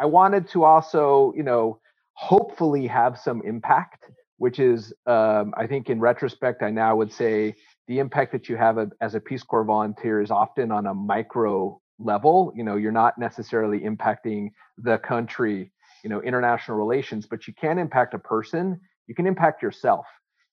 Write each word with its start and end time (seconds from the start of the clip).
I 0.00 0.06
wanted 0.06 0.48
to 0.48 0.64
also, 0.64 1.34
you 1.36 1.42
know, 1.42 1.78
hopefully 2.14 2.86
have 2.86 3.18
some 3.18 3.42
impact, 3.44 4.04
which 4.38 4.58
is, 4.58 4.94
um, 5.06 5.52
I 5.58 5.66
think, 5.66 5.90
in 5.90 6.00
retrospect, 6.00 6.62
I 6.62 6.70
now 6.70 6.96
would 6.96 7.12
say 7.12 7.54
the 7.86 7.98
impact 7.98 8.32
that 8.32 8.48
you 8.48 8.56
have 8.56 8.78
as 9.02 9.14
a 9.14 9.20
Peace 9.20 9.42
Corps 9.42 9.62
volunteer 9.62 10.22
is 10.22 10.30
often 10.30 10.72
on 10.72 10.86
a 10.86 10.94
micro 10.94 11.78
level. 11.98 12.50
You 12.56 12.64
know, 12.64 12.76
you're 12.76 12.92
not 12.92 13.18
necessarily 13.18 13.80
impacting 13.80 14.48
the 14.78 14.96
country, 14.96 15.70
you 16.02 16.08
know, 16.08 16.22
international 16.22 16.78
relations, 16.78 17.26
but 17.26 17.46
you 17.46 17.52
can 17.52 17.78
impact 17.78 18.14
a 18.14 18.18
person. 18.18 18.80
You 19.06 19.14
can 19.14 19.26
impact 19.26 19.62
yourself, 19.62 20.06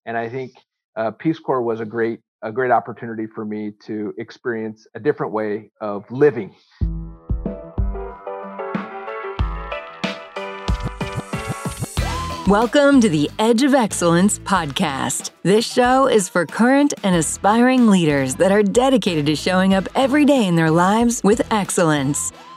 and 0.06 0.18
I 0.18 0.28
think 0.28 0.52
uh, 0.98 1.12
Peace 1.12 1.40
Corps 1.40 1.62
was 1.62 1.80
a 1.80 1.86
great 1.86 2.20
a 2.44 2.52
great 2.52 2.72
opportunity 2.72 3.28
for 3.28 3.46
me 3.46 3.72
to 3.86 4.14
experience 4.18 4.88
a 4.94 5.00
different 5.00 5.32
way 5.32 5.72
of 5.80 6.04
living. 6.12 6.54
Welcome 12.48 13.02
to 13.02 13.10
the 13.10 13.30
Edge 13.40 13.64
of 13.64 13.74
Excellence 13.74 14.40
podcast. 14.40 15.32
This 15.44 15.70
show 15.70 16.08
is 16.08 16.30
for 16.30 16.46
current 16.46 16.94
and 17.04 17.14
aspiring 17.14 17.88
leaders 17.88 18.36
that 18.36 18.54
are 18.54 18.64
dedicated 18.64 19.26
to 19.26 19.36
showing 19.36 19.74
up 19.74 19.90
every 19.96 20.24
day 20.24 20.48
in 20.48 20.56
their 20.56 20.72
lives 20.72 21.22
with 21.26 21.42
excellence. 21.52 22.32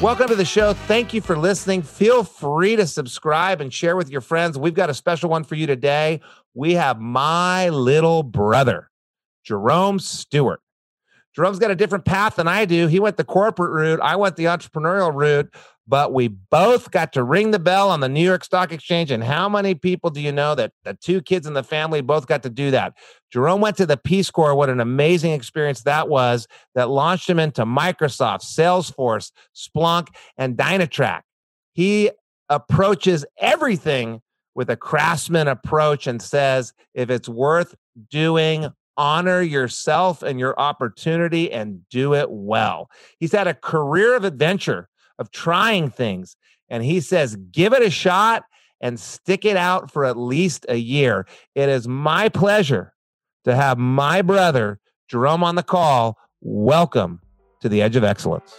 Welcome 0.00 0.28
to 0.28 0.34
the 0.34 0.46
show. 0.46 0.72
Thank 0.72 1.12
you 1.12 1.20
for 1.20 1.36
listening. 1.36 1.82
Feel 1.82 2.24
free 2.24 2.74
to 2.74 2.86
subscribe 2.86 3.60
and 3.60 3.70
share 3.70 3.96
with 3.96 4.08
your 4.08 4.22
friends. 4.22 4.56
We've 4.56 4.72
got 4.72 4.88
a 4.88 4.94
special 4.94 5.28
one 5.28 5.44
for 5.44 5.56
you 5.56 5.66
today. 5.66 6.22
We 6.54 6.72
have 6.72 6.98
my 6.98 7.68
little 7.68 8.22
brother, 8.22 8.90
Jerome 9.44 9.98
Stewart. 9.98 10.62
Jerome's 11.36 11.58
got 11.58 11.70
a 11.70 11.74
different 11.74 12.06
path 12.06 12.36
than 12.36 12.48
I 12.48 12.64
do. 12.64 12.86
He 12.86 12.98
went 12.98 13.18
the 13.18 13.24
corporate 13.24 13.72
route, 13.72 14.00
I 14.02 14.16
went 14.16 14.36
the 14.36 14.46
entrepreneurial 14.46 15.14
route 15.14 15.54
but 15.86 16.12
we 16.12 16.28
both 16.28 16.90
got 16.90 17.12
to 17.14 17.22
ring 17.22 17.50
the 17.50 17.58
bell 17.58 17.90
on 17.90 18.00
the 18.00 18.08
New 18.08 18.24
York 18.24 18.44
Stock 18.44 18.72
Exchange. 18.72 19.10
And 19.10 19.24
how 19.24 19.48
many 19.48 19.74
people 19.74 20.10
do 20.10 20.20
you 20.20 20.30
know 20.30 20.54
that 20.54 20.72
the 20.84 20.94
two 20.94 21.20
kids 21.20 21.46
in 21.46 21.54
the 21.54 21.64
family 21.64 22.00
both 22.00 22.26
got 22.26 22.42
to 22.44 22.50
do 22.50 22.70
that? 22.70 22.94
Jerome 23.32 23.60
went 23.60 23.76
to 23.78 23.86
the 23.86 23.96
Peace 23.96 24.30
Corps. 24.30 24.54
What 24.54 24.70
an 24.70 24.80
amazing 24.80 25.32
experience 25.32 25.82
that 25.82 26.08
was 26.08 26.46
that 26.74 26.90
launched 26.90 27.28
him 27.28 27.38
into 27.38 27.64
Microsoft, 27.64 28.42
Salesforce, 28.42 29.32
Splunk, 29.54 30.08
and 30.36 30.56
Dynatrace. 30.56 31.22
He 31.72 32.10
approaches 32.48 33.24
everything 33.38 34.20
with 34.54 34.68
a 34.68 34.76
craftsman 34.76 35.48
approach 35.48 36.06
and 36.06 36.20
says, 36.20 36.72
if 36.92 37.08
it's 37.08 37.28
worth 37.28 37.74
doing, 38.10 38.68
honor 38.96 39.40
yourself 39.40 40.22
and 40.22 40.38
your 40.38 40.58
opportunity 40.60 41.50
and 41.50 41.88
do 41.88 42.14
it 42.14 42.30
well. 42.30 42.90
He's 43.18 43.32
had 43.32 43.46
a 43.46 43.54
career 43.54 44.14
of 44.14 44.24
adventure 44.24 44.89
of 45.20 45.30
trying 45.30 45.90
things. 45.90 46.36
And 46.70 46.82
he 46.82 47.00
says, 47.00 47.36
give 47.52 47.72
it 47.74 47.82
a 47.82 47.90
shot 47.90 48.42
and 48.80 48.98
stick 48.98 49.44
it 49.44 49.56
out 49.56 49.92
for 49.92 50.06
at 50.06 50.16
least 50.16 50.64
a 50.68 50.76
year. 50.76 51.26
It 51.54 51.68
is 51.68 51.86
my 51.86 52.30
pleasure 52.30 52.94
to 53.44 53.54
have 53.54 53.76
my 53.78 54.22
brother, 54.22 54.80
Jerome, 55.08 55.44
on 55.44 55.54
the 55.54 55.62
call. 55.62 56.16
Welcome 56.40 57.20
to 57.60 57.68
the 57.68 57.82
Edge 57.82 57.96
of 57.96 58.02
Excellence. 58.02 58.54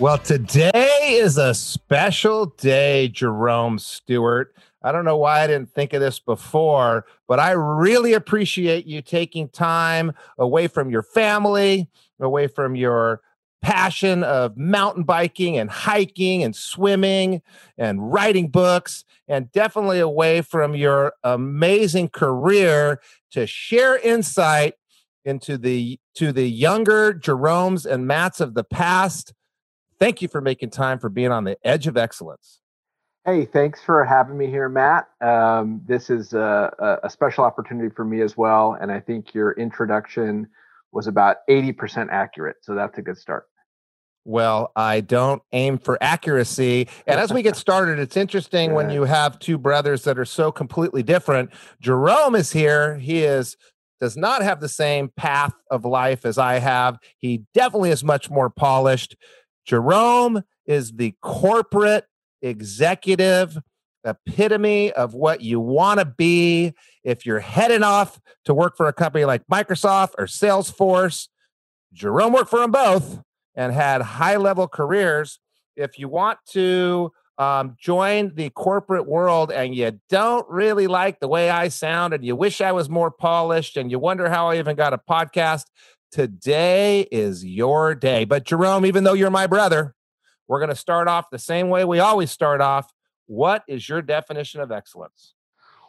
Well, 0.00 0.18
today 0.18 1.18
is 1.20 1.38
a 1.38 1.54
special 1.54 2.46
day, 2.46 3.06
Jerome 3.06 3.78
Stewart. 3.78 4.52
I 4.84 4.92
don't 4.92 5.06
know 5.06 5.16
why 5.16 5.40
I 5.40 5.46
didn't 5.46 5.70
think 5.70 5.94
of 5.94 6.02
this 6.02 6.20
before, 6.20 7.06
but 7.26 7.40
I 7.40 7.52
really 7.52 8.12
appreciate 8.12 8.86
you 8.86 9.00
taking 9.00 9.48
time 9.48 10.12
away 10.36 10.68
from 10.68 10.90
your 10.90 11.02
family, 11.02 11.88
away 12.20 12.48
from 12.48 12.76
your 12.76 13.22
passion 13.62 14.22
of 14.22 14.58
mountain 14.58 15.04
biking 15.04 15.56
and 15.56 15.70
hiking 15.70 16.44
and 16.44 16.54
swimming 16.54 17.40
and 17.78 18.12
writing 18.12 18.48
books, 18.48 19.06
and 19.26 19.50
definitely 19.52 20.00
away 20.00 20.42
from 20.42 20.74
your 20.74 21.14
amazing 21.24 22.08
career 22.10 23.00
to 23.30 23.46
share 23.46 23.96
insight 23.96 24.74
into 25.24 25.56
the 25.56 25.98
to 26.14 26.30
the 26.30 26.46
younger 26.46 27.14
Jeromes 27.14 27.86
and 27.86 28.06
Matts 28.06 28.38
of 28.38 28.52
the 28.52 28.64
past. 28.64 29.32
Thank 29.98 30.20
you 30.20 30.28
for 30.28 30.42
making 30.42 30.68
time 30.68 30.98
for 30.98 31.08
being 31.08 31.32
on 31.32 31.44
the 31.44 31.56
edge 31.64 31.86
of 31.86 31.96
excellence. 31.96 32.60
Hey, 33.26 33.46
thanks 33.46 33.80
for 33.82 34.04
having 34.04 34.36
me 34.36 34.48
here, 34.48 34.68
Matt. 34.68 35.08
Um, 35.22 35.80
this 35.86 36.10
is 36.10 36.34
a, 36.34 37.00
a, 37.02 37.08
special 37.08 37.42
opportunity 37.44 37.88
for 37.88 38.04
me 38.04 38.20
as 38.20 38.36
well. 38.36 38.76
And 38.78 38.92
I 38.92 39.00
think 39.00 39.32
your 39.32 39.52
introduction 39.52 40.46
was 40.92 41.06
about 41.06 41.38
80% 41.48 42.08
accurate. 42.10 42.56
So 42.60 42.74
that's 42.74 42.98
a 42.98 43.02
good 43.02 43.16
start. 43.16 43.46
Well, 44.26 44.72
I 44.76 45.00
don't 45.00 45.42
aim 45.52 45.78
for 45.78 45.96
accuracy. 46.02 46.86
And 47.06 47.18
as 47.18 47.32
we 47.32 47.40
get 47.40 47.56
started, 47.56 47.98
it's 47.98 48.16
interesting 48.18 48.70
yeah. 48.70 48.76
when 48.76 48.90
you 48.90 49.04
have 49.04 49.38
two 49.38 49.56
brothers 49.56 50.04
that 50.04 50.18
are 50.18 50.26
so 50.26 50.52
completely 50.52 51.02
different. 51.02 51.50
Jerome 51.80 52.34
is 52.34 52.52
here. 52.52 52.98
He 52.98 53.24
is 53.24 53.56
does 54.00 54.16
not 54.18 54.42
have 54.42 54.60
the 54.60 54.68
same 54.68 55.10
path 55.16 55.54
of 55.70 55.86
life 55.86 56.26
as 56.26 56.36
I 56.36 56.58
have. 56.58 56.98
He 57.16 57.44
definitely 57.54 57.90
is 57.90 58.04
much 58.04 58.28
more 58.28 58.50
polished. 58.50 59.16
Jerome 59.64 60.42
is 60.66 60.92
the 60.92 61.14
corporate 61.22 62.04
executive 62.44 63.58
epitome 64.04 64.92
of 64.92 65.14
what 65.14 65.40
you 65.40 65.58
want 65.58 65.98
to 65.98 66.04
be 66.04 66.74
if 67.02 67.24
you're 67.24 67.40
heading 67.40 67.82
off 67.82 68.20
to 68.44 68.54
work 68.54 68.76
for 68.76 68.86
a 68.86 68.92
company 68.92 69.24
like 69.24 69.46
Microsoft 69.50 70.10
or 70.18 70.26
Salesforce. 70.26 71.28
Jerome 71.92 72.32
worked 72.32 72.50
for 72.50 72.58
them 72.58 72.70
both 72.70 73.20
and 73.54 73.72
had 73.72 74.02
high 74.02 74.36
level 74.36 74.68
careers. 74.68 75.38
If 75.76 75.98
you 75.98 76.08
want 76.08 76.38
to 76.50 77.12
um, 77.38 77.76
join 77.80 78.34
the 78.34 78.50
corporate 78.50 79.06
world 79.06 79.50
and 79.50 79.74
you 79.74 79.98
don't 80.08 80.48
really 80.48 80.86
like 80.86 81.20
the 81.20 81.28
way 81.28 81.50
I 81.50 81.68
sound 81.68 82.14
and 82.14 82.24
you 82.24 82.36
wish 82.36 82.60
I 82.60 82.72
was 82.72 82.88
more 82.88 83.10
polished 83.10 83.76
and 83.76 83.90
you 83.90 83.98
wonder 83.98 84.28
how 84.28 84.50
I 84.50 84.58
even 84.58 84.76
got 84.76 84.92
a 84.92 84.98
podcast, 84.98 85.64
today 86.12 87.08
is 87.10 87.44
your 87.44 87.94
day. 87.94 88.24
But 88.24 88.44
Jerome, 88.44 88.86
even 88.86 89.04
though 89.04 89.14
you're 89.14 89.30
my 89.30 89.46
brother, 89.46 89.94
we're 90.48 90.60
going 90.60 90.70
to 90.70 90.76
start 90.76 91.08
off 91.08 91.30
the 91.30 91.38
same 91.38 91.68
way 91.68 91.84
we 91.84 91.98
always 91.98 92.30
start 92.30 92.60
off. 92.60 92.92
What 93.26 93.62
is 93.68 93.88
your 93.88 94.02
definition 94.02 94.60
of 94.60 94.70
excellence? 94.70 95.34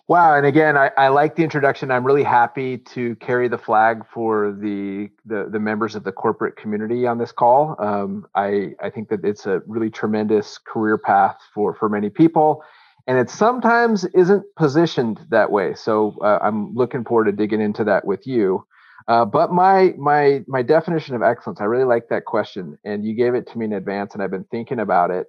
Wow, 0.08 0.36
and 0.36 0.46
again, 0.46 0.78
I, 0.78 0.92
I, 0.98 1.08
like 1.08 1.36
the 1.36 1.44
introduction. 1.44 1.90
I'm 1.90 2.06
really 2.06 2.24
happy 2.24 2.78
to 2.78 3.16
carry 3.16 3.48
the 3.48 3.58
flag 3.58 4.06
for 4.14 4.52
the 4.52 5.10
the, 5.26 5.50
the 5.52 5.60
members 5.60 5.96
of 5.96 6.04
the 6.04 6.12
corporate 6.12 6.58
community 6.58 7.08
on 7.08 7.18
this 7.18 7.32
call. 7.32 7.76
Um, 7.80 8.28
I 8.36 8.76
I 8.80 8.92
think 8.92 9.10
that 9.10 9.26
it's 9.26 9.48
a 9.48 9.64
really 9.66 9.90
tremendous 9.90 10.60
career 10.60 11.00
path 11.00 11.38
for 11.56 11.74
for 11.74 11.90
many 11.90 12.12
people, 12.12 12.64
and 13.08 13.18
it 13.18 13.32
sometimes 13.32 14.06
isn't 14.14 14.44
positioned 14.56 15.26
that 15.30 15.50
way. 15.50 15.74
So 15.74 16.16
uh, 16.22 16.38
I'm 16.40 16.76
looking 16.76 17.04
forward 17.04 17.26
to 17.26 17.32
digging 17.32 17.62
into 17.62 17.84
that 17.86 18.06
with 18.06 18.28
you. 18.28 18.64
Uh, 19.08 19.24
but 19.26 19.52
my 19.52 19.94
my 19.98 20.44
my 20.48 20.62
definition 20.64 21.16
of 21.16 21.22
excellence, 21.22 21.62
I 21.62 21.66
really 21.66 21.84
like 21.84 22.10
that 22.10 22.26
question, 22.26 22.78
and 22.84 23.06
you 23.06 23.14
gave 23.14 23.36
it 23.36 23.48
to 23.52 23.58
me 23.58 23.66
in 23.66 23.74
advance, 23.74 24.14
and 24.14 24.24
I've 24.24 24.32
been 24.32 24.48
thinking 24.50 24.80
about 24.80 25.12
it. 25.12 25.28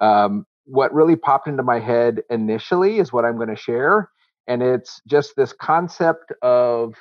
Um, 0.00 0.46
what 0.64 0.94
really 0.94 1.16
popped 1.16 1.48
into 1.48 1.62
my 1.62 1.80
head 1.80 2.22
initially 2.30 2.98
is 2.98 3.12
what 3.12 3.24
I'm 3.24 3.36
going 3.36 3.48
to 3.48 3.56
share, 3.56 4.10
and 4.46 4.62
it's 4.62 5.00
just 5.08 5.34
this 5.36 5.52
concept 5.52 6.32
of, 6.42 6.94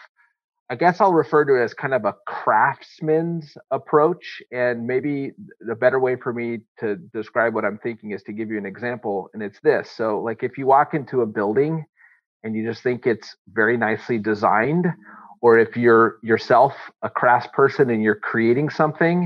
I 0.70 0.76
guess 0.76 1.00
I'll 1.00 1.14
refer 1.14 1.46
to 1.46 1.62
it 1.62 1.64
as 1.64 1.74
kind 1.76 1.94
of 1.94 2.06
a 2.06 2.16
craftsman's 2.28 3.56
approach, 3.70 4.42
and 4.52 4.88
maybe 4.88 5.32
the 5.60 5.76
better 5.76 6.00
way 6.00 6.16
for 6.16 6.34
me 6.34 6.60
to 6.80 6.96
describe 7.14 7.54
what 7.54 7.66
I'm 7.66 7.78
thinking 7.78 8.12
is 8.12 8.24
to 8.24 8.34
give 8.34 8.50
you 8.50 8.58
an 8.58 8.66
example, 8.66 9.30
and 9.36 9.44
it's 9.44 9.60
this. 9.62 9.92
So, 9.92 10.20
like 10.22 10.42
if 10.42 10.58
you 10.58 10.66
walk 10.66 10.96
into 10.96 11.22
a 11.22 11.26
building 11.28 11.86
and 12.44 12.56
you 12.56 12.68
just 12.68 12.82
think 12.84 13.06
it's 13.06 13.36
very 13.52 13.78
nicely 13.78 14.18
designed 14.20 14.88
or 15.46 15.52
if 15.66 15.72
you're 15.84 16.08
yourself 16.32 16.74
a 17.10 17.10
crass 17.20 17.46
person 17.60 17.86
and 17.94 18.02
you're 18.06 18.22
creating 18.32 18.70
something 18.82 19.18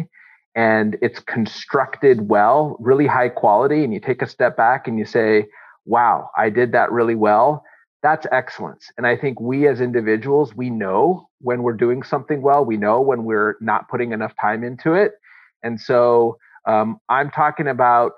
and 0.54 0.90
it's 1.06 1.22
constructed 1.36 2.18
well, 2.34 2.62
really 2.90 3.08
high 3.18 3.32
quality, 3.42 3.80
and 3.84 3.92
you 3.94 4.02
take 4.10 4.22
a 4.26 4.34
step 4.36 4.54
back 4.66 4.82
and 4.88 4.96
you 5.00 5.06
say, 5.18 5.30
wow, 5.94 6.16
I 6.44 6.48
did 6.60 6.70
that 6.78 6.92
really 6.98 7.18
well. 7.28 7.48
That's 8.06 8.26
excellence. 8.40 8.84
And 8.98 9.06
I 9.12 9.16
think 9.22 9.36
we 9.52 9.58
as 9.72 9.80
individuals, 9.90 10.48
we 10.62 10.70
know 10.84 11.02
when 11.48 11.60
we're 11.64 11.82
doing 11.86 12.02
something 12.04 12.40
well, 12.48 12.64
we 12.72 12.78
know 12.86 12.98
when 13.10 13.22
we're 13.30 13.56
not 13.72 13.82
putting 13.92 14.12
enough 14.18 14.34
time 14.46 14.62
into 14.70 14.90
it. 15.04 15.12
And 15.66 15.76
so 15.90 16.00
Um, 16.74 16.90
I'm 17.18 17.30
talking 17.32 17.68
about 17.68 18.12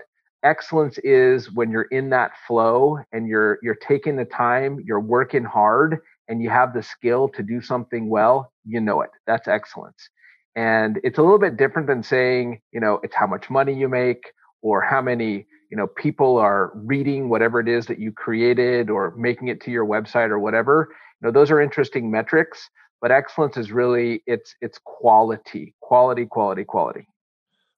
excellence 0.54 0.98
is 1.04 1.40
when 1.58 1.70
you're 1.72 1.92
in 2.00 2.10
that 2.10 2.32
flow 2.46 2.78
and 3.14 3.22
you're 3.32 3.54
you're 3.64 3.82
taking 3.92 4.16
the 4.18 4.30
time, 4.48 4.72
you're 4.88 5.06
working 5.18 5.46
hard, 5.58 6.00
and 6.32 6.42
you 6.42 6.50
have 6.50 6.74
the 6.74 6.82
skill 6.82 7.28
to 7.28 7.44
do 7.44 7.62
something 7.62 8.10
well. 8.10 8.54
You 8.66 8.80
know 8.80 9.02
it. 9.02 9.12
That's 9.28 9.50
excellence. 9.50 10.10
And 10.56 11.00
it's 11.04 11.18
a 11.18 11.22
little 11.22 11.38
bit 11.38 11.58
different 11.58 11.88
than 11.88 12.02
saying, 12.02 12.62
you 12.72 12.80
know, 12.80 13.00
it's 13.04 13.14
how 13.14 13.28
much 13.28 13.50
money 13.50 13.74
you 13.74 13.90
make 13.90 14.32
or 14.62 14.82
how 14.82 15.02
many 15.02 15.46
you 15.70 15.78
know 15.78 15.88
people 15.88 16.38
are 16.38 16.72
reading 16.76 17.30
whatever 17.30 17.60
it 17.60 17.68
is 17.68 17.86
that 17.86 18.00
you 18.00 18.12
created 18.12 18.90
or 18.90 19.14
making 19.16 19.48
it 19.48 19.62
to 19.62 19.72
your 19.72 19.86
website 19.86 20.30
or 20.30 20.38
whatever 20.38 20.90
you 20.90 21.26
know 21.26 21.32
those 21.32 21.50
are 21.50 21.62
interesting 21.62 22.12
metrics 22.12 22.70
but 23.02 23.10
excellence 23.10 23.56
is 23.56 23.72
really 23.72 24.22
it's 24.28 24.54
it's 24.60 24.78
quality 24.84 25.74
quality 25.80 26.26
quality 26.26 26.66
quality 26.66 27.08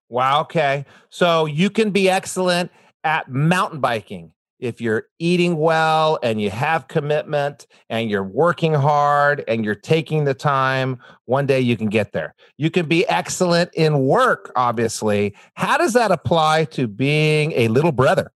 wow 0.09 0.41
okay 0.41 0.85
so 1.09 1.45
you 1.45 1.69
can 1.69 1.91
be 1.91 2.09
excellent 2.09 2.71
at 3.03 3.29
mountain 3.29 3.79
biking 3.79 4.31
if 4.63 4.79
you're 4.79 5.07
eating 5.19 5.57
well 5.57 6.17
and 6.23 6.41
you 6.41 6.49
have 6.49 6.87
commitment 6.87 7.67
and 7.89 8.09
you're 8.09 8.23
working 8.23 8.73
hard 8.73 9.43
and 9.45 9.65
you're 9.65 9.75
taking 9.75 10.23
the 10.23 10.33
time, 10.33 10.97
one 11.25 11.45
day 11.45 11.59
you 11.59 11.75
can 11.75 11.89
get 11.89 12.13
there. 12.13 12.33
You 12.57 12.71
can 12.71 12.85
be 12.85 13.05
excellent 13.09 13.71
in 13.73 14.05
work, 14.05 14.53
obviously. 14.55 15.35
How 15.55 15.77
does 15.77 15.91
that 15.93 16.11
apply 16.11 16.65
to 16.65 16.87
being 16.87 17.51
a 17.51 17.67
little 17.67 17.91
brother? 17.91 18.31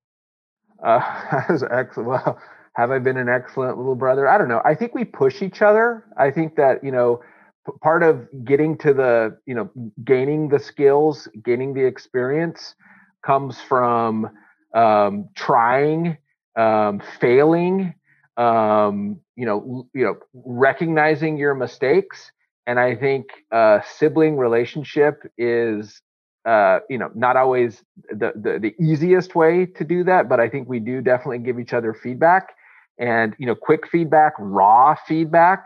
Uh, 0.84 1.00
excellent. 1.72 2.10
Well, 2.10 2.40
have 2.74 2.92
I 2.92 3.00
been 3.00 3.18
an 3.18 3.30
excellent 3.30 3.78
little 3.78 3.96
brother? 3.96 4.28
I 4.28 4.38
don't 4.38 4.50
know. 4.50 4.62
I 4.66 4.76
think 4.76 4.94
we 4.94 5.06
push 5.06 5.42
each 5.42 5.62
other. 5.62 6.04
I 6.18 6.30
think 6.30 6.58
that, 6.58 6.84
you 6.84 6.92
know, 6.92 7.22
part 7.82 8.04
of 8.04 8.28
getting 8.44 8.78
to 8.80 8.94
the, 8.94 9.38
you 9.46 9.56
know, 9.56 9.70
gaining 10.04 10.50
the 10.50 10.60
skills, 10.60 11.30
gaining 11.42 11.74
the 11.74 11.86
experience 11.86 12.76
comes 13.26 13.62
from 13.62 14.30
um, 14.78 15.30
trying, 15.36 16.18
um, 16.58 17.02
failing, 17.20 17.96
um, 18.38 19.20
you 19.36 19.46
know, 19.46 19.88
you 19.94 20.06
know, 20.06 20.18
recognizing 20.34 21.38
your 21.38 21.56
mistakes. 21.56 22.32
And 22.68 22.80
I 22.80 22.96
think 22.96 23.28
uh, 23.52 23.80
sibling 23.98 24.38
relationship 24.38 25.24
is, 25.38 26.02
uh, 26.46 26.80
you 26.90 26.98
know, 26.98 27.10
not 27.16 27.38
always 27.38 27.84
the, 28.10 28.34
the 28.36 28.60
the 28.60 28.76
easiest 28.84 29.36
way 29.36 29.66
to 29.66 29.84
do 29.86 30.04
that, 30.06 30.30
but 30.30 30.40
I 30.40 30.50
think 30.50 30.70
we 30.70 30.80
do 30.80 31.02
definitely 31.02 31.40
give 31.40 31.60
each 31.60 31.74
other 31.74 31.94
feedback, 31.94 32.50
and 33.00 33.36
you 33.40 33.48
know, 33.48 33.56
quick 33.56 33.88
feedback, 33.88 34.34
raw 34.40 34.96
feedback. 35.08 35.66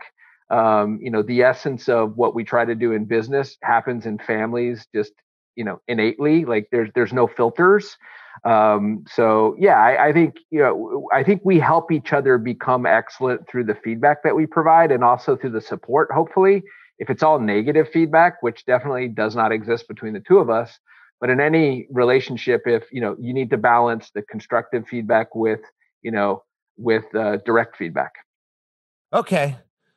Um, 0.50 0.98
you 1.02 1.10
know, 1.10 1.22
the 1.22 1.42
essence 1.42 1.88
of 1.88 2.16
what 2.16 2.34
we 2.34 2.44
try 2.44 2.64
to 2.64 2.74
do 2.74 2.92
in 2.92 3.04
business 3.06 3.56
happens 3.62 4.06
in 4.06 4.18
families 4.18 4.86
just 4.94 5.12
you 5.56 5.64
know 5.64 5.80
innately. 5.88 6.44
Like 6.44 6.68
there's 6.72 6.90
there's 6.94 7.12
no 7.12 7.26
filters. 7.26 7.96
Um, 8.44 9.04
so 9.08 9.54
yeah, 9.58 9.76
I, 9.78 10.08
I, 10.08 10.12
think 10.12 10.36
you 10.50 10.60
know 10.60 11.08
I 11.12 11.22
think 11.22 11.42
we 11.44 11.58
help 11.58 11.92
each 11.92 12.12
other 12.12 12.38
become 12.38 12.86
excellent 12.86 13.48
through 13.48 13.64
the 13.64 13.76
feedback 13.84 14.22
that 14.24 14.34
we 14.34 14.46
provide 14.46 14.90
and 14.90 15.04
also 15.04 15.36
through 15.36 15.50
the 15.50 15.60
support. 15.60 16.10
Hopefully, 16.12 16.62
if 16.98 17.08
it's 17.08 17.22
all 17.22 17.38
negative 17.38 17.88
feedback, 17.92 18.42
which 18.42 18.64
definitely 18.64 19.08
does 19.08 19.36
not 19.36 19.52
exist 19.52 19.86
between 19.86 20.12
the 20.12 20.20
two 20.20 20.38
of 20.38 20.50
us, 20.50 20.78
but 21.20 21.30
in 21.30 21.40
any 21.40 21.86
relationship, 21.90 22.62
if 22.66 22.84
you 22.90 23.00
know 23.00 23.16
you 23.20 23.32
need 23.32 23.50
to 23.50 23.56
balance 23.56 24.10
the 24.14 24.22
constructive 24.22 24.88
feedback 24.88 25.34
with 25.34 25.60
you 26.02 26.10
know 26.10 26.42
with 26.76 27.04
uh, 27.14 27.36
direct 27.46 27.76
feedback. 27.76 28.12
Okay, 29.12 29.56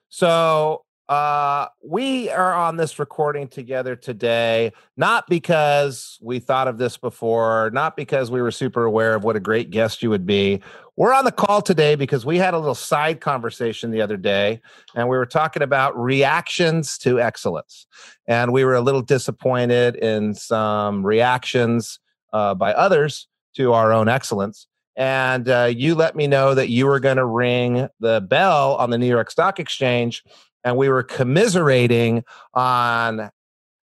so 0.09 0.84
uh, 1.07 1.67
we 1.83 2.29
are 2.31 2.53
on 2.53 2.77
this 2.77 2.97
recording 2.97 3.47
together 3.47 3.95
today, 3.95 4.73
not 4.97 5.27
because 5.27 6.17
we 6.21 6.39
thought 6.39 6.67
of 6.67 6.79
this 6.79 6.97
before, 6.97 7.69
not 7.73 7.95
because 7.95 8.31
we 8.31 8.41
were 8.41 8.51
super 8.51 8.85
aware 8.85 9.13
of 9.13 9.23
what 9.23 9.35
a 9.35 9.39
great 9.39 9.69
guest 9.69 10.01
you 10.01 10.09
would 10.09 10.25
be. 10.25 10.61
We're 10.95 11.13
on 11.13 11.25
the 11.25 11.31
call 11.31 11.61
today 11.61 11.95
because 11.95 12.25
we 12.25 12.37
had 12.37 12.53
a 12.53 12.59
little 12.59 12.73
side 12.73 13.21
conversation 13.21 13.91
the 13.91 14.01
other 14.01 14.17
day 14.17 14.61
and 14.95 15.07
we 15.07 15.17
were 15.17 15.25
talking 15.25 15.61
about 15.61 15.95
reactions 15.95 16.97
to 16.99 17.19
excellence. 17.19 17.85
And 18.27 18.51
we 18.51 18.63
were 18.63 18.75
a 18.75 18.81
little 18.81 19.01
disappointed 19.01 19.97
in 19.97 20.33
some 20.33 21.05
reactions 21.05 21.99
uh, 22.33 22.55
by 22.55 22.73
others 22.73 23.27
to 23.57 23.73
our 23.73 23.93
own 23.93 24.09
excellence. 24.09 24.67
And 24.95 25.49
uh, 25.49 25.71
you 25.75 25.93
let 25.93 26.15
me 26.15 26.25
know 26.25 26.55
that 26.55 26.69
you 26.69 26.87
were 26.87 27.01
going 27.01 27.17
to 27.17 27.25
ring 27.25 27.89
the 27.99 28.21
bell 28.21 28.75
on 28.75 28.89
the 28.89 28.97
New 28.97 29.07
York 29.07 29.29
Stock 29.29 29.59
Exchange 29.59 30.23
and 30.65 30.75
we 30.75 30.89
were 30.89 31.03
commiserating 31.03 32.25
on 32.53 33.29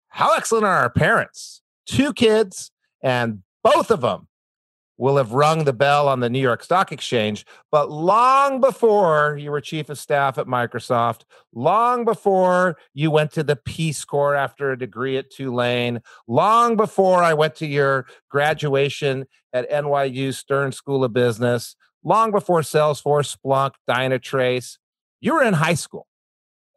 how 0.08 0.34
excellent 0.34 0.66
are 0.66 0.78
our 0.78 0.90
parents. 0.90 1.62
Two 1.86 2.12
kids, 2.12 2.70
and 3.02 3.42
both 3.62 3.90
of 3.90 4.02
them 4.02 4.28
will 4.98 5.16
have 5.16 5.32
rung 5.32 5.64
the 5.64 5.72
bell 5.72 6.06
on 6.06 6.20
the 6.20 6.28
New 6.28 6.40
York 6.40 6.62
Stock 6.62 6.92
Exchange. 6.92 7.46
But 7.70 7.90
long 7.90 8.60
before 8.60 9.38
you 9.40 9.50
were 9.50 9.60
chief 9.60 9.88
of 9.88 9.98
staff 9.98 10.38
at 10.38 10.46
Microsoft, 10.46 11.22
long 11.54 12.04
before 12.04 12.76
you 12.92 13.10
went 13.10 13.32
to 13.32 13.42
the 13.42 13.56
Peace 13.56 14.04
Corps 14.04 14.34
after 14.34 14.70
a 14.70 14.78
degree 14.78 15.16
at 15.16 15.30
Tulane, 15.30 16.02
long 16.28 16.76
before 16.76 17.22
I 17.22 17.32
went 17.32 17.56
to 17.56 17.66
your 17.66 18.06
graduation 18.28 19.26
at 19.52 19.70
NYU 19.70 20.34
Stern 20.34 20.72
School 20.72 21.04
of 21.04 21.12
Business, 21.12 21.74
long 22.04 22.30
before 22.30 22.60
Salesforce, 22.60 23.36
Splunk, 23.36 23.72
Dynatrace, 23.88 24.78
you 25.20 25.34
were 25.34 25.42
in 25.42 25.54
high 25.54 25.74
school. 25.74 26.06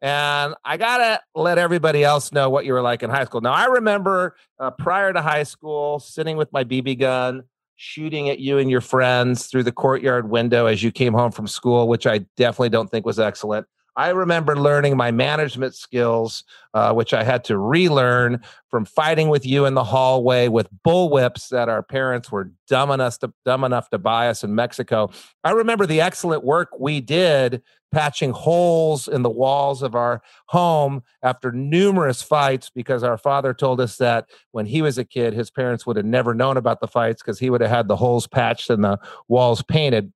And 0.02 0.54
I 0.64 0.76
got 0.76 0.98
to 0.98 1.20
let 1.34 1.58
everybody 1.58 2.04
else 2.04 2.32
know 2.32 2.50
what 2.50 2.66
you 2.66 2.74
were 2.74 2.82
like 2.82 3.02
in 3.02 3.10
high 3.10 3.24
school. 3.24 3.40
Now, 3.40 3.52
I 3.52 3.66
remember 3.66 4.36
uh, 4.58 4.70
prior 4.70 5.12
to 5.12 5.22
high 5.22 5.44
school 5.44 5.98
sitting 5.98 6.36
with 6.36 6.52
my 6.52 6.64
BB 6.64 6.98
gun, 6.98 7.44
shooting 7.76 8.28
at 8.28 8.38
you 8.38 8.58
and 8.58 8.70
your 8.70 8.80
friends 8.80 9.46
through 9.46 9.62
the 9.62 9.72
courtyard 9.72 10.28
window 10.28 10.66
as 10.66 10.82
you 10.82 10.92
came 10.92 11.14
home 11.14 11.30
from 11.30 11.46
school, 11.46 11.88
which 11.88 12.06
I 12.06 12.18
definitely 12.36 12.70
don't 12.70 12.90
think 12.90 13.06
was 13.06 13.18
excellent. 13.18 13.66
I 13.96 14.10
remember 14.10 14.56
learning 14.56 14.96
my 14.96 15.10
management 15.10 15.74
skills, 15.74 16.44
uh, 16.74 16.92
which 16.92 17.14
I 17.14 17.24
had 17.24 17.44
to 17.44 17.56
relearn 17.56 18.42
from 18.70 18.84
fighting 18.84 19.30
with 19.30 19.46
you 19.46 19.64
in 19.64 19.72
the 19.72 19.84
hallway 19.84 20.48
with 20.48 20.68
bullwhips 20.86 21.48
that 21.48 21.70
our 21.70 21.82
parents 21.82 22.30
were 22.30 22.52
dumb 22.68 22.90
enough 22.90 23.18
to 23.20 23.32
dumb 23.46 23.64
enough 23.64 23.88
to 23.90 23.98
buy 23.98 24.28
us 24.28 24.44
in 24.44 24.54
Mexico. 24.54 25.10
I 25.44 25.52
remember 25.52 25.86
the 25.86 26.02
excellent 26.02 26.44
work 26.44 26.68
we 26.78 27.00
did 27.00 27.62
patching 27.92 28.32
holes 28.32 29.08
in 29.08 29.22
the 29.22 29.30
walls 29.30 29.82
of 29.82 29.94
our 29.94 30.20
home 30.48 31.02
after 31.22 31.50
numerous 31.50 32.20
fights 32.20 32.68
because 32.68 33.02
our 33.02 33.16
father 33.16 33.54
told 33.54 33.80
us 33.80 33.96
that 33.96 34.28
when 34.52 34.66
he 34.66 34.82
was 34.82 34.98
a 34.98 35.04
kid, 35.04 35.32
his 35.32 35.50
parents 35.50 35.86
would 35.86 35.96
have 35.96 36.04
never 36.04 36.34
known 36.34 36.58
about 36.58 36.80
the 36.80 36.88
fights 36.88 37.22
because 37.22 37.38
he 37.38 37.48
would 37.48 37.62
have 37.62 37.70
had 37.70 37.88
the 37.88 37.96
holes 37.96 38.26
patched 38.26 38.68
and 38.68 38.84
the 38.84 38.98
walls 39.28 39.62
painted. 39.62 40.12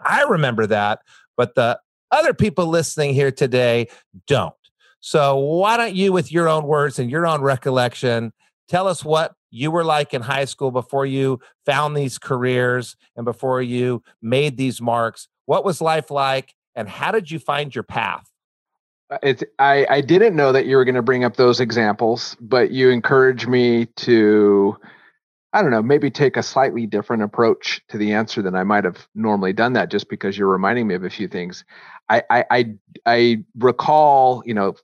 I 0.00 0.22
remember 0.22 0.66
that, 0.68 1.00
but 1.36 1.54
the 1.54 1.78
other 2.10 2.34
people 2.34 2.66
listening 2.66 3.14
here 3.14 3.30
today 3.30 3.88
don't. 4.26 4.54
So, 5.00 5.36
why 5.36 5.76
don't 5.76 5.94
you, 5.94 6.12
with 6.12 6.32
your 6.32 6.48
own 6.48 6.64
words 6.64 6.98
and 6.98 7.10
your 7.10 7.26
own 7.26 7.40
recollection, 7.40 8.32
tell 8.68 8.88
us 8.88 9.04
what 9.04 9.34
you 9.50 9.70
were 9.70 9.84
like 9.84 10.12
in 10.12 10.22
high 10.22 10.44
school 10.44 10.70
before 10.70 11.06
you 11.06 11.40
found 11.64 11.96
these 11.96 12.18
careers 12.18 12.96
and 13.16 13.24
before 13.24 13.62
you 13.62 14.02
made 14.20 14.56
these 14.56 14.80
marks? 14.80 15.28
What 15.46 15.64
was 15.64 15.80
life 15.80 16.10
like, 16.10 16.54
and 16.74 16.88
how 16.88 17.12
did 17.12 17.30
you 17.30 17.38
find 17.38 17.74
your 17.74 17.84
path? 17.84 18.28
Uh, 19.10 19.18
it's 19.22 19.44
I, 19.58 19.86
I 19.88 20.00
didn't 20.00 20.36
know 20.36 20.52
that 20.52 20.66
you 20.66 20.76
were 20.76 20.84
going 20.84 20.94
to 20.94 21.02
bring 21.02 21.24
up 21.24 21.36
those 21.36 21.60
examples, 21.60 22.36
but 22.40 22.72
you 22.72 22.90
encouraged 22.90 23.48
me 23.48 23.86
to 23.96 24.76
I 25.52 25.62
don't 25.62 25.70
know, 25.70 25.82
maybe 25.82 26.10
take 26.10 26.36
a 26.36 26.42
slightly 26.42 26.86
different 26.86 27.22
approach 27.22 27.80
to 27.88 27.96
the 27.96 28.12
answer 28.12 28.42
than 28.42 28.54
I 28.54 28.64
might 28.64 28.84
have 28.84 29.08
normally 29.14 29.54
done 29.54 29.72
that 29.74 29.90
just 29.90 30.10
because 30.10 30.36
you're 30.36 30.48
reminding 30.48 30.86
me 30.86 30.94
of 30.94 31.04
a 31.04 31.10
few 31.10 31.26
things. 31.26 31.64
I 32.10 32.22
I 32.30 32.44
I, 32.50 32.74
I 33.06 33.44
recall, 33.56 34.42
you 34.44 34.52
know, 34.54 34.74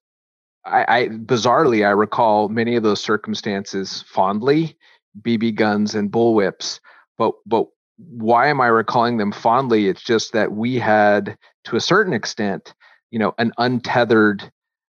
I, 0.64 0.84
I 0.88 1.08
bizarrely 1.08 1.86
I 1.86 1.90
recall 1.90 2.48
many 2.48 2.76
of 2.76 2.82
those 2.82 3.00
circumstances 3.00 4.04
fondly, 4.08 4.76
BB 5.20 5.54
guns 5.54 5.94
and 5.94 6.10
bullwhips. 6.10 6.80
But 7.18 7.34
but 7.44 7.66
why 7.98 8.48
am 8.48 8.60
I 8.60 8.68
recalling 8.68 9.18
them 9.18 9.32
fondly? 9.32 9.88
It's 9.88 10.02
just 10.02 10.32
that 10.32 10.52
we 10.52 10.76
had, 10.76 11.36
to 11.64 11.76
a 11.76 11.80
certain 11.80 12.12
extent, 12.12 12.74
you 13.10 13.18
know, 13.18 13.34
an 13.38 13.52
untethered 13.58 14.50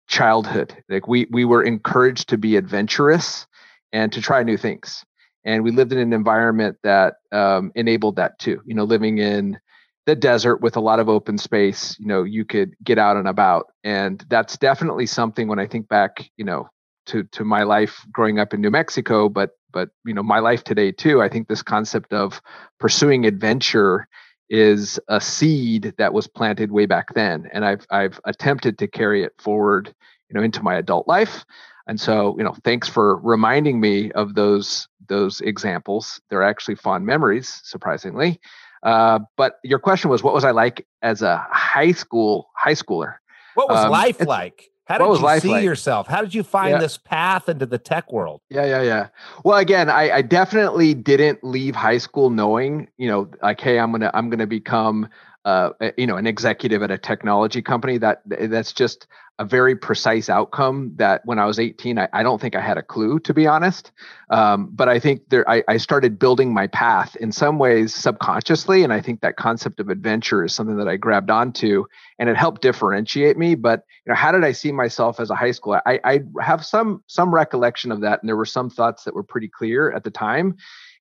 childhood. 0.08 0.76
Like 0.90 1.08
we 1.08 1.28
we 1.30 1.46
were 1.46 1.64
encouraged 1.64 2.30
to 2.30 2.40
be 2.40 2.56
adventurous 2.58 3.46
and 3.94 4.12
to 4.14 4.22
try 4.22 4.42
new 4.42 4.58
things 4.58 5.06
and 5.46 5.64
we 5.64 5.72
lived 5.72 5.92
in 5.92 6.00
an 6.00 6.14
environment 6.14 6.78
that 6.84 7.16
um, 7.32 7.72
enabled 7.76 8.16
that 8.16 8.38
too 8.40 8.62
you 8.66 8.76
know 8.76 8.84
living 8.84 9.18
in 9.18 9.60
the 10.06 10.16
desert 10.16 10.62
with 10.62 10.76
a 10.76 10.82
lot 10.82 11.00
of 11.00 11.10
open 11.10 11.38
space 11.38 11.96
you 12.00 12.08
know 12.08 12.24
you 12.24 12.46
could 12.46 12.74
get 12.84 12.98
out 12.98 13.18
and 13.18 13.28
about 13.28 13.68
and 13.84 14.26
that's 14.30 14.58
definitely 14.58 15.06
something 15.06 15.48
when 15.48 15.60
i 15.60 15.68
think 15.68 15.88
back 15.88 16.30
you 16.38 16.46
know 16.46 16.68
to 17.06 17.24
to 17.26 17.44
my 17.44 17.64
life 17.64 18.06
growing 18.12 18.40
up 18.40 18.54
in 18.54 18.62
new 18.62 18.72
mexico 18.72 19.30
but 19.30 19.52
but 19.72 19.90
you 20.06 20.14
know 20.14 20.24
my 20.24 20.40
life 20.40 20.64
today 20.64 20.92
too 20.92 21.22
i 21.22 21.30
think 21.30 21.48
this 21.48 21.62
concept 21.62 22.14
of 22.14 22.42
pursuing 22.80 23.26
adventure 23.26 24.08
is 24.50 25.00
a 25.10 25.22
seed 25.22 25.94
that 25.98 26.14
was 26.14 26.28
planted 26.28 26.72
way 26.72 26.86
back 26.86 27.14
then 27.14 27.48
and 27.54 27.64
i've 27.66 27.86
i've 27.92 28.20
attempted 28.26 28.78
to 28.78 28.88
carry 28.88 29.24
it 29.24 29.34
forward 29.38 29.94
you 30.30 30.34
know 30.34 30.44
into 30.44 30.64
my 30.64 30.76
adult 30.76 31.08
life 31.08 31.46
And 31.90 32.00
so, 32.00 32.38
you 32.38 32.44
know, 32.44 32.56
thanks 32.64 32.88
for 32.88 33.18
reminding 33.18 33.80
me 33.80 34.12
of 34.12 34.36
those 34.36 34.88
those 35.08 35.42
examples. 35.42 36.22
They're 36.30 36.44
actually 36.44 36.76
fond 36.76 37.04
memories, 37.04 37.62
surprisingly. 37.64 38.40
Uh, 38.84 39.20
but 39.36 39.56
your 39.64 39.80
question 39.80 40.12
was, 40.12 40.22
what 40.22 40.36
was 40.36 40.44
I 40.44 40.52
like 40.52 40.86
as 41.02 41.24
a 41.24 41.48
high 41.50 41.92
school 41.92 42.52
high 42.56 42.76
schooler? 42.76 43.16
What 43.56 43.70
was 43.70 43.86
um, 43.86 43.92
life 43.92 44.22
like? 44.22 44.70
How 44.86 45.00
did 45.00 45.22
you 45.22 45.40
see 45.40 45.50
like? 45.50 45.64
yourself? 45.64 46.08
How 46.08 46.22
did 46.22 46.36
you 46.36 46.44
find 46.44 46.72
yeah. 46.72 46.80
this 46.80 46.98
path 46.98 47.50
into 47.50 47.66
the 47.66 47.80
tech 47.80 48.12
world? 48.12 48.42
Yeah, 48.50 48.66
yeah, 48.66 48.82
yeah. 48.84 49.08
Well, 49.44 49.58
again, 49.58 49.90
I, 49.90 50.12
I, 50.12 50.22
definitely 50.24 50.96
didn't 50.96 51.44
leave 51.44 51.76
high 51.76 52.00
school 52.00 52.32
knowing, 52.32 52.88
you 52.98 53.08
know, 53.08 53.30
like, 53.44 53.62
hey, 53.62 53.78
I'm 53.78 53.92
gonna 53.92 54.10
I'm 54.16 54.32
gonna 54.32 54.48
become, 54.48 55.08
uh, 55.50 55.92
you 55.98 56.08
know, 56.08 56.18
an 56.18 56.28
executive 56.28 56.84
at 56.84 56.92
a 56.92 56.98
technology 56.98 57.62
company. 57.62 57.98
That 57.98 58.22
that's 58.26 58.74
just 58.74 59.08
a 59.40 59.46
very 59.46 59.74
precise 59.74 60.30
outcome 60.30 60.92
that 60.98 61.22
when 61.24 61.40
I 61.40 61.46
was 61.46 61.60
18, 61.60 61.98
I, 61.98 62.10
I 62.12 62.24
don't 62.24 62.42
think 62.42 62.58
I 62.58 62.60
had 62.60 62.78
a 62.78 62.84
clue, 62.84 63.20
to 63.20 63.34
be 63.34 63.48
honest. 63.48 63.94
Um, 64.30 64.70
but 64.74 64.90
I 64.90 65.00
think 65.00 65.30
there, 65.30 65.50
I, 65.50 65.64
I, 65.66 65.78
started 65.78 66.20
building 66.20 66.54
my 66.54 66.68
path 66.68 67.16
in 67.16 67.32
some 67.32 67.58
ways 67.58 67.96
subconsciously. 67.96 68.84
And 68.84 68.92
I 68.92 69.00
think 69.00 69.22
that 69.22 69.38
concept 69.38 69.80
of 69.80 69.88
adventure 69.88 70.44
is 70.44 70.54
something 70.54 70.76
that 70.76 70.90
I 70.90 70.98
grabbed 70.98 71.32
onto 71.32 71.86
and 72.20 72.28
it 72.28 72.36
helped 72.36 72.62
differentiate 72.62 73.38
me. 73.38 73.56
But, 73.56 73.86
you 74.06 74.12
know, 74.12 74.18
how 74.18 74.34
did 74.34 74.44
I 74.44 74.52
see 74.52 74.74
myself 74.74 75.22
as 75.22 75.30
a 75.30 75.36
high 75.36 75.52
schooler? 75.52 75.82
I, 75.86 76.02
I 76.04 76.20
have 76.42 76.66
some, 76.66 77.02
some 77.08 77.34
recollection 77.34 77.94
of 77.94 78.02
that. 78.02 78.22
And 78.22 78.28
there 78.28 78.36
were 78.36 78.46
some 78.46 78.70
thoughts 78.70 79.06
that 79.06 79.16
were 79.16 79.24
pretty 79.24 79.48
clear 79.48 79.90
at 79.90 80.04
the 80.04 80.12
time. 80.12 80.58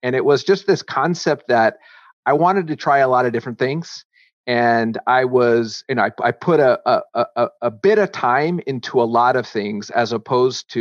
And 0.03 0.17
it 0.17 0.25
was 0.25 0.43
just 0.43 0.67
this 0.67 0.83
concept 0.83 1.47
that 1.49 1.77
I 2.27 2.33
wanted 2.33 2.67
to 2.67 2.77
try 2.77 2.99
a 2.99 3.09
lot 3.09 3.27
of 3.27 3.33
different 3.33 3.61
things 3.61 4.05
and 4.47 4.99
I 5.07 5.25
was, 5.25 5.85
you 5.89 5.95
know, 5.95 6.03
I, 6.03 6.11
I 6.23 6.31
put 6.33 6.61
a, 6.61 6.81
a, 6.89 7.27
a, 7.37 7.49
a 7.63 7.71
bit 7.71 7.99
of 7.99 8.13
time 8.13 8.61
into 8.67 9.01
a 9.01 9.05
lot 9.05 9.37
of 9.37 9.47
things 9.47 9.91
as 9.91 10.13
opposed 10.13 10.71
to, 10.73 10.81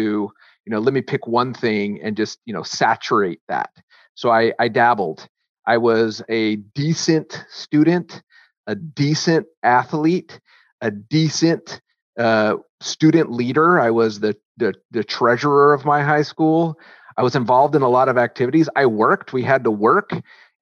you 0.65 0.71
know, 0.71 0.79
let 0.79 0.93
me 0.93 1.01
pick 1.01 1.27
one 1.27 1.53
thing 1.53 2.01
and 2.01 2.17
just, 2.17 2.39
you 2.45 2.53
know, 2.53 2.63
saturate 2.63 3.41
that. 3.47 3.69
So 4.15 4.29
I, 4.29 4.53
I 4.59 4.67
dabbled. 4.67 5.27
I 5.65 5.77
was 5.77 6.21
a 6.29 6.57
decent 6.57 7.45
student, 7.49 8.21
a 8.67 8.75
decent 8.75 9.47
athlete, 9.63 10.39
a 10.81 10.91
decent 10.91 11.81
uh, 12.19 12.57
student 12.81 13.31
leader. 13.31 13.79
I 13.79 13.91
was 13.91 14.19
the, 14.19 14.35
the 14.57 14.73
the 14.91 15.03
treasurer 15.03 15.73
of 15.73 15.85
my 15.85 16.03
high 16.03 16.21
school. 16.21 16.77
I 17.17 17.23
was 17.23 17.35
involved 17.35 17.75
in 17.75 17.81
a 17.81 17.89
lot 17.89 18.09
of 18.09 18.17
activities. 18.17 18.69
I 18.75 18.85
worked. 18.85 19.33
We 19.33 19.43
had 19.43 19.63
to 19.63 19.71
work 19.71 20.11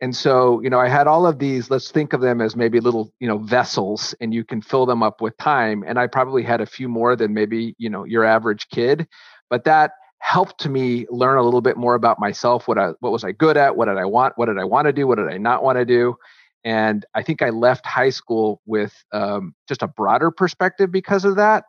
and 0.02 0.16
so 0.16 0.60
you 0.62 0.70
know 0.70 0.80
i 0.80 0.90
had 0.90 1.08
all 1.08 1.26
of 1.26 1.40
these 1.40 1.70
let's 1.70 1.92
think 1.92 2.12
of 2.12 2.22
them 2.22 2.42
as 2.42 2.56
maybe 2.56 2.80
little 2.80 3.14
you 3.20 3.28
know 3.28 3.38
vessels 3.38 4.14
and 4.20 4.34
you 4.34 4.44
can 4.44 4.62
fill 4.62 4.86
them 4.86 5.02
up 5.04 5.22
with 5.22 5.38
time. 5.38 5.84
And 5.88 5.98
i 6.00 6.08
probably 6.08 6.44
had 6.44 6.60
a 6.60 6.66
few 6.66 6.90
more 6.90 7.16
than 7.16 7.34
maybe 7.34 7.76
you 7.78 7.90
know 7.90 8.04
your 8.04 8.26
average 8.26 8.68
kid 8.70 9.08
but 9.50 9.64
that 9.66 9.92
helped 10.20 10.68
me 10.68 11.08
learn 11.10 11.38
a 11.38 11.44
little 11.44 11.62
bit 11.62 11.78
more 11.78 11.96
about 11.96 12.20
myself 12.20 12.68
what 12.68 12.78
i 12.78 12.90
what 13.00 13.12
was 13.12 13.24
i 13.24 13.32
good 13.32 13.58
at 13.58 13.76
what 13.78 13.86
did 13.86 13.98
i 13.98 14.06
want 14.06 14.34
what 14.38 14.48
did 14.48 14.58
i 14.58 14.64
want 14.64 14.86
to 14.88 14.94
do 14.94 15.08
what 15.08 15.18
did 15.18 15.30
i 15.30 15.38
not 15.38 15.64
want 15.64 15.78
to 15.78 15.86
do. 15.86 16.16
And 16.64 17.06
i 17.16 17.24
think 17.24 17.42
i 17.42 17.50
left 17.50 17.86
high 17.86 18.10
school 18.12 18.62
with 18.66 18.94
um, 19.14 19.56
just 19.68 19.84
a 19.84 19.88
broader 19.88 20.32
perspective 20.32 20.92
because 20.92 21.26
of 21.26 21.36
that. 21.38 21.66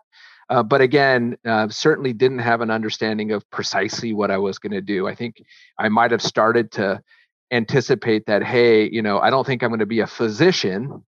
Uh, 0.50 0.62
but 0.62 0.82
again, 0.82 1.34
uh, 1.46 1.66
certainly 1.68 2.12
didn't 2.12 2.40
have 2.40 2.60
an 2.60 2.70
understanding 2.70 3.32
of 3.32 3.48
precisely 3.50 4.12
what 4.12 4.30
I 4.30 4.36
was 4.36 4.58
going 4.58 4.72
to 4.72 4.82
do. 4.82 5.08
I 5.08 5.14
think 5.14 5.42
I 5.78 5.88
might 5.88 6.10
have 6.10 6.20
started 6.20 6.70
to 6.72 7.00
anticipate 7.52 8.26
that 8.26 8.42
hey 8.42 8.88
you 8.90 9.02
know 9.02 9.20
i 9.20 9.30
don't 9.30 9.46
think 9.46 9.62
i'm 9.62 9.68
going 9.68 9.78
to 9.78 9.86
be 9.86 10.00
a 10.00 10.06
physician 10.06 11.04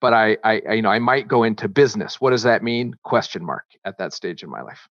but 0.00 0.12
I, 0.12 0.36
I, 0.44 0.62
I 0.68 0.72
you 0.74 0.82
know 0.82 0.90
i 0.90 0.98
might 0.98 1.28
go 1.28 1.42
into 1.42 1.66
business. 1.66 2.20
What 2.20 2.30
does 2.30 2.42
that 2.42 2.62
mean? 2.62 2.94
Question 3.04 3.44
mark 3.44 3.64
at 3.86 3.96
that 3.98 4.12
stage 4.12 4.42
in 4.42 4.50
my 4.50 4.60
life. 4.60 4.86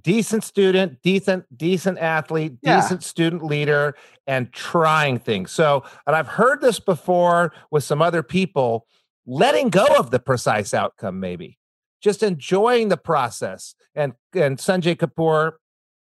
Decent 0.00 0.42
student 0.42 1.00
decent 1.02 1.44
decent 1.56 1.98
athlete 1.98 2.54
yeah. 2.60 2.80
decent 2.80 3.04
student 3.04 3.44
leader 3.44 3.94
and 4.26 4.52
trying 4.52 5.20
things. 5.20 5.52
So 5.52 5.84
and 6.06 6.16
i've 6.16 6.26
heard 6.26 6.60
this 6.60 6.80
before 6.80 7.52
with 7.70 7.84
some 7.84 8.02
other 8.02 8.24
people 8.24 8.86
letting 9.24 9.68
go 9.70 9.86
of 9.86 10.10
the 10.10 10.18
precise 10.18 10.74
outcome 10.74 11.20
maybe. 11.20 11.58
Just 12.02 12.22
enjoying 12.22 12.88
the 12.88 12.96
process. 12.96 13.76
And 13.94 14.14
and 14.34 14.58
sanjay 14.58 14.96
kapoor 14.96 15.52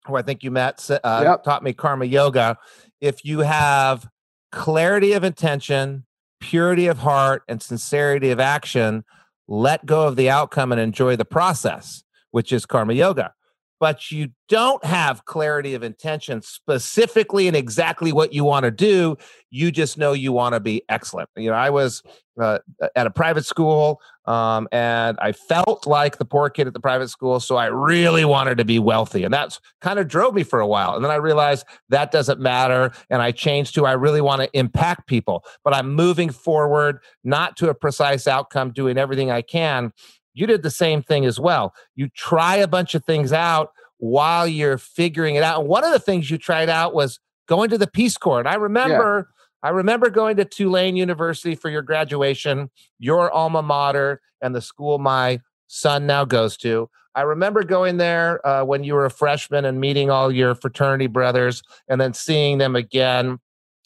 who 0.05 0.15
i 0.15 0.21
think 0.21 0.41
you 0.41 0.51
met 0.51 0.89
uh, 0.89 1.21
yep. 1.23 1.43
taught 1.43 1.63
me 1.63 1.73
karma 1.73 2.05
yoga 2.05 2.57
if 3.01 3.25
you 3.25 3.39
have 3.39 4.07
clarity 4.51 5.13
of 5.13 5.23
intention, 5.23 6.05
purity 6.39 6.87
of 6.87 6.99
heart, 6.99 7.43
and 7.47 7.61
sincerity 7.61 8.29
of 8.29 8.39
action, 8.39 9.03
let 9.47 9.85
go 9.85 10.07
of 10.07 10.15
the 10.15 10.29
outcome 10.29 10.71
and 10.71 10.79
enjoy 10.79 11.15
the 11.15 11.25
process, 11.25 12.03
which 12.29 12.53
is 12.53 12.65
karma 12.65 12.93
yoga. 12.93 13.33
But 13.81 14.11
you 14.11 14.29
don't 14.47 14.83
have 14.85 15.25
clarity 15.25 15.73
of 15.73 15.81
intention 15.81 16.43
specifically 16.43 17.47
and 17.47 17.57
exactly 17.57 18.13
what 18.13 18.31
you 18.31 18.43
want 18.43 18.63
to 18.63 18.71
do. 18.71 19.17
You 19.49 19.71
just 19.71 19.97
know 19.97 20.13
you 20.13 20.31
want 20.31 20.53
to 20.53 20.59
be 20.59 20.83
excellent. 20.87 21.29
You 21.35 21.49
know, 21.49 21.55
I 21.55 21.71
was 21.71 22.03
uh, 22.39 22.59
at 22.95 23.07
a 23.07 23.09
private 23.09 23.45
school 23.45 23.99
um, 24.25 24.67
and 24.71 25.17
I 25.19 25.31
felt 25.31 25.87
like 25.87 26.17
the 26.17 26.25
poor 26.25 26.49
kid 26.49 26.67
at 26.67 26.73
the 26.73 26.79
private 26.79 27.09
school. 27.09 27.39
So 27.39 27.55
I 27.55 27.65
really 27.65 28.23
wanted 28.23 28.57
to 28.59 28.65
be 28.65 28.79
wealthy. 28.79 29.23
And 29.23 29.33
that's 29.33 29.59
kind 29.81 29.99
of 29.99 30.07
drove 30.07 30.35
me 30.35 30.43
for 30.43 30.59
a 30.59 30.67
while. 30.67 30.95
And 30.95 31.03
then 31.03 31.11
I 31.11 31.15
realized 31.15 31.65
that 31.89 32.11
doesn't 32.11 32.39
matter. 32.39 32.91
And 33.09 33.21
I 33.21 33.31
changed 33.31 33.75
to 33.75 33.85
I 33.85 33.93
really 33.93 34.21
want 34.21 34.41
to 34.41 34.49
impact 34.57 35.07
people, 35.07 35.43
but 35.63 35.73
I'm 35.73 35.93
moving 35.93 36.29
forward, 36.29 36.99
not 37.23 37.57
to 37.57 37.69
a 37.69 37.73
precise 37.73 38.27
outcome, 38.27 38.71
doing 38.71 38.97
everything 38.97 39.31
I 39.31 39.41
can. 39.41 39.91
You 40.33 40.47
did 40.47 40.63
the 40.63 40.71
same 40.71 41.01
thing 41.01 41.25
as 41.25 41.39
well. 41.39 41.73
You 41.95 42.09
try 42.09 42.55
a 42.55 42.67
bunch 42.67 42.95
of 42.95 43.03
things 43.03 43.33
out 43.33 43.71
while 43.97 44.47
you're 44.47 44.77
figuring 44.77 45.35
it 45.35 45.43
out. 45.43 45.59
And 45.59 45.69
one 45.69 45.83
of 45.83 45.91
the 45.91 45.99
things 45.99 46.31
you 46.31 46.37
tried 46.37 46.69
out 46.69 46.93
was 46.93 47.19
going 47.47 47.69
to 47.69 47.77
the 47.77 47.87
Peace 47.87 48.17
Corps. 48.17 48.39
And 48.39 48.47
I 48.47 48.55
remember. 48.55 49.27
Yeah 49.29 49.37
I 49.63 49.69
remember 49.69 50.09
going 50.09 50.37
to 50.37 50.45
Tulane 50.45 50.95
University 50.95 51.55
for 51.55 51.69
your 51.69 51.83
graduation, 51.83 52.69
your 52.97 53.31
alma 53.31 53.61
mater, 53.61 54.21
and 54.41 54.55
the 54.55 54.61
school 54.61 54.97
my 54.97 55.39
son 55.67 56.07
now 56.07 56.25
goes 56.25 56.57
to. 56.57 56.89
I 57.13 57.21
remember 57.21 57.63
going 57.63 57.97
there 57.97 58.45
uh, 58.47 58.63
when 58.63 58.83
you 58.83 58.93
were 58.93 59.05
a 59.05 59.11
freshman 59.11 59.65
and 59.65 59.79
meeting 59.79 60.09
all 60.09 60.31
your 60.31 60.55
fraternity 60.55 61.07
brothers 61.07 61.61
and 61.87 61.99
then 61.99 62.13
seeing 62.13 62.57
them 62.57 62.75
again 62.75 63.39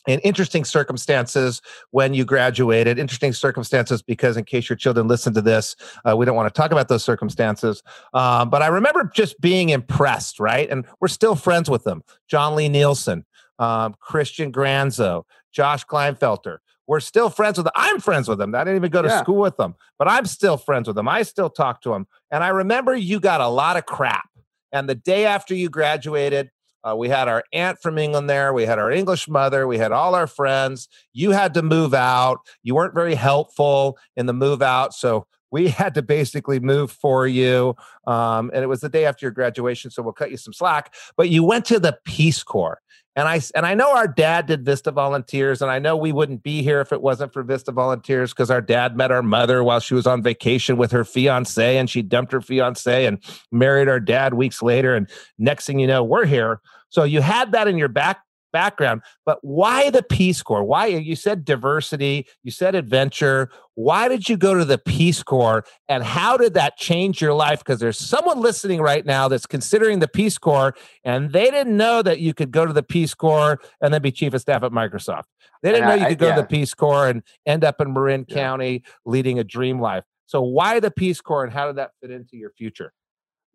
in 0.07 0.19
interesting 0.19 0.65
circumstances 0.65 1.62
when 1.91 2.13
you 2.13 2.25
graduated. 2.25 3.00
Interesting 3.00 3.33
circumstances 3.33 4.01
because, 4.01 4.38
in 4.38 4.43
case 4.43 4.69
your 4.69 4.75
children 4.75 5.07
listen 5.07 5.33
to 5.33 5.41
this, 5.41 5.75
uh, 6.07 6.15
we 6.15 6.25
don't 6.25 6.35
want 6.35 6.53
to 6.53 6.57
talk 6.57 6.71
about 6.71 6.88
those 6.88 7.03
circumstances. 7.03 7.81
Um, 8.13 8.50
but 8.50 8.62
I 8.62 8.67
remember 8.67 9.12
just 9.13 9.39
being 9.41 9.69
impressed, 9.69 10.39
right? 10.39 10.69
And 10.69 10.85
we're 11.00 11.07
still 11.07 11.35
friends 11.35 11.69
with 11.69 11.83
them. 11.83 12.03
John 12.27 12.55
Lee 12.55 12.69
Nielsen, 12.69 13.25
um, 13.59 13.95
Christian 14.00 14.51
Granzo, 14.51 15.24
Josh 15.51 15.85
Kleinfelter. 15.85 16.57
We're 16.88 17.00
still 17.00 17.31
friends 17.31 17.57
with 17.57 17.65
them. 17.65 17.74
I'm 17.75 18.00
friends 18.00 18.27
with 18.27 18.38
them. 18.38 18.53
I 18.53 18.59
didn't 18.59 18.75
even 18.75 18.91
go 18.91 19.01
to 19.01 19.07
yeah. 19.07 19.21
school 19.21 19.41
with 19.41 19.57
them, 19.57 19.75
but 19.97 20.07
I'm 20.07 20.25
still 20.25 20.55
friends 20.57 20.88
with 20.88 20.95
them. 20.95 21.07
I 21.07 21.24
still 21.24 21.50
talk 21.50 21.81
to 21.81 21.89
them. 21.89 22.05
And 22.29 22.43
I 22.43 22.50
remember 22.50 22.95
you 22.95 23.19
got 23.19 23.41
a 23.41 23.47
lot 23.47 23.75
of 23.75 23.85
crap. 23.85 24.29
And 24.71 24.88
the 24.88 24.95
day 24.95 25.25
after 25.25 25.55
you 25.55 25.69
graduated, 25.69 26.51
uh, 26.88 26.96
we 26.96 27.10
had 27.10 27.27
our 27.27 27.44
aunt 27.51 27.80
from 27.82 27.98
England 27.98 28.30
there. 28.30 28.54
We 28.54 28.65
had 28.65 28.77
our 28.77 28.92
English 28.92 29.27
mother. 29.27 29.68
We 29.68 29.77
had 29.77 29.92
all 29.92 30.13
our 30.13 30.27
friends. 30.27 30.88
You 31.13 31.32
had 31.32 31.54
to 31.56 31.63
move 31.63 31.94
out. 31.94 32.39
You 32.63 32.75
weren't 32.75 32.94
very 32.94 33.15
helpful 33.15 33.98
in 34.15 34.27
the 34.27 34.34
move 34.34 34.62
out. 34.62 34.94
So 34.94 35.25
we 35.51 35.68
had 35.70 35.96
to 35.96 36.01
basically 36.01 36.60
move 36.60 36.92
for 36.92 37.27
you. 37.27 37.75
Um, 38.06 38.51
and 38.54 38.63
it 38.63 38.68
was 38.68 38.82
the 38.82 38.89
day 38.89 39.06
after 39.06 39.25
your 39.25 39.32
graduation. 39.32 39.89
So 39.89 40.04
we'll 40.04 40.13
cut 40.13 40.32
you 40.32 40.38
some 40.38 40.54
slack. 40.54 40.94
But 41.18 41.30
you 41.30 41.44
went 41.44 41.65
to 41.65 41.80
the 41.80 41.98
Peace 42.06 42.44
Corps. 42.44 42.80
And 43.18 43.30
I 43.30 43.39
and 43.56 43.65
I 43.65 43.75
know 43.75 43.96
our 43.96 44.10
dad 44.10 44.46
did 44.46 44.65
Vista 44.65 44.92
Volunteers, 44.92 45.62
and 45.62 45.72
I 45.72 45.80
know 45.80 45.96
we 45.96 46.12
wouldn't 46.12 46.44
be 46.44 46.62
here 46.62 46.82
if 46.82 46.92
it 46.92 47.01
wasn't 47.01 47.32
for 47.32 47.44
Vista 47.44 47.72
Volunteers 47.72 48.34
because 48.34 48.51
our 48.51 48.60
dad 48.60 48.98
met 48.98 49.10
our 49.10 49.24
mother 49.24 49.63
while 49.63 49.80
she 49.80 49.94
was 49.94 50.06
on 50.06 50.22
vacation 50.22 50.75
with 50.75 50.92
her 50.92 51.06
fiance, 51.06 51.77
and 51.77 51.89
she 51.89 52.01
dumped 52.01 52.34
her 52.34 52.42
fiance 52.42 53.06
and 53.06 53.24
married 53.54 53.88
our 53.88 54.01
dad 54.01 54.34
weeks 54.34 54.62
later. 54.62 54.94
And 54.94 55.10
next 55.39 55.65
thing 55.65 55.80
you 55.80 55.88
know, 55.88 56.04
we're 56.04 56.25
here. 56.25 56.60
So 56.89 57.04
you 57.04 57.22
had 57.22 57.51
that 57.51 57.68
in 57.68 57.77
your 57.77 57.88
back 57.88 58.20
background. 58.56 59.01
But 59.25 59.39
why 59.42 59.89
the 59.89 60.01
Peace 60.01 60.42
Corps? 60.42 60.63
Why 60.63 60.86
you 60.86 61.18
said 61.18 61.44
diversity, 61.44 62.25
you 62.42 62.51
said 62.51 62.74
adventure. 62.74 63.50
Why 63.74 64.08
did 64.08 64.30
you 64.30 64.38
go 64.38 64.54
to 64.54 64.63
the 64.63 64.77
Peace 64.77 65.22
Corps 65.22 65.65
and 65.89 66.06
how 66.06 66.38
did 66.38 66.54
that 66.54 66.77
change 66.77 67.20
your 67.20 67.34
life? 67.34 67.60
Because 67.60 67.82
there's 67.82 68.00
someone 68.00 68.39
listening 68.39 68.80
right 68.80 69.06
now 69.06 69.27
that's 69.27 69.46
considering 69.46 70.00
the 70.00 70.08
Peace 70.08 70.38
Corps 70.38 70.74
and 71.04 71.34
they 71.34 71.51
didn't 71.51 71.75
know 71.75 72.01
that 72.01 72.22
you 72.22 72.34
could 72.34 72.51
go 72.51 72.65
to 72.65 72.72
the 72.72 72.82
Peace 72.82 73.13
Corps 73.13 73.60
and 73.82 73.94
then 73.94 74.01
be 74.01 74.10
chief 74.10 74.34
of 74.34 74.39
staff 74.39 74.63
at 74.63 74.72
Microsoft. 74.72 75.24
They 75.62 75.74
didn't 75.74 75.89
know 75.89 75.96
you 75.96 76.08
could 76.08 76.20
go 76.20 76.30
yeah. 76.30 76.36
to 76.36 76.42
the 76.44 76.48
Peace 76.48 76.74
Corps 76.74 77.10
and 77.10 77.24
end 77.46 77.65
up 77.65 77.82
in 77.82 77.92
Marin 77.92 78.25
yeah. 78.30 78.36
County 78.36 78.84
leading 79.06 79.38
a 79.38 79.44
dream 79.44 79.82
life. 79.82 80.06
So 80.27 80.42
why 80.42 80.80
the 80.80 80.92
Peace 80.92 81.20
Corps 81.20 81.44
and 81.44 81.51
how 81.51 81.68
did 81.68 81.75
that 81.75 81.92
fit 82.01 82.10
into 82.10 82.38
your 82.38 82.51
future? 82.51 82.94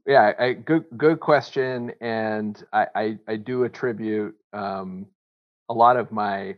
Yeah, 0.06 0.32
I, 0.38 0.52
good 0.52 0.84
good 0.96 1.20
question, 1.20 1.92
and 2.00 2.62
I 2.72 2.86
I, 2.94 3.18
I 3.28 3.36
do 3.36 3.64
attribute 3.64 4.34
um, 4.52 5.06
a 5.68 5.74
lot 5.74 5.96
of 5.96 6.12
my 6.12 6.56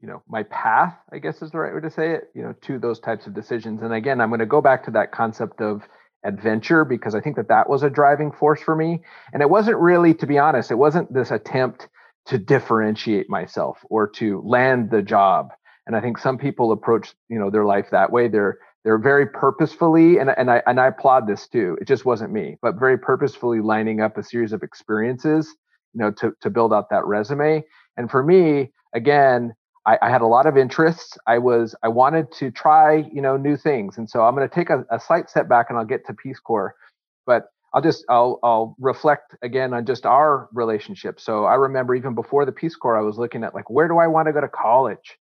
you 0.00 0.08
know 0.08 0.22
my 0.28 0.42
path 0.42 0.94
i 1.10 1.18
guess 1.18 1.40
is 1.40 1.50
the 1.50 1.58
right 1.58 1.74
way 1.74 1.80
to 1.80 1.90
say 1.90 2.12
it 2.12 2.24
you 2.34 2.42
know 2.42 2.54
to 2.60 2.78
those 2.78 3.00
types 3.00 3.26
of 3.26 3.32
decisions 3.32 3.80
and 3.80 3.94
again 3.94 4.20
i'm 4.20 4.28
going 4.28 4.40
to 4.40 4.46
go 4.46 4.60
back 4.60 4.84
to 4.84 4.90
that 4.90 5.10
concept 5.10 5.62
of 5.62 5.88
adventure 6.24 6.84
because 6.84 7.14
I 7.14 7.20
think 7.20 7.36
that 7.36 7.48
that 7.48 7.68
was 7.68 7.82
a 7.82 7.90
driving 7.90 8.32
force 8.32 8.60
for 8.60 8.74
me. 8.76 9.02
And 9.32 9.42
it 9.42 9.48
wasn't 9.48 9.78
really, 9.78 10.12
to 10.14 10.26
be 10.26 10.38
honest, 10.38 10.70
it 10.70 10.76
wasn't 10.76 11.12
this 11.12 11.30
attempt 11.30 11.88
to 12.26 12.38
differentiate 12.38 13.30
myself 13.30 13.78
or 13.88 14.08
to 14.08 14.42
land 14.44 14.90
the 14.90 15.02
job. 15.02 15.50
And 15.86 15.94
I 15.96 16.00
think 16.00 16.18
some 16.18 16.36
people 16.36 16.72
approach, 16.72 17.14
you 17.28 17.38
know, 17.38 17.50
their 17.50 17.64
life 17.64 17.86
that 17.92 18.10
way. 18.10 18.28
They're 18.28 18.58
they're 18.86 18.98
very 18.98 19.26
purposefully, 19.26 20.18
and 20.18 20.30
and 20.30 20.48
I 20.48 20.62
and 20.64 20.78
I 20.78 20.86
applaud 20.86 21.26
this 21.26 21.48
too. 21.48 21.76
It 21.80 21.88
just 21.88 22.04
wasn't 22.04 22.32
me, 22.32 22.56
but 22.62 22.76
very 22.76 22.96
purposefully 22.96 23.60
lining 23.60 24.00
up 24.00 24.16
a 24.16 24.22
series 24.22 24.52
of 24.52 24.62
experiences, 24.62 25.56
you 25.92 25.98
know, 25.98 26.12
to 26.12 26.32
to 26.40 26.50
build 26.50 26.72
out 26.72 26.88
that 26.90 27.04
resume. 27.04 27.64
And 27.96 28.08
for 28.08 28.22
me, 28.22 28.70
again, 28.94 29.56
I, 29.86 29.98
I, 30.02 30.08
had 30.08 30.20
a 30.22 30.26
lot 30.28 30.46
of 30.46 30.56
interests. 30.56 31.18
I 31.26 31.38
was 31.38 31.74
I 31.82 31.88
wanted 31.88 32.30
to 32.34 32.52
try 32.52 32.98
you 33.12 33.20
know 33.20 33.36
new 33.36 33.56
things, 33.56 33.98
and 33.98 34.08
so 34.08 34.22
I'm 34.22 34.36
going 34.36 34.48
to 34.48 34.54
take 34.54 34.70
a, 34.70 34.86
a 34.88 35.00
slight 35.00 35.28
step 35.28 35.48
back, 35.48 35.66
and 35.68 35.76
I'll 35.76 35.84
get 35.84 36.06
to 36.06 36.14
Peace 36.14 36.38
Corps. 36.38 36.76
But 37.26 37.46
I'll 37.74 37.82
just 37.82 38.04
I'll 38.08 38.38
I'll 38.44 38.76
reflect 38.78 39.34
again 39.42 39.74
on 39.74 39.84
just 39.84 40.06
our 40.06 40.48
relationship. 40.52 41.18
So 41.18 41.44
I 41.44 41.56
remember 41.56 41.96
even 41.96 42.14
before 42.14 42.44
the 42.44 42.52
Peace 42.52 42.76
Corps, 42.76 42.96
I 42.96 43.02
was 43.02 43.18
looking 43.18 43.42
at 43.42 43.52
like 43.52 43.68
where 43.68 43.88
do 43.88 43.98
I 43.98 44.06
want 44.06 44.28
to 44.28 44.32
go 44.32 44.40
to 44.40 44.48
college, 44.48 45.18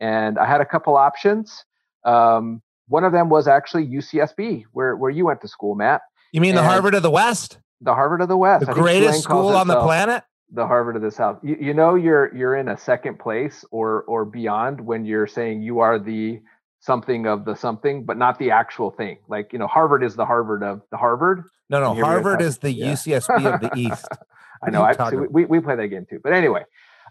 and 0.00 0.36
I 0.36 0.46
had 0.46 0.60
a 0.60 0.66
couple 0.66 0.96
options. 0.96 1.64
Um, 2.04 2.60
one 2.88 3.04
of 3.04 3.12
them 3.12 3.28
was 3.28 3.48
actually 3.48 3.86
UCSB, 3.86 4.64
where 4.72 4.96
where 4.96 5.10
you 5.10 5.26
went 5.26 5.40
to 5.42 5.48
school, 5.48 5.74
Matt. 5.74 6.02
You 6.32 6.40
mean 6.40 6.50
and 6.50 6.58
the 6.58 6.62
Harvard 6.62 6.94
of 6.94 7.02
the 7.02 7.10
West? 7.10 7.58
The 7.80 7.94
Harvard 7.94 8.20
of 8.20 8.28
the 8.28 8.36
West, 8.36 8.66
the 8.66 8.72
greatest 8.72 9.22
school 9.22 9.48
on 9.48 9.66
the 9.68 9.80
planet 9.80 10.24
the 10.54 10.66
Harvard 10.66 10.96
of 10.96 11.02
the 11.02 11.10
South. 11.10 11.38
You, 11.42 11.56
you 11.60 11.74
know 11.74 11.94
you're 11.94 12.34
you're 12.34 12.56
in 12.56 12.68
a 12.68 12.78
second 12.78 13.18
place 13.18 13.64
or 13.70 14.02
or 14.02 14.24
beyond 14.24 14.80
when 14.80 15.04
you're 15.04 15.26
saying 15.26 15.62
you 15.62 15.80
are 15.80 15.98
the 15.98 16.40
something 16.80 17.26
of 17.26 17.44
the 17.44 17.56
something, 17.56 18.04
but 18.04 18.16
not 18.16 18.38
the 18.38 18.50
actual 18.50 18.90
thing. 18.90 19.18
Like 19.28 19.52
you 19.52 19.58
know, 19.58 19.66
Harvard 19.66 20.04
is 20.04 20.14
the 20.14 20.24
Harvard 20.24 20.62
of 20.62 20.82
the 20.90 20.96
Harvard. 20.96 21.44
No, 21.68 21.80
no, 21.80 21.94
Harvard 21.94 22.40
is 22.40 22.58
the 22.58 22.72
yeah. 22.72 22.92
UCSB 22.92 23.54
of 23.54 23.60
the 23.60 23.70
East. 23.76 24.06
I 24.62 24.70
know. 24.70 24.82
I, 24.82 24.92
so 24.92 25.26
we 25.30 25.44
we 25.44 25.60
play 25.60 25.76
that 25.76 25.88
game 25.88 26.06
too. 26.08 26.20
But 26.22 26.32
anyway, 26.32 26.64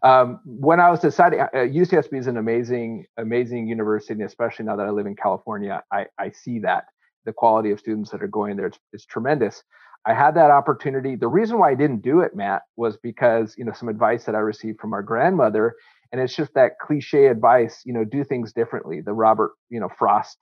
um, 0.03 0.41
when 0.45 0.79
I 0.79 0.89
was 0.91 0.99
deciding, 0.99 1.39
uh, 1.39 1.47
UCSB 1.53 2.19
is 2.19 2.27
an 2.27 2.37
amazing 2.37 3.05
amazing 3.17 3.67
university, 3.67 4.13
and 4.13 4.23
especially 4.23 4.65
now 4.65 4.75
that 4.75 4.85
I 4.85 4.89
live 4.89 5.05
in 5.05 5.15
California, 5.15 5.81
I 5.91 6.05
I 6.19 6.31
see 6.31 6.59
that 6.59 6.85
the 7.25 7.33
quality 7.33 7.71
of 7.71 7.79
students 7.79 8.11
that 8.11 8.21
are 8.21 8.27
going 8.27 8.57
there 8.57 8.67
is, 8.67 8.79
is 8.91 9.05
tremendous. 9.05 9.63
I 10.05 10.13
had 10.13 10.35
that 10.35 10.51
opportunity. 10.51 11.15
The 11.15 11.27
reason 11.29 11.57
why 11.57 11.71
I 11.71 11.75
didn't 11.75 12.01
do 12.01 12.19
it, 12.19 12.35
Matt, 12.35 12.63
was 12.75 12.97
because, 12.97 13.55
you 13.57 13.63
know, 13.63 13.71
some 13.71 13.87
advice 13.87 14.25
that 14.25 14.35
I 14.35 14.39
received 14.39 14.81
from 14.81 14.93
our 14.93 15.01
grandmother. 15.01 15.75
And 16.11 16.19
it's 16.19 16.35
just 16.35 16.53
that 16.55 16.77
cliche 16.79 17.27
advice, 17.27 17.81
you 17.85 17.93
know, 17.93 18.03
do 18.03 18.23
things 18.23 18.51
differently. 18.51 19.01
The 19.01 19.13
Robert, 19.13 19.53
you 19.69 19.79
know, 19.79 19.89
Frost, 19.97 20.37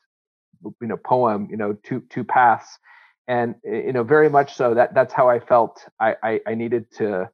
you 0.64 0.88
know, 0.88 0.98
poem, 0.98 1.48
you 1.50 1.58
know, 1.58 1.78
two 1.84 2.04
two 2.10 2.24
paths. 2.24 2.80
And 3.28 3.56
you 3.64 3.94
know, 3.94 4.04
very 4.04 4.30
much 4.30 4.56
so 4.56 4.74
that 4.74 4.94
that's 4.96 5.14
how 5.14 5.30
I 5.30 5.40
felt 5.40 5.88
I 6.00 6.16
I, 6.24 6.40
I 6.48 6.56
needed 6.56 6.92
to 6.98 7.30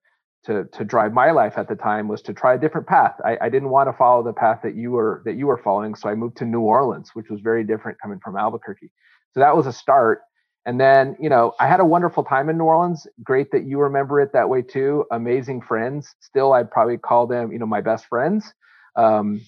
to 0.47 0.65
to 0.65 0.83
drive 0.83 1.13
my 1.13 1.31
life 1.31 1.53
at 1.57 1.69
the 1.69 1.75
time 1.75 2.07
was 2.07 2.21
to 2.23 2.33
try 2.33 2.55
a 2.55 2.57
different 2.57 2.87
path. 2.87 3.15
I, 3.23 3.37
I 3.41 3.49
didn't 3.49 3.69
want 3.69 3.89
to 3.89 3.93
follow 3.93 4.23
the 4.23 4.33
path 4.33 4.59
that 4.63 4.75
you 4.75 4.91
were 4.91 5.21
that 5.25 5.35
you 5.35 5.47
were 5.47 5.57
following. 5.57 5.95
So 5.95 6.09
I 6.09 6.15
moved 6.15 6.37
to 6.37 6.45
New 6.45 6.61
Orleans, 6.61 7.11
which 7.13 7.29
was 7.29 7.39
very 7.41 7.63
different 7.63 7.97
coming 8.01 8.19
from 8.23 8.35
Albuquerque. 8.35 8.91
So 9.33 9.39
that 9.39 9.55
was 9.55 9.67
a 9.67 9.73
start 9.73 10.21
and 10.67 10.81
then, 10.81 11.15
you 11.17 11.29
know, 11.29 11.53
I 11.61 11.67
had 11.67 11.79
a 11.79 11.85
wonderful 11.85 12.25
time 12.25 12.49
in 12.49 12.57
New 12.57 12.65
Orleans. 12.65 13.07
Great 13.23 13.51
that 13.51 13.63
you 13.63 13.79
remember 13.79 14.19
it 14.19 14.33
that 14.33 14.49
way 14.49 14.61
too. 14.61 15.05
Amazing 15.13 15.61
friends. 15.61 16.13
Still, 16.19 16.51
I'd 16.51 16.69
probably 16.69 16.97
call 16.97 17.25
them, 17.25 17.53
you 17.53 17.57
know, 17.57 17.65
my 17.65 17.79
best 17.79 18.05
friends. 18.07 18.53
Um, 18.97 19.39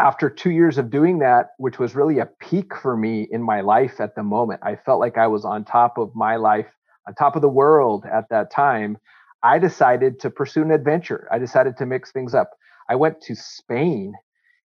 after 0.00 0.30
two 0.30 0.50
years 0.50 0.78
of 0.78 0.90
doing 0.90 1.18
that, 1.18 1.48
which 1.58 1.78
was 1.78 1.94
really 1.94 2.18
a 2.20 2.30
peak 2.40 2.74
for 2.74 2.96
me 2.96 3.28
in 3.30 3.42
my 3.42 3.60
life 3.60 4.00
at 4.00 4.14
the 4.14 4.22
moment, 4.22 4.60
I 4.62 4.76
felt 4.76 5.00
like 5.00 5.18
I 5.18 5.26
was 5.26 5.44
on 5.44 5.66
top 5.66 5.98
of 5.98 6.14
my 6.14 6.36
life, 6.36 6.68
on 7.06 7.14
top 7.14 7.36
of 7.36 7.42
the 7.42 7.48
world 7.48 8.06
at 8.10 8.30
that 8.30 8.50
time. 8.50 8.96
I 9.42 9.58
decided 9.58 10.20
to 10.20 10.30
pursue 10.30 10.62
an 10.62 10.70
adventure. 10.70 11.28
I 11.30 11.38
decided 11.38 11.76
to 11.78 11.86
mix 11.86 12.12
things 12.12 12.34
up. 12.34 12.50
I 12.88 12.96
went 12.96 13.20
to 13.22 13.34
Spain 13.34 14.14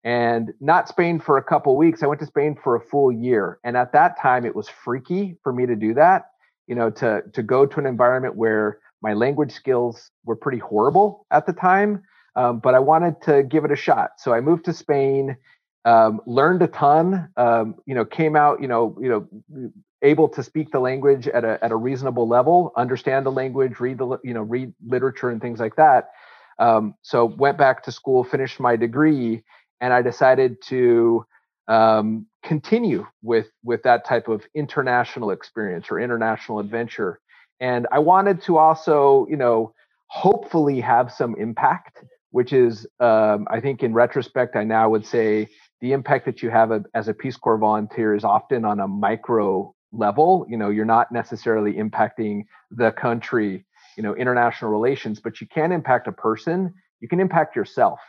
and 0.04 0.52
not 0.60 0.88
Spain 0.88 1.20
for 1.20 1.38
a 1.38 1.42
couple 1.42 1.76
weeks. 1.76 2.02
I 2.02 2.06
went 2.06 2.20
to 2.20 2.26
Spain 2.26 2.56
for 2.62 2.76
a 2.76 2.80
full 2.80 3.10
year, 3.10 3.58
and 3.64 3.76
at 3.76 3.92
that 3.92 4.20
time, 4.20 4.44
it 4.44 4.54
was 4.54 4.68
freaky 4.68 5.36
for 5.42 5.52
me 5.52 5.66
to 5.66 5.76
do 5.76 5.94
that. 5.94 6.26
You 6.66 6.74
know, 6.74 6.90
to 6.90 7.22
to 7.32 7.42
go 7.42 7.66
to 7.66 7.80
an 7.80 7.86
environment 7.86 8.36
where 8.36 8.78
my 9.02 9.14
language 9.14 9.52
skills 9.52 10.10
were 10.24 10.36
pretty 10.36 10.58
horrible 10.58 11.26
at 11.30 11.46
the 11.46 11.52
time, 11.52 12.02
um, 12.36 12.58
but 12.60 12.74
I 12.74 12.78
wanted 12.78 13.20
to 13.22 13.42
give 13.42 13.64
it 13.64 13.70
a 13.70 13.76
shot. 13.76 14.10
So 14.18 14.32
I 14.32 14.40
moved 14.40 14.64
to 14.66 14.72
Spain, 14.72 15.36
um, 15.84 16.20
learned 16.26 16.62
a 16.62 16.68
ton. 16.68 17.28
Um, 17.36 17.76
you 17.86 17.94
know, 17.94 18.04
came 18.04 18.36
out, 18.36 18.60
you 18.60 18.68
know, 18.68 18.96
you 19.00 19.08
know, 19.08 19.70
able 20.02 20.28
to 20.28 20.42
speak 20.42 20.70
the 20.70 20.78
language 20.78 21.28
at 21.28 21.44
a 21.44 21.62
at 21.62 21.72
a 21.72 21.76
reasonable 21.76 22.28
level, 22.28 22.72
understand 22.76 23.26
the 23.26 23.32
language, 23.32 23.80
read 23.80 23.98
the 23.98 24.18
you 24.22 24.34
know 24.34 24.42
read 24.42 24.72
literature 24.86 25.30
and 25.30 25.40
things 25.40 25.60
like 25.60 25.76
that. 25.76 26.10
Um, 26.58 26.94
so 27.02 27.24
went 27.24 27.58
back 27.58 27.82
to 27.84 27.92
school, 27.92 28.24
finished 28.24 28.60
my 28.60 28.76
degree, 28.76 29.44
and 29.80 29.92
I 29.92 30.02
decided 30.02 30.60
to 30.68 31.24
um, 31.68 32.26
continue 32.42 33.06
with 33.22 33.48
with 33.62 33.82
that 33.84 34.04
type 34.04 34.28
of 34.28 34.44
international 34.54 35.30
experience 35.30 35.86
or 35.90 36.00
international 36.00 36.58
adventure. 36.58 37.20
And 37.60 37.86
I 37.90 37.98
wanted 37.98 38.42
to 38.42 38.56
also, 38.56 39.26
you 39.28 39.36
know, 39.36 39.74
hopefully 40.06 40.80
have 40.80 41.12
some 41.12 41.34
impact, 41.36 42.04
which 42.30 42.52
is, 42.52 42.86
um, 43.00 43.46
I 43.50 43.60
think, 43.60 43.82
in 43.82 43.92
retrospect, 43.92 44.54
I 44.56 44.64
now 44.64 44.88
would 44.88 45.04
say 45.04 45.48
the 45.80 45.92
impact 45.92 46.24
that 46.26 46.42
you 46.42 46.50
have 46.50 46.72
as 46.94 47.08
a 47.08 47.14
Peace 47.14 47.36
Corps 47.36 47.58
volunteer 47.58 48.14
is 48.14 48.24
often 48.24 48.64
on 48.64 48.80
a 48.80 48.88
micro 48.88 49.74
level. 49.92 50.46
You 50.48 50.56
know, 50.56 50.70
you're 50.70 50.84
not 50.84 51.10
necessarily 51.12 51.74
impacting 51.74 52.44
the 52.70 52.92
country, 52.92 53.64
you 53.96 54.02
know, 54.02 54.14
international 54.14 54.70
relations, 54.70 55.20
but 55.20 55.40
you 55.40 55.46
can 55.46 55.72
impact 55.72 56.06
a 56.06 56.12
person. 56.12 56.74
You 57.00 57.08
can 57.08 57.20
impact 57.20 57.56
yourself. 57.56 58.00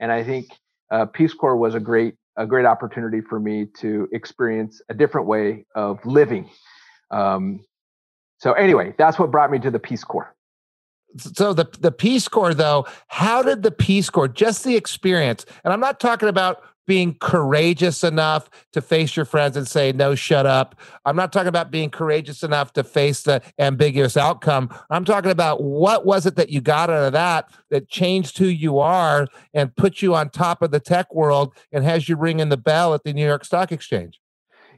And 0.00 0.12
I 0.12 0.22
think 0.22 0.46
uh, 0.90 1.06
Peace 1.06 1.34
Corps 1.34 1.56
was 1.56 1.74
a 1.74 1.80
great 1.80 2.14
a 2.38 2.46
great 2.46 2.66
opportunity 2.66 3.22
for 3.22 3.40
me 3.40 3.66
to 3.78 4.08
experience 4.12 4.82
a 4.90 4.94
different 4.94 5.26
way 5.26 5.64
of 5.74 6.04
living. 6.04 6.50
Um, 7.10 7.64
so 8.38 8.52
anyway, 8.52 8.94
that's 8.98 9.18
what 9.18 9.30
brought 9.30 9.50
me 9.50 9.58
to 9.60 9.70
the 9.70 9.78
Peace 9.78 10.04
Corps. 10.04 10.34
So 11.16 11.54
the 11.54 11.64
the 11.80 11.92
Peace 11.92 12.28
Corps, 12.28 12.52
though, 12.52 12.86
how 13.08 13.42
did 13.42 13.62
the 13.62 13.70
Peace 13.70 14.10
Corps, 14.10 14.28
just 14.28 14.64
the 14.64 14.76
experience, 14.76 15.46
and 15.64 15.72
I'm 15.72 15.80
not 15.80 15.98
talking 15.98 16.28
about 16.28 16.62
being 16.86 17.16
courageous 17.20 18.04
enough 18.04 18.48
to 18.72 18.80
face 18.80 19.16
your 19.16 19.24
friends 19.24 19.56
and 19.56 19.66
say, 19.66 19.92
no, 19.92 20.14
shut 20.14 20.46
up. 20.46 20.78
I'm 21.04 21.16
not 21.16 21.32
talking 21.32 21.48
about 21.48 21.70
being 21.70 21.90
courageous 21.90 22.42
enough 22.42 22.72
to 22.74 22.84
face 22.84 23.22
the 23.22 23.42
ambiguous 23.58 24.16
outcome. 24.16 24.70
I'm 24.90 25.04
talking 25.04 25.30
about 25.30 25.62
what 25.62 26.06
was 26.06 26.26
it 26.26 26.36
that 26.36 26.50
you 26.50 26.60
got 26.60 26.90
out 26.90 27.04
of 27.04 27.12
that 27.12 27.50
that 27.70 27.88
changed 27.88 28.38
who 28.38 28.46
you 28.46 28.78
are 28.78 29.26
and 29.52 29.74
put 29.76 30.00
you 30.02 30.14
on 30.14 30.30
top 30.30 30.62
of 30.62 30.70
the 30.70 30.80
tech 30.80 31.12
world 31.14 31.54
and 31.72 31.84
has 31.84 32.08
you 32.08 32.16
ringing 32.16 32.48
the 32.48 32.56
bell 32.56 32.94
at 32.94 33.04
the 33.04 33.12
New 33.12 33.26
York 33.26 33.44
Stock 33.44 33.72
Exchange? 33.72 34.20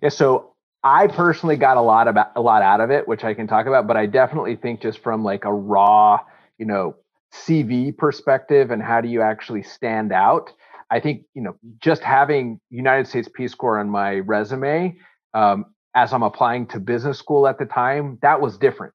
Yeah. 0.03 0.09
So 0.09 0.55
I 0.85 1.09
personally 1.09 1.57
got 1.57 1.77
a 1.77 1.83
lot 1.83 2.09
about 2.09 2.31
a 2.37 2.41
lot 2.41 2.63
out 2.63 2.81
of 2.81 2.91
it, 2.91 3.09
which 3.09 3.25
I 3.25 3.35
can 3.35 3.47
talk 3.47 3.67
about, 3.67 3.87
but 3.87 3.97
I 3.97 4.07
definitely 4.07 4.57
think 4.57 4.81
just 4.81 5.01
from 5.01 5.25
like 5.25 5.45
a 5.45 5.53
raw, 5.53 6.21
you 6.57 6.67
know, 6.67 6.95
CV 7.35 7.97
perspective 7.97 8.71
and 8.71 8.83
how 8.83 9.01
do 9.01 9.09
you 9.09 9.21
actually 9.21 9.63
stand 9.63 10.13
out? 10.13 10.53
I 10.91 11.01
think 11.01 11.25
you 11.35 11.43
know 11.43 11.57
just 11.81 12.03
having 12.03 12.61
United 12.71 13.07
States 13.07 13.29
Peace 13.35 13.55
Corps 13.55 13.79
on 13.79 13.89
my 13.91 14.19
resume 14.21 14.97
um, 15.35 15.67
as 15.95 16.13
I'm 16.13 16.23
applying 16.23 16.67
to 16.69 16.81
business 16.81 17.19
school 17.19 17.47
at 17.47 17.59
the 17.59 17.65
time, 17.65 18.19
that 18.23 18.41
was 18.41 18.59
different. 18.59 18.93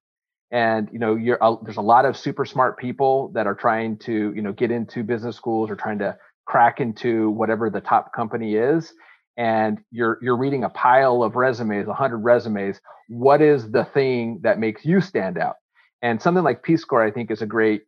And 0.50 0.88
you 0.92 0.98
know, 0.98 1.16
you're 1.16 1.42
uh, 1.42 1.56
there's 1.62 1.76
a 1.76 1.82
lot 1.82 2.04
of 2.04 2.16
super 2.16 2.44
smart 2.44 2.78
people 2.78 3.30
that 3.34 3.46
are 3.46 3.54
trying 3.54 3.98
to 3.98 4.32
you 4.34 4.42
know 4.42 4.52
get 4.52 4.70
into 4.70 5.02
business 5.02 5.36
schools 5.36 5.70
or 5.70 5.76
trying 5.76 5.98
to 5.98 6.16
crack 6.46 6.80
into 6.80 7.30
whatever 7.30 7.70
the 7.70 7.80
top 7.80 8.12
company 8.12 8.54
is. 8.54 8.92
And 9.36 9.78
you're 9.90 10.18
you're 10.22 10.36
reading 10.36 10.64
a 10.64 10.68
pile 10.70 11.22
of 11.22 11.34
resumes, 11.34 11.86
100 11.86 12.18
resumes. 12.18 12.80
What 13.08 13.42
is 13.42 13.70
the 13.70 13.84
thing 13.84 14.40
that 14.42 14.58
makes 14.58 14.84
you 14.84 15.00
stand 15.00 15.38
out? 15.38 15.56
And 16.02 16.20
something 16.20 16.44
like 16.44 16.62
Peace 16.62 16.84
Corps, 16.84 17.02
I 17.02 17.10
think, 17.10 17.30
is 17.30 17.42
a 17.42 17.46
great 17.46 17.82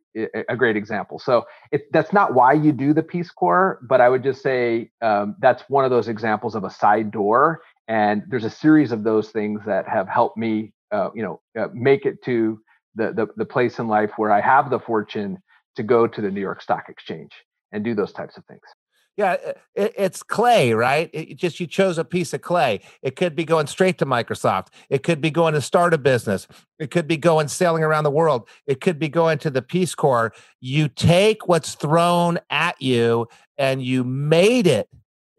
a 0.49 0.55
great 0.55 0.75
example. 0.75 1.19
So 1.19 1.45
it, 1.71 1.83
that's 1.91 2.11
not 2.11 2.33
why 2.33 2.53
you 2.53 2.71
do 2.71 2.93
the 2.93 3.03
Peace 3.03 3.29
Corps, 3.29 3.79
but 3.87 4.01
I 4.01 4.09
would 4.09 4.23
just 4.23 4.41
say 4.41 4.89
um, 5.01 5.35
that's 5.39 5.63
one 5.69 5.85
of 5.85 5.91
those 5.91 6.07
examples 6.07 6.55
of 6.55 6.63
a 6.63 6.71
side 6.71 7.11
door. 7.11 7.61
And 7.87 8.23
there's 8.27 8.43
a 8.43 8.49
series 8.49 8.91
of 8.91 9.03
those 9.03 9.29
things 9.29 9.61
that 9.65 9.87
have 9.87 10.07
helped 10.07 10.37
me, 10.37 10.73
uh, 10.91 11.09
you 11.13 11.21
know, 11.21 11.41
uh, 11.59 11.67
make 11.73 12.05
it 12.05 12.23
to 12.23 12.59
the, 12.95 13.13
the 13.13 13.27
the 13.37 13.45
place 13.45 13.79
in 13.79 13.87
life 13.87 14.11
where 14.17 14.31
I 14.31 14.41
have 14.41 14.69
the 14.69 14.79
fortune 14.79 15.37
to 15.75 15.83
go 15.83 16.07
to 16.07 16.21
the 16.21 16.31
New 16.31 16.41
York 16.41 16.61
Stock 16.61 16.85
Exchange 16.89 17.31
and 17.71 17.83
do 17.83 17.93
those 17.93 18.11
types 18.11 18.37
of 18.37 18.45
things. 18.45 18.61
Yeah, 19.17 19.33
it, 19.73 19.93
it's 19.97 20.21
clay, 20.21 20.73
right? 20.73 21.09
It 21.11 21.37
just 21.37 21.59
you 21.59 21.65
chose 21.65 21.97
a 21.97 22.05
piece 22.05 22.33
of 22.33 22.41
clay. 22.41 22.81
It 23.01 23.15
could 23.15 23.35
be 23.35 23.45
going 23.45 23.65
straight 23.65 23.97
to 23.97 24.05
Microsoft. 24.05 24.67
It 24.91 25.01
could 25.01 25.21
be 25.21 25.31
going 25.31 25.55
to 25.55 25.61
start 25.61 25.95
a 25.95 25.97
business. 25.97 26.47
It 26.77 26.91
could 26.91 27.07
be 27.07 27.17
going 27.17 27.47
sailing 27.47 27.83
around 27.83 28.03
the 28.03 28.11
world. 28.11 28.47
It 28.67 28.79
could 28.79 28.99
be 28.99 29.09
going 29.09 29.39
to 29.39 29.49
the 29.49 29.63
Peace 29.63 29.95
Corps. 29.95 30.33
You 30.61 30.87
take 30.87 31.47
what's 31.47 31.73
thrown 31.73 32.37
at 32.51 32.79
you 32.79 33.27
and 33.57 33.81
you 33.81 34.03
made 34.03 34.67
it 34.67 34.87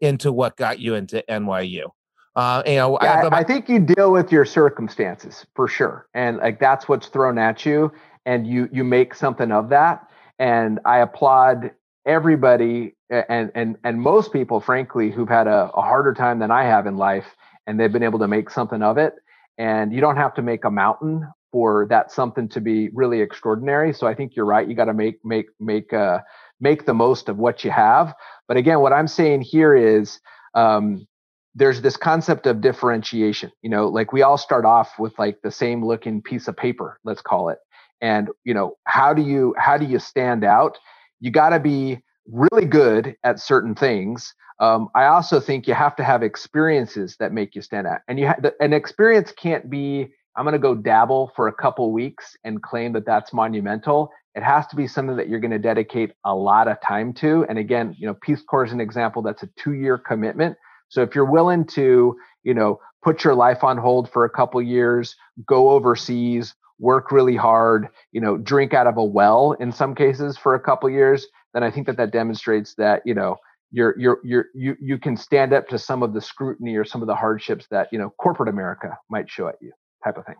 into 0.01 0.33
what 0.33 0.57
got 0.57 0.79
you 0.79 0.95
into 0.95 1.23
NYU. 1.29 1.89
Uh, 2.35 2.63
you 2.65 2.75
know, 2.75 2.97
yeah, 3.01 3.29
I, 3.31 3.39
I, 3.39 3.43
think 3.43 3.67
you 3.67 3.79
deal 3.79 4.11
with 4.11 4.31
your 4.31 4.45
circumstances 4.45 5.45
for 5.55 5.67
sure, 5.67 6.07
and 6.13 6.37
like 6.37 6.59
that's 6.59 6.87
what's 6.87 7.07
thrown 7.07 7.37
at 7.37 7.65
you, 7.65 7.91
and 8.25 8.47
you 8.47 8.69
you 8.71 8.83
make 8.83 9.13
something 9.15 9.51
of 9.51 9.69
that. 9.69 10.07
And 10.37 10.79
I 10.85 10.99
applaud 10.99 11.71
everybody 12.09 12.95
and 13.09 13.51
and 13.55 13.77
and 13.83 14.01
most 14.01 14.33
people, 14.33 14.59
frankly, 14.59 15.11
who've 15.11 15.29
had 15.29 15.47
a, 15.47 15.71
a 15.73 15.81
harder 15.81 16.13
time 16.13 16.39
than 16.39 16.51
I 16.51 16.63
have 16.63 16.87
in 16.87 16.97
life, 16.97 17.35
and 17.67 17.79
they've 17.79 17.91
been 17.91 18.03
able 18.03 18.19
to 18.19 18.27
make 18.27 18.49
something 18.49 18.81
of 18.81 18.97
it. 18.97 19.13
And 19.57 19.93
you 19.93 20.01
don't 20.01 20.17
have 20.17 20.33
to 20.35 20.41
make 20.41 20.65
a 20.65 20.71
mountain 20.71 21.27
for 21.51 21.87
that 21.89 22.11
something 22.11 22.49
to 22.49 22.61
be 22.61 22.89
really 22.93 23.21
extraordinary. 23.21 23.93
So 23.93 24.07
I 24.07 24.15
think 24.15 24.35
you're 24.35 24.45
right. 24.45 24.67
You 24.67 24.75
got 24.75 24.85
to 24.85 24.93
make 24.93 25.23
make 25.23 25.47
make 25.59 25.93
uh, 25.93 26.19
make 26.59 26.85
the 26.85 26.93
most 26.93 27.29
of 27.29 27.37
what 27.37 27.63
you 27.63 27.71
have. 27.71 28.13
But 28.47 28.57
again, 28.57 28.79
what 28.79 28.93
I'm 28.93 29.07
saying 29.07 29.41
here 29.41 29.75
is 29.75 30.19
um, 30.55 31.07
there's 31.55 31.81
this 31.81 31.97
concept 31.97 32.47
of 32.47 32.61
differentiation. 32.61 33.51
You 33.61 33.69
know, 33.69 33.87
like 33.87 34.11
we 34.13 34.23
all 34.23 34.37
start 34.37 34.65
off 34.65 34.97
with 34.97 35.17
like 35.19 35.37
the 35.43 35.51
same 35.51 35.85
looking 35.85 36.21
piece 36.21 36.47
of 36.47 36.57
paper, 36.57 36.99
let's 37.03 37.21
call 37.21 37.49
it. 37.49 37.59
And 38.01 38.29
you 38.45 38.53
know, 38.53 38.75
how 38.85 39.13
do 39.13 39.21
you 39.21 39.53
how 39.57 39.77
do 39.77 39.85
you 39.85 39.99
stand 39.99 40.43
out? 40.43 40.77
You 41.19 41.31
got 41.31 41.49
to 41.49 41.59
be 41.59 41.99
really 42.27 42.65
good 42.65 43.15
at 43.23 43.39
certain 43.39 43.75
things. 43.75 44.33
Um, 44.59 44.89
I 44.95 45.05
also 45.05 45.39
think 45.39 45.67
you 45.67 45.73
have 45.73 45.95
to 45.97 46.03
have 46.03 46.21
experiences 46.21 47.15
that 47.19 47.31
make 47.31 47.55
you 47.55 47.61
stand 47.61 47.87
out. 47.87 47.99
And 48.07 48.19
you 48.19 48.27
ha- 48.27 48.51
an 48.59 48.73
experience 48.73 49.31
can't 49.31 49.69
be 49.69 50.09
I'm 50.35 50.45
going 50.45 50.53
to 50.53 50.59
go 50.59 50.73
dabble 50.73 51.33
for 51.35 51.47
a 51.49 51.53
couple 51.53 51.91
weeks 51.91 52.37
and 52.45 52.61
claim 52.61 52.93
that 52.93 53.05
that's 53.05 53.33
monumental. 53.33 54.09
It 54.35 54.43
has 54.43 54.65
to 54.67 54.75
be 54.77 54.87
something 54.87 55.17
that 55.17 55.27
you're 55.27 55.41
going 55.41 55.51
to 55.51 55.59
dedicate 55.59 56.11
a 56.23 56.33
lot 56.33 56.69
of 56.69 56.79
time 56.81 57.13
to. 57.15 57.45
And 57.49 57.57
again, 57.57 57.95
you 57.99 58.07
know, 58.07 58.13
Peace 58.21 58.41
Corps 58.41 58.63
is 58.63 58.71
an 58.71 58.79
example 58.79 59.21
that's 59.21 59.43
a 59.43 59.49
two-year 59.57 59.97
commitment. 59.97 60.55
So 60.87 61.01
if 61.01 61.13
you're 61.13 61.29
willing 61.29 61.65
to, 61.67 62.15
you 62.43 62.53
know, 62.53 62.79
put 63.03 63.23
your 63.23 63.35
life 63.35 63.63
on 63.65 63.77
hold 63.77 64.09
for 64.11 64.23
a 64.23 64.29
couple 64.29 64.61
years, 64.61 65.15
go 65.45 65.71
overseas, 65.71 66.55
work 66.79 67.11
really 67.11 67.35
hard, 67.35 67.87
you 68.11 68.21
know, 68.21 68.37
drink 68.37 68.73
out 68.73 68.87
of 68.87 68.97
a 68.97 69.03
well 69.03 69.53
in 69.53 69.71
some 69.71 69.93
cases 69.93 70.37
for 70.37 70.55
a 70.55 70.59
couple 70.59 70.89
years, 70.89 71.27
then 71.53 71.63
I 71.63 71.71
think 71.71 71.87
that 71.87 71.97
that 71.97 72.11
demonstrates 72.11 72.75
that, 72.75 73.01
you 73.05 73.13
know, 73.13 73.37
you're 73.71 73.95
you're 73.99 74.19
you're 74.23 74.45
you 74.55 74.75
you 74.81 74.97
can 74.97 75.15
stand 75.15 75.53
up 75.53 75.67
to 75.67 75.77
some 75.77 76.01
of 76.01 76.13
the 76.13 76.21
scrutiny 76.21 76.75
or 76.75 76.83
some 76.83 77.01
of 77.01 77.07
the 77.07 77.15
hardships 77.15 77.67
that 77.69 77.87
you 77.91 77.99
know 77.99 78.09
corporate 78.17 78.49
America 78.49 78.97
might 79.09 79.29
show 79.29 79.47
at 79.47 79.55
you 79.61 79.71
type 80.03 80.17
of 80.17 80.25
thing. 80.25 80.35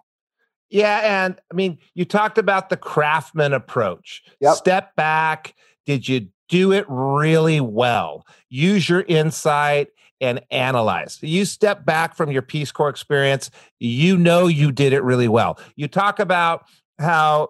Yeah, 0.70 1.26
and 1.26 1.40
I 1.52 1.56
mean, 1.56 1.80
you 1.94 2.06
talked 2.06 2.38
about 2.38 2.70
the 2.70 2.78
craftsman 2.78 3.54
approach. 3.54 4.24
Yep. 4.40 4.56
Step 4.56 4.96
back. 4.96 5.56
Did 5.86 6.08
you 6.08 6.28
do 6.48 6.72
it 6.72 6.86
really 6.88 7.62
well? 7.62 8.26
Use 8.50 8.88
your 8.88 9.02
insight 9.02 9.90
and 10.22 10.42
analyze. 10.52 11.18
You 11.22 11.46
step 11.46 11.86
back 11.86 12.16
from 12.16 12.32
your 12.32 12.42
Peace 12.42 12.72
Corps 12.72 12.90
experience, 12.90 13.50
you 13.80 14.18
know 14.18 14.48
you 14.48 14.72
did 14.72 14.94
it 14.94 15.04
really 15.04 15.28
well. 15.28 15.60
You 15.76 15.88
talk 15.88 16.20
about 16.20 16.66
how 17.00 17.50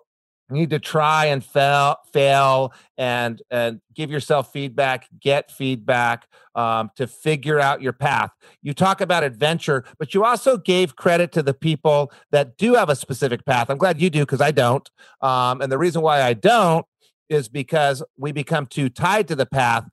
you 0.49 0.55
need 0.55 0.69
to 0.71 0.79
try 0.79 1.25
and 1.25 1.43
fail 1.43 1.97
fail 2.11 2.73
and 2.97 3.41
and 3.51 3.81
give 3.93 4.09
yourself 4.09 4.51
feedback 4.51 5.07
get 5.19 5.51
feedback 5.51 6.27
um, 6.55 6.89
to 6.95 7.07
figure 7.07 7.59
out 7.59 7.81
your 7.81 7.93
path 7.93 8.31
you 8.61 8.73
talk 8.73 9.01
about 9.01 9.23
adventure 9.23 9.85
but 9.97 10.13
you 10.13 10.23
also 10.23 10.57
gave 10.57 10.95
credit 10.95 11.31
to 11.31 11.43
the 11.43 11.53
people 11.53 12.11
that 12.31 12.57
do 12.57 12.73
have 12.73 12.89
a 12.89 12.95
specific 12.95 13.45
path 13.45 13.69
i'm 13.69 13.77
glad 13.77 14.01
you 14.01 14.09
do 14.09 14.21
because 14.21 14.41
i 14.41 14.51
don't 14.51 14.89
um, 15.21 15.61
and 15.61 15.71
the 15.71 15.77
reason 15.77 16.01
why 16.01 16.21
i 16.21 16.33
don't 16.33 16.85
is 17.29 17.47
because 17.47 18.01
we 18.17 18.31
become 18.31 18.65
too 18.65 18.89
tied 18.89 19.27
to 19.27 19.35
the 19.35 19.45
path 19.45 19.87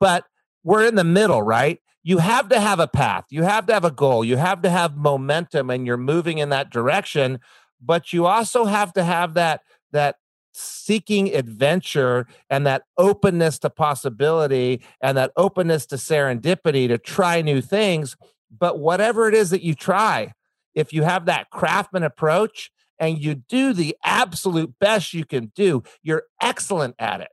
but 0.00 0.24
we're 0.68 0.86
in 0.86 0.94
the 0.94 1.04
middle 1.04 1.42
right? 1.42 1.80
You 2.02 2.18
have 2.18 2.48
to 2.50 2.60
have 2.60 2.80
a 2.80 2.88
path. 2.88 3.24
You 3.30 3.42
have 3.42 3.66
to 3.66 3.74
have 3.74 3.84
a 3.84 3.90
goal. 3.90 4.24
You 4.24 4.36
have 4.36 4.62
to 4.62 4.70
have 4.70 4.96
momentum 4.96 5.68
and 5.68 5.86
you're 5.86 5.96
moving 5.96 6.38
in 6.38 6.48
that 6.50 6.70
direction 6.70 7.40
but 7.80 8.12
you 8.12 8.26
also 8.26 8.64
have 8.64 8.92
to 8.94 9.04
have 9.04 9.34
that 9.34 9.62
that 9.92 10.16
seeking 10.52 11.34
adventure 11.34 12.26
and 12.50 12.66
that 12.66 12.82
openness 12.96 13.58
to 13.60 13.70
possibility 13.70 14.82
and 15.00 15.16
that 15.16 15.30
openness 15.36 15.86
to 15.86 15.96
serendipity 15.96 16.88
to 16.88 16.98
try 16.98 17.40
new 17.40 17.60
things. 17.60 18.16
But 18.50 18.78
whatever 18.78 19.28
it 19.28 19.34
is 19.34 19.50
that 19.50 19.62
you 19.62 19.74
try 19.74 20.32
if 20.74 20.92
you 20.92 21.02
have 21.02 21.26
that 21.26 21.50
craftsman 21.50 22.02
approach 22.02 22.70
and 22.98 23.22
you 23.22 23.34
do 23.34 23.72
the 23.72 23.96
absolute 24.04 24.74
best 24.80 25.14
you 25.14 25.24
can 25.24 25.52
do 25.54 25.82
you're 26.02 26.24
excellent 26.40 26.94
at 26.98 27.20
it 27.20 27.28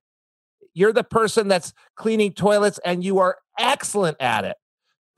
you're 0.76 0.94
the 0.94 1.04
person 1.04 1.48
that's 1.48 1.74
cleaning 1.96 2.34
toilets 2.34 2.80
and 2.86 3.04
you 3.04 3.18
are 3.18 3.38
excellent 3.58 4.18
at 4.20 4.46
it. 4.46 4.58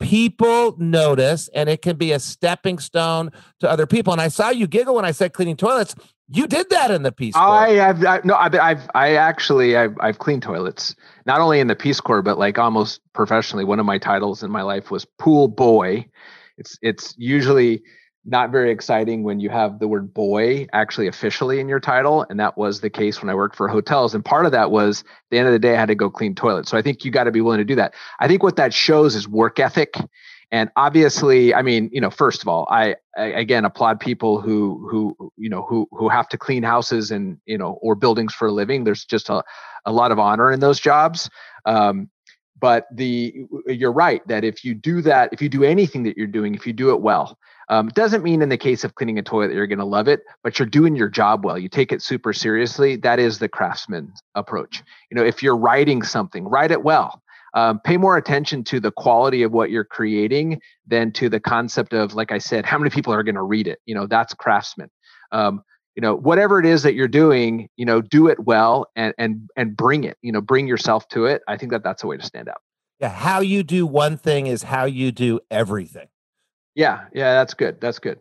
People 0.00 0.76
notice 0.78 1.48
and 1.52 1.68
it 1.68 1.82
can 1.82 1.96
be 1.96 2.12
a 2.12 2.20
stepping 2.20 2.78
stone 2.78 3.30
to 3.58 3.68
other 3.68 3.86
people. 3.86 4.12
And 4.12 4.22
i 4.22 4.28
saw 4.28 4.48
you 4.48 4.66
giggle 4.66 4.94
when 4.94 5.04
i 5.04 5.10
said 5.10 5.34
cleaning 5.34 5.56
toilets. 5.56 5.94
You 6.30 6.46
did 6.46 6.70
that 6.70 6.90
in 6.90 7.02
the 7.02 7.10
peace 7.10 7.34
corps. 7.34 7.42
I 7.42 7.70
have 7.70 8.04
I, 8.04 8.20
no 8.22 8.36
I've, 8.36 8.54
I've 8.54 8.88
i 8.94 9.16
actually 9.16 9.76
I've, 9.76 9.96
I've 10.00 10.18
cleaned 10.18 10.42
toilets 10.42 10.94
not 11.26 11.40
only 11.40 11.58
in 11.58 11.66
the 11.66 11.76
peace 11.76 12.00
corps 12.00 12.22
but 12.22 12.38
like 12.38 12.58
almost 12.58 13.00
professionally. 13.12 13.64
One 13.64 13.80
of 13.80 13.86
my 13.86 13.98
titles 13.98 14.42
in 14.42 14.50
my 14.50 14.62
life 14.62 14.90
was 14.90 15.04
pool 15.04 15.48
boy. 15.48 16.08
It's 16.56 16.78
it's 16.80 17.14
usually 17.18 17.82
not 18.28 18.50
very 18.50 18.70
exciting 18.70 19.22
when 19.22 19.40
you 19.40 19.48
have 19.48 19.78
the 19.78 19.88
word 19.88 20.12
boy 20.12 20.66
actually 20.72 21.06
officially 21.06 21.60
in 21.60 21.68
your 21.68 21.80
title. 21.80 22.26
And 22.28 22.38
that 22.38 22.58
was 22.58 22.80
the 22.80 22.90
case 22.90 23.22
when 23.22 23.30
I 23.30 23.34
worked 23.34 23.56
for 23.56 23.68
hotels. 23.68 24.14
And 24.14 24.24
part 24.24 24.44
of 24.44 24.52
that 24.52 24.70
was 24.70 25.02
the 25.30 25.38
end 25.38 25.46
of 25.46 25.52
the 25.52 25.58
day, 25.58 25.74
I 25.74 25.80
had 25.80 25.88
to 25.88 25.94
go 25.94 26.10
clean 26.10 26.34
toilets. 26.34 26.70
So 26.70 26.76
I 26.76 26.82
think 26.82 27.04
you 27.04 27.10
got 27.10 27.24
to 27.24 27.32
be 27.32 27.40
willing 27.40 27.58
to 27.58 27.64
do 27.64 27.74
that. 27.76 27.94
I 28.20 28.28
think 28.28 28.42
what 28.42 28.56
that 28.56 28.74
shows 28.74 29.14
is 29.14 29.26
work 29.26 29.58
ethic. 29.58 29.94
And 30.50 30.70
obviously, 30.76 31.54
I 31.54 31.62
mean, 31.62 31.90
you 31.92 32.00
know, 32.00 32.10
first 32.10 32.42
of 32.42 32.48
all, 32.48 32.66
I, 32.70 32.96
I 33.16 33.24
again 33.26 33.64
applaud 33.64 34.00
people 34.00 34.40
who 34.40 34.88
who 34.90 35.30
you 35.36 35.50
know 35.50 35.62
who 35.62 35.86
who 35.90 36.08
have 36.08 36.28
to 36.30 36.38
clean 36.38 36.62
houses 36.62 37.10
and 37.10 37.38
you 37.44 37.58
know 37.58 37.78
or 37.82 37.94
buildings 37.94 38.32
for 38.32 38.48
a 38.48 38.52
living. 38.52 38.84
There's 38.84 39.04
just 39.04 39.28
a, 39.28 39.44
a 39.84 39.92
lot 39.92 40.10
of 40.10 40.18
honor 40.18 40.50
in 40.50 40.60
those 40.60 40.80
jobs. 40.80 41.28
Um, 41.66 42.08
but 42.58 42.86
the 42.92 43.44
you're 43.66 43.92
right 43.92 44.26
that 44.28 44.42
if 44.42 44.64
you 44.64 44.74
do 44.74 45.02
that, 45.02 45.30
if 45.32 45.42
you 45.42 45.50
do 45.50 45.64
anything 45.64 46.02
that 46.04 46.16
you're 46.16 46.26
doing, 46.26 46.54
if 46.54 46.66
you 46.66 46.72
do 46.72 46.90
it 46.90 47.00
well, 47.00 47.38
um, 47.70 47.88
doesn't 47.88 48.22
mean 48.22 48.42
in 48.42 48.48
the 48.48 48.56
case 48.56 48.84
of 48.84 48.94
cleaning 48.94 49.18
a 49.18 49.22
toilet 49.22 49.48
that 49.48 49.54
you're 49.54 49.66
going 49.66 49.78
to 49.78 49.84
love 49.84 50.08
it, 50.08 50.20
but 50.42 50.58
you're 50.58 50.66
doing 50.66 50.96
your 50.96 51.08
job 51.08 51.44
well. 51.44 51.58
You 51.58 51.68
take 51.68 51.92
it 51.92 52.02
super 52.02 52.32
seriously. 52.32 52.96
That 52.96 53.18
is 53.18 53.38
the 53.38 53.48
craftsman 53.48 54.12
approach. 54.34 54.82
You 55.10 55.16
know, 55.16 55.24
if 55.24 55.42
you're 55.42 55.56
writing 55.56 56.02
something, 56.02 56.44
write 56.44 56.70
it 56.70 56.82
well. 56.82 57.22
Um, 57.54 57.80
pay 57.80 57.96
more 57.96 58.16
attention 58.16 58.62
to 58.64 58.80
the 58.80 58.90
quality 58.90 59.42
of 59.42 59.52
what 59.52 59.70
you're 59.70 59.84
creating 59.84 60.60
than 60.86 61.12
to 61.12 61.28
the 61.28 61.40
concept 61.40 61.92
of, 61.92 62.14
like 62.14 62.30
I 62.30 62.38
said, 62.38 62.66
how 62.66 62.78
many 62.78 62.90
people 62.90 63.12
are 63.12 63.22
going 63.22 63.34
to 63.34 63.42
read 63.42 63.66
it. 63.66 63.78
You 63.86 63.94
know, 63.94 64.06
that's 64.06 64.34
craftsman. 64.34 64.90
Um, 65.32 65.62
you 65.94 66.02
know, 66.02 66.14
whatever 66.14 66.60
it 66.60 66.66
is 66.66 66.84
that 66.84 66.94
you're 66.94 67.08
doing, 67.08 67.68
you 67.76 67.84
know, 67.84 68.00
do 68.00 68.28
it 68.28 68.38
well 68.38 68.86
and 68.94 69.14
and 69.18 69.50
and 69.56 69.76
bring 69.76 70.04
it. 70.04 70.16
You 70.22 70.30
know, 70.30 70.40
bring 70.40 70.68
yourself 70.68 71.08
to 71.08 71.24
it. 71.24 71.42
I 71.48 71.56
think 71.56 71.72
that 71.72 71.82
that's 71.82 72.04
a 72.04 72.06
way 72.06 72.16
to 72.16 72.24
stand 72.24 72.48
out. 72.48 72.60
Yeah, 73.00 73.08
how 73.08 73.40
you 73.40 73.62
do 73.62 73.86
one 73.86 74.16
thing 74.16 74.46
is 74.46 74.62
how 74.62 74.84
you 74.84 75.10
do 75.10 75.40
everything. 75.50 76.08
Yeah, 76.78 77.06
yeah, 77.12 77.32
that's 77.34 77.54
good. 77.54 77.80
That's 77.80 77.98
good. 77.98 78.20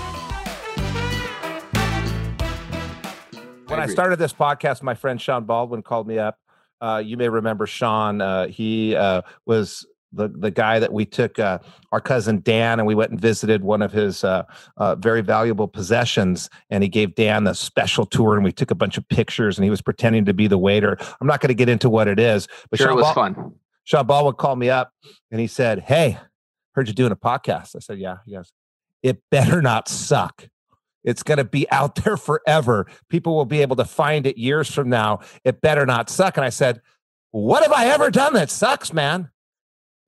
when 3.67 3.81
I, 3.81 3.85
I 3.85 3.87
started 3.87 4.21
this 4.21 4.33
podcast, 4.33 4.85
my 4.85 4.95
friend 4.95 5.21
Sean 5.21 5.43
Baldwin 5.43 5.83
called 5.83 6.07
me 6.07 6.21
up. 6.21 6.39
Uh, 6.81 7.03
you 7.05 7.17
may 7.17 7.29
remember 7.29 7.67
Sean. 7.67 8.21
Uh, 8.21 8.49
he 8.49 8.95
uh, 8.95 9.23
was 9.47 9.87
the 10.13 10.29
the 10.29 10.51
guy 10.51 10.79
that 10.79 10.93
we 10.93 11.05
took 11.05 11.39
uh, 11.39 11.59
our 11.93 12.01
cousin 12.01 12.41
Dan 12.43 12.79
and 12.79 12.87
we 12.87 12.95
went 12.95 13.11
and 13.11 13.21
visited 13.21 13.63
one 13.63 13.83
of 13.83 13.93
his 13.93 14.25
uh, 14.25 14.45
uh, 14.77 14.95
very 14.97 15.21
valuable 15.21 15.69
possessions, 15.69 16.51
and 16.71 16.83
he 16.83 16.89
gave 16.89 17.15
Dan 17.15 17.45
the 17.45 17.55
special 17.55 18.07
tour, 18.07 18.35
and 18.35 18.45
we 18.45 18.53
took 18.53 18.71
a 18.71 18.75
bunch 18.75 18.97
of 18.99 19.09
pictures, 19.09 19.59
and 19.59 19.65
he 19.65 19.71
was 19.71 19.83
pretending 19.83 20.25
to 20.25 20.35
be 20.35 20.47
the 20.47 20.59
waiter. 20.59 20.97
I'm 21.21 21.27
not 21.27 21.41
going 21.41 21.49
to 21.49 21.55
get 21.55 21.69
into 21.69 21.89
what 21.89 22.09
it 22.09 22.19
is, 22.19 22.49
but 22.71 22.79
sure, 22.79 22.89
Sean 22.89 22.93
it 22.93 22.97
was 22.97 23.05
Bal- 23.07 23.15
fun. 23.15 23.55
Sean 23.85 24.07
Baldwin 24.07 24.35
called 24.35 24.59
me 24.59 24.71
up, 24.71 24.93
and 25.31 25.41
he 25.41 25.47
said, 25.47 25.81
"Hey, 25.81 26.19
heard 26.73 26.89
you 26.89 26.95
doing 26.95 27.13
a 27.13 27.17
podcast." 27.17 27.77
I 27.77 27.81
said, 27.81 27.99
"Yeah." 27.99 28.19
He 28.25 28.33
goes, 28.33 28.53
"It 29.03 29.23
better 29.31 29.63
not 29.63 29.89
suck." 29.89 30.49
It's 31.07 31.23
going 31.23 31.39
to 31.39 31.45
be 31.45 31.71
out 31.71 31.95
there 31.95 32.19
forever. 32.19 32.87
People 33.09 33.35
will 33.35 33.47
be 33.47 33.63
able 33.63 33.77
to 33.77 33.87
find 33.87 34.27
it 34.27 34.37
years 34.37 34.71
from 34.71 34.91
now. 34.91 35.21
It 35.45 35.63
better 35.63 35.87
not 35.87 36.11
suck. 36.11 36.37
And 36.37 36.45
I 36.45 36.51
said, 36.51 36.83
What 37.31 37.63
have 37.63 37.73
I 37.73 37.87
ever 37.87 38.11
done 38.11 38.35
that 38.35 38.51
sucks, 38.51 38.93
man? 38.93 39.31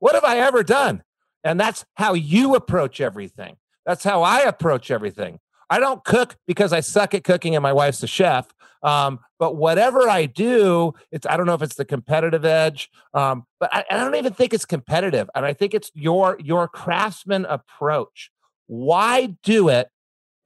What 0.00 0.14
have 0.14 0.24
I 0.24 0.38
ever 0.38 0.62
done? 0.62 1.02
And 1.42 1.58
that's 1.58 1.86
how 1.94 2.12
you 2.14 2.54
approach 2.54 3.00
everything. 3.00 3.56
That's 3.86 4.04
how 4.04 4.22
I 4.22 4.40
approach 4.40 4.90
everything. 4.90 5.40
I 5.70 5.80
don't 5.80 6.04
cook 6.04 6.36
because 6.46 6.72
I 6.72 6.80
suck 6.80 7.14
at 7.14 7.24
cooking 7.24 7.54
and 7.54 7.62
my 7.62 7.72
wife's 7.72 8.02
a 8.02 8.06
chef. 8.06 8.52
Um, 8.82 9.20
but 9.38 9.56
whatever 9.56 10.08
I 10.08 10.26
do, 10.26 10.94
it's 11.10 11.26
I 11.26 11.36
don't 11.36 11.46
know 11.46 11.54
if 11.54 11.62
it's 11.62 11.74
the 11.74 11.84
competitive 11.84 12.44
edge, 12.44 12.90
um, 13.12 13.44
but 13.58 13.74
I, 13.74 13.84
I 13.90 13.96
don't 13.96 14.14
even 14.14 14.32
think 14.32 14.54
it's 14.54 14.64
competitive. 14.64 15.28
And 15.34 15.44
I 15.44 15.52
think 15.52 15.74
it's 15.74 15.90
your 15.94 16.38
your 16.40 16.68
craftsman 16.68 17.44
approach. 17.44 18.30
Why 18.66 19.36
do 19.42 19.68
it 19.68 19.88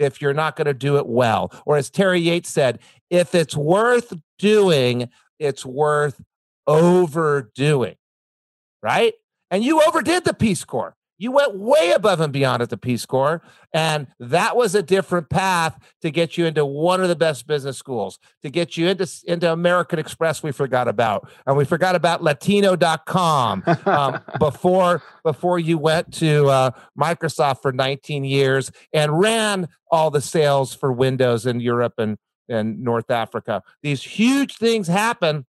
if 0.03 0.21
you're 0.21 0.35
not 0.35 0.57
going 0.57 0.67
to 0.67 0.75
do 0.75 0.97
it 0.97 1.07
well. 1.07 1.53
Or 1.67 1.77
as 1.77 1.91
Terry 1.91 2.21
Yates 2.21 2.51
said, 2.51 2.79
if 3.11 3.35
it's 3.35 3.57
worth 3.57 4.13
doing, 4.39 5.09
it's 5.39 5.65
worth 5.65 6.21
overdoing. 6.67 7.97
Right? 8.83 9.15
And 9.51 9.63
you 9.63 9.83
overdid 9.83 10.25
the 10.25 10.35
Peace 10.35 10.65
Corps. 10.65 10.97
You 11.23 11.31
went 11.31 11.55
way 11.55 11.93
above 11.93 12.21
and 12.21 12.33
beyond 12.33 12.63
at 12.63 12.71
the 12.71 12.77
Peace 12.77 13.07
Corps. 13.07 13.43
And 13.73 14.09
that 14.19 14.57
was 14.57 14.75
a 14.75 14.83
different 14.83 15.31
path 15.31 15.79
to 16.01 16.11
get 16.11 16.37
you 16.37 16.47
into 16.47 16.67
one 16.67 17.01
of 17.01 17.09
the 17.09 17.15
best 17.15 17.47
business 17.47 17.79
schools, 17.79 18.19
to 18.43 18.51
get 18.51 18.77
you 18.77 18.89
into, 18.89 19.09
into 19.29 19.53
American 19.53 20.01
Express, 20.01 20.43
we 20.43 20.51
forgot 20.51 20.89
about. 20.89 21.31
And 21.47 21.57
we 21.57 21.65
forgot 21.65 21.95
about 21.95 22.25
Latino.com 22.25 23.63
um, 23.87 24.21
before, 24.41 25.01
before 25.23 25.61
you 25.61 25.79
went 25.79 26.13
to 26.15 26.49
uh, 26.49 26.71
Microsoft 27.01 27.63
for 27.63 27.71
19 27.71 28.25
years 28.25 28.73
and 28.93 29.17
ran 29.17 29.69
all 29.93 30.11
the 30.11 30.21
sales 30.21 30.75
for 30.75 30.93
Windows 30.93 31.47
in 31.47 31.61
Europe 31.61 31.95
and, 31.99 32.19
and 32.49 32.83
North 32.83 33.13
Africa. 33.13 33.63
These 33.81 34.03
huge 34.03 34.57
things 34.57 34.89
happen 34.89 35.47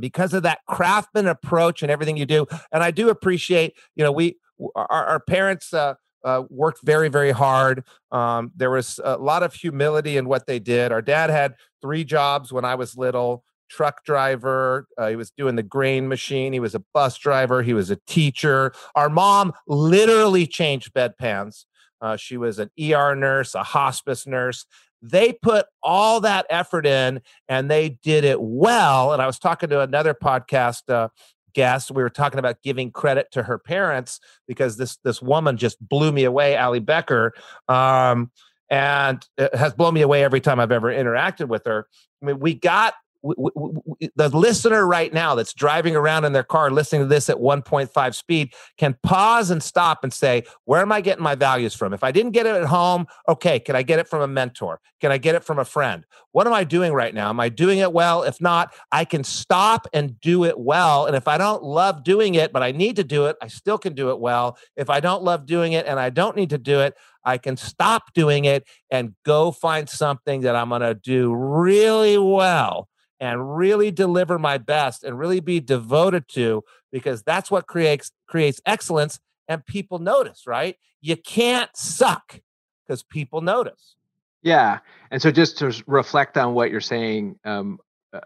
because 0.00 0.34
of 0.34 0.42
that 0.42 0.58
craftsman 0.66 1.28
approach 1.28 1.82
and 1.82 1.90
everything 1.90 2.16
you 2.16 2.26
do 2.26 2.46
and 2.72 2.82
i 2.82 2.90
do 2.90 3.08
appreciate 3.08 3.74
you 3.94 4.04
know 4.04 4.12
we 4.12 4.36
our, 4.74 5.06
our 5.06 5.20
parents 5.20 5.72
uh, 5.72 5.94
uh, 6.24 6.42
worked 6.50 6.80
very, 6.84 7.08
very 7.08 7.32
hard. 7.32 7.84
Um, 8.10 8.52
there 8.56 8.70
was 8.70 9.00
a 9.02 9.16
lot 9.16 9.42
of 9.42 9.54
humility 9.54 10.16
in 10.16 10.28
what 10.28 10.46
they 10.46 10.58
did. 10.58 10.92
Our 10.92 11.02
dad 11.02 11.30
had 11.30 11.54
three 11.80 12.04
jobs 12.04 12.52
when 12.52 12.64
I 12.64 12.74
was 12.74 12.96
little 12.96 13.44
truck 13.68 14.04
driver. 14.04 14.86
Uh, 14.98 15.08
he 15.08 15.16
was 15.16 15.30
doing 15.30 15.56
the 15.56 15.62
grain 15.62 16.06
machine. 16.06 16.52
He 16.52 16.60
was 16.60 16.74
a 16.74 16.84
bus 16.92 17.16
driver. 17.16 17.62
He 17.62 17.74
was 17.74 17.90
a 17.90 17.96
teacher. 18.06 18.72
Our 18.94 19.08
mom 19.08 19.52
literally 19.66 20.46
changed 20.46 20.92
bedpans. 20.92 21.64
Uh, 22.00 22.16
she 22.16 22.36
was 22.36 22.58
an 22.58 22.70
ER 22.80 23.14
nurse, 23.14 23.54
a 23.54 23.62
hospice 23.62 24.26
nurse. 24.26 24.66
They 25.00 25.32
put 25.32 25.66
all 25.82 26.20
that 26.20 26.46
effort 26.50 26.86
in 26.86 27.22
and 27.48 27.70
they 27.70 27.98
did 28.02 28.24
it 28.24 28.40
well. 28.40 29.12
And 29.12 29.22
I 29.22 29.26
was 29.26 29.38
talking 29.38 29.68
to 29.70 29.80
another 29.80 30.14
podcast 30.14 30.82
uh, 30.88 31.08
guest. 31.54 31.90
We 31.90 32.02
were 32.02 32.10
talking 32.10 32.38
about 32.38 32.62
giving 32.62 32.90
credit 32.90 33.30
to 33.32 33.42
her 33.42 33.58
parents 33.58 34.20
because 34.46 34.76
this 34.76 34.96
this 34.98 35.20
woman 35.22 35.56
just 35.56 35.78
blew 35.86 36.12
me 36.12 36.24
away, 36.24 36.56
Ali 36.56 36.80
Becker, 36.80 37.32
um, 37.68 38.30
and 38.70 39.26
has 39.54 39.74
blown 39.74 39.94
me 39.94 40.02
away 40.02 40.24
every 40.24 40.40
time 40.40 40.60
I've 40.60 40.72
ever 40.72 40.92
interacted 40.92 41.48
with 41.48 41.64
her. 41.66 41.86
I 42.22 42.26
mean, 42.26 42.38
we 42.38 42.54
got 42.54 42.94
the 43.22 44.30
listener 44.32 44.86
right 44.86 45.12
now 45.12 45.34
that's 45.34 45.54
driving 45.54 45.94
around 45.94 46.24
in 46.24 46.32
their 46.32 46.42
car 46.42 46.70
listening 46.70 47.02
to 47.02 47.06
this 47.06 47.28
at 47.28 47.36
1.5 47.36 48.14
speed 48.14 48.52
can 48.78 48.96
pause 49.02 49.50
and 49.50 49.62
stop 49.62 50.02
and 50.02 50.12
say, 50.12 50.42
Where 50.64 50.80
am 50.80 50.90
I 50.90 51.00
getting 51.00 51.22
my 51.22 51.36
values 51.36 51.74
from? 51.74 51.92
If 51.92 52.02
I 52.02 52.10
didn't 52.10 52.32
get 52.32 52.46
it 52.46 52.56
at 52.56 52.64
home, 52.64 53.06
okay, 53.28 53.60
can 53.60 53.76
I 53.76 53.82
get 53.82 54.00
it 54.00 54.08
from 54.08 54.22
a 54.22 54.26
mentor? 54.26 54.80
Can 55.00 55.12
I 55.12 55.18
get 55.18 55.34
it 55.34 55.44
from 55.44 55.58
a 55.58 55.64
friend? 55.64 56.04
What 56.32 56.46
am 56.46 56.52
I 56.52 56.64
doing 56.64 56.92
right 56.92 57.14
now? 57.14 57.28
Am 57.28 57.38
I 57.38 57.48
doing 57.48 57.78
it 57.78 57.92
well? 57.92 58.22
If 58.24 58.40
not, 58.40 58.74
I 58.90 59.04
can 59.04 59.22
stop 59.22 59.86
and 59.92 60.20
do 60.20 60.44
it 60.44 60.58
well. 60.58 61.06
And 61.06 61.14
if 61.14 61.28
I 61.28 61.38
don't 61.38 61.62
love 61.62 62.02
doing 62.02 62.34
it, 62.34 62.52
but 62.52 62.62
I 62.62 62.72
need 62.72 62.96
to 62.96 63.04
do 63.04 63.26
it, 63.26 63.36
I 63.40 63.48
still 63.48 63.78
can 63.78 63.94
do 63.94 64.10
it 64.10 64.18
well. 64.18 64.58
If 64.76 64.90
I 64.90 65.00
don't 65.00 65.22
love 65.22 65.46
doing 65.46 65.72
it 65.72 65.86
and 65.86 66.00
I 66.00 66.10
don't 66.10 66.36
need 66.36 66.50
to 66.50 66.58
do 66.58 66.80
it, 66.80 66.94
I 67.24 67.38
can 67.38 67.56
stop 67.56 68.12
doing 68.14 68.46
it 68.46 68.64
and 68.90 69.14
go 69.24 69.52
find 69.52 69.88
something 69.88 70.40
that 70.40 70.56
I'm 70.56 70.70
going 70.70 70.80
to 70.80 70.94
do 70.94 71.32
really 71.32 72.18
well 72.18 72.88
and 73.22 73.56
really 73.56 73.92
deliver 73.92 74.36
my 74.36 74.58
best 74.58 75.04
and 75.04 75.16
really 75.16 75.38
be 75.38 75.60
devoted 75.60 76.26
to 76.26 76.64
because 76.90 77.22
that's 77.22 77.52
what 77.52 77.68
creates 77.68 78.10
creates 78.26 78.60
excellence 78.66 79.20
and 79.48 79.64
people 79.64 80.00
notice 80.00 80.42
right 80.46 80.76
you 81.00 81.16
can't 81.16 81.70
suck 81.74 82.40
because 82.84 83.04
people 83.04 83.40
notice 83.40 83.94
yeah 84.42 84.80
and 85.12 85.22
so 85.22 85.30
just 85.30 85.56
to 85.56 85.72
reflect 85.86 86.36
on 86.36 86.52
what 86.52 86.70
you're 86.70 86.80
saying 86.80 87.38
um, 87.44 87.78
uh, 88.12 88.20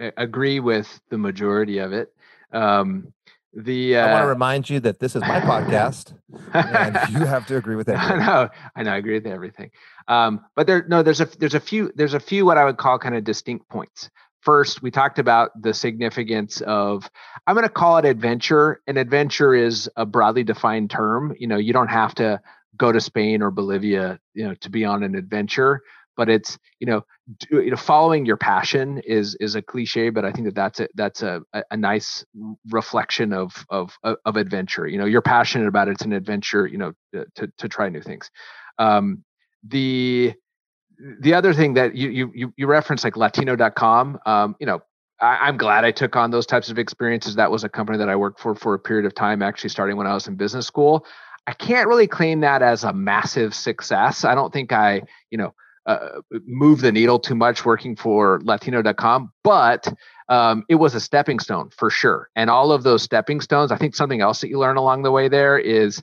uh 0.00 0.10
agree 0.18 0.60
with 0.60 1.00
the 1.08 1.18
majority 1.18 1.78
of 1.78 1.92
it 1.92 2.12
um, 2.52 3.10
the 3.54 3.96
uh, 3.96 4.06
I 4.06 4.12
want 4.12 4.22
to 4.24 4.28
remind 4.28 4.70
you 4.70 4.80
that 4.80 4.98
this 4.98 5.14
is 5.14 5.22
my 5.22 5.40
podcast, 5.52 6.14
and 6.54 6.96
you 7.12 7.24
have 7.24 7.46
to 7.46 7.56
agree 7.56 7.76
with 7.76 7.88
everything. 7.88 8.20
I 8.20 8.26
know, 8.26 8.48
I 8.76 8.82
know, 8.82 8.92
I 8.92 8.96
agree 8.96 9.14
with 9.14 9.26
everything. 9.26 9.70
Um, 10.08 10.44
but 10.56 10.66
there, 10.66 10.86
no, 10.88 11.02
there's 11.02 11.20
a 11.20 11.26
there's 11.38 11.54
a 11.54 11.60
few 11.60 11.92
there's 11.94 12.14
a 12.14 12.20
few 12.20 12.46
what 12.46 12.56
I 12.56 12.64
would 12.64 12.78
call 12.78 12.98
kind 12.98 13.14
of 13.14 13.24
distinct 13.24 13.68
points 13.68 14.08
first 14.42 14.82
we 14.82 14.90
talked 14.90 15.18
about 15.18 15.50
the 15.60 15.72
significance 15.72 16.60
of 16.62 17.10
i'm 17.46 17.54
going 17.54 17.66
to 17.66 17.72
call 17.72 17.98
it 17.98 18.04
adventure 18.04 18.80
and 18.86 18.98
adventure 18.98 19.54
is 19.54 19.88
a 19.96 20.06
broadly 20.06 20.44
defined 20.44 20.90
term. 20.90 21.34
You 21.38 21.46
know 21.46 21.56
you 21.56 21.72
don't 21.72 21.88
have 21.88 22.14
to 22.16 22.40
go 22.76 22.92
to 22.92 23.00
spain 23.00 23.42
or 23.42 23.50
bolivia 23.50 24.18
you 24.34 24.46
know 24.46 24.54
to 24.56 24.70
be 24.70 24.84
on 24.84 25.02
an 25.02 25.14
adventure 25.14 25.80
but 26.16 26.28
it's 26.28 26.58
you 26.80 26.86
know 26.86 27.02
do, 27.38 27.62
you 27.62 27.70
know 27.70 27.76
following 27.76 28.26
your 28.26 28.36
passion 28.36 28.98
is 28.98 29.36
is 29.40 29.54
a 29.54 29.62
cliche 29.62 30.10
but 30.10 30.24
i 30.24 30.32
think 30.32 30.46
that 30.46 30.54
that's 30.54 30.80
a 30.80 30.88
that's 30.94 31.22
a, 31.22 31.42
a 31.70 31.76
nice 31.76 32.24
reflection 32.70 33.32
of 33.32 33.64
of 33.70 33.96
of 34.24 34.36
adventure. 34.36 34.86
You 34.86 34.98
know 34.98 35.04
you're 35.06 35.22
passionate 35.22 35.68
about 35.68 35.88
it 35.88 35.92
it's 35.92 36.02
an 36.02 36.12
adventure 36.12 36.66
you 36.66 36.78
know 36.78 36.92
to 37.36 37.50
to 37.58 37.68
try 37.68 37.88
new 37.88 38.02
things. 38.02 38.30
Um 38.78 39.24
the 39.66 40.34
the 41.20 41.34
other 41.34 41.52
thing 41.52 41.74
that 41.74 41.94
you 41.94 42.30
you 42.34 42.52
you 42.56 42.66
referenced 42.66 43.04
like 43.04 43.16
latino.com 43.16 44.18
um, 44.26 44.56
you 44.60 44.66
know 44.66 44.80
I, 45.20 45.48
am 45.48 45.56
glad 45.56 45.84
I 45.84 45.92
took 45.92 46.16
on 46.16 46.32
those 46.32 46.46
types 46.46 46.68
of 46.68 46.78
experiences. 46.78 47.36
That 47.36 47.50
was 47.50 47.62
a 47.62 47.68
company 47.68 47.96
that 47.98 48.08
I 48.08 48.16
worked 48.16 48.40
for 48.40 48.56
for 48.56 48.74
a 48.74 48.78
period 48.78 49.06
of 49.06 49.14
time, 49.14 49.40
actually 49.40 49.70
starting 49.70 49.96
when 49.96 50.06
I 50.06 50.14
was 50.14 50.26
in 50.26 50.34
business 50.34 50.66
school. 50.66 51.06
I 51.46 51.52
can't 51.52 51.88
really 51.88 52.08
claim 52.08 52.40
that 52.40 52.62
as 52.62 52.84
a 52.84 52.92
massive 52.92 53.54
success. 53.54 54.24
I 54.24 54.34
don't 54.34 54.52
think 54.52 54.72
I, 54.72 55.02
you 55.30 55.38
know, 55.38 55.54
uh, 55.86 56.20
move 56.46 56.80
the 56.80 56.92
needle 56.92 57.18
too 57.18 57.34
much 57.34 57.64
working 57.64 57.96
for 57.96 58.40
Latino.com, 58.44 59.32
but 59.42 59.92
um, 60.28 60.64
it 60.68 60.76
was 60.76 60.94
a 60.94 61.00
stepping 61.00 61.40
stone 61.40 61.70
for 61.70 61.90
sure. 61.90 62.28
And 62.36 62.48
all 62.48 62.70
of 62.70 62.84
those 62.84 63.02
stepping 63.02 63.40
stones, 63.40 63.72
I 63.72 63.76
think 63.76 63.96
something 63.96 64.20
else 64.20 64.40
that 64.40 64.48
you 64.48 64.58
learn 64.58 64.76
along 64.76 65.02
the 65.02 65.10
way 65.10 65.28
there 65.28 65.58
is 65.58 66.00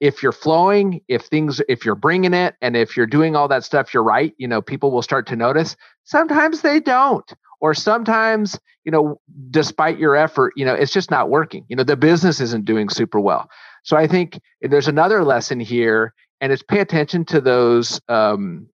if 0.00 0.22
you're 0.22 0.32
flowing, 0.32 1.00
if 1.08 1.22
things, 1.22 1.60
if 1.68 1.84
you're 1.84 1.94
bringing 1.94 2.34
it, 2.34 2.54
and 2.60 2.76
if 2.76 2.96
you're 2.96 3.06
doing 3.06 3.34
all 3.34 3.48
that 3.48 3.64
stuff, 3.64 3.94
you're 3.94 4.02
right. 4.02 4.34
You 4.36 4.48
know, 4.48 4.60
people 4.60 4.90
will 4.90 5.02
start 5.02 5.26
to 5.28 5.36
notice. 5.36 5.76
Sometimes 6.04 6.60
they 6.60 6.80
don't, 6.80 7.30
or 7.60 7.74
sometimes, 7.74 8.58
you 8.84 8.92
know, 8.92 9.20
despite 9.50 9.98
your 9.98 10.14
effort, 10.14 10.52
you 10.56 10.64
know, 10.64 10.74
it's 10.74 10.92
just 10.92 11.10
not 11.10 11.30
working. 11.30 11.64
You 11.68 11.76
know, 11.76 11.82
the 11.82 11.96
business 11.96 12.40
isn't 12.40 12.64
doing 12.64 12.88
super 12.88 13.18
well. 13.18 13.48
So 13.84 13.96
I 13.96 14.06
think 14.06 14.38
there's 14.60 14.88
another 14.88 15.24
lesson 15.24 15.60
here, 15.60 16.12
and 16.40 16.52
it's 16.52 16.62
pay 16.62 16.80
attention 16.80 17.24
to 17.26 17.40
those 17.40 18.00
um, 18.08 18.68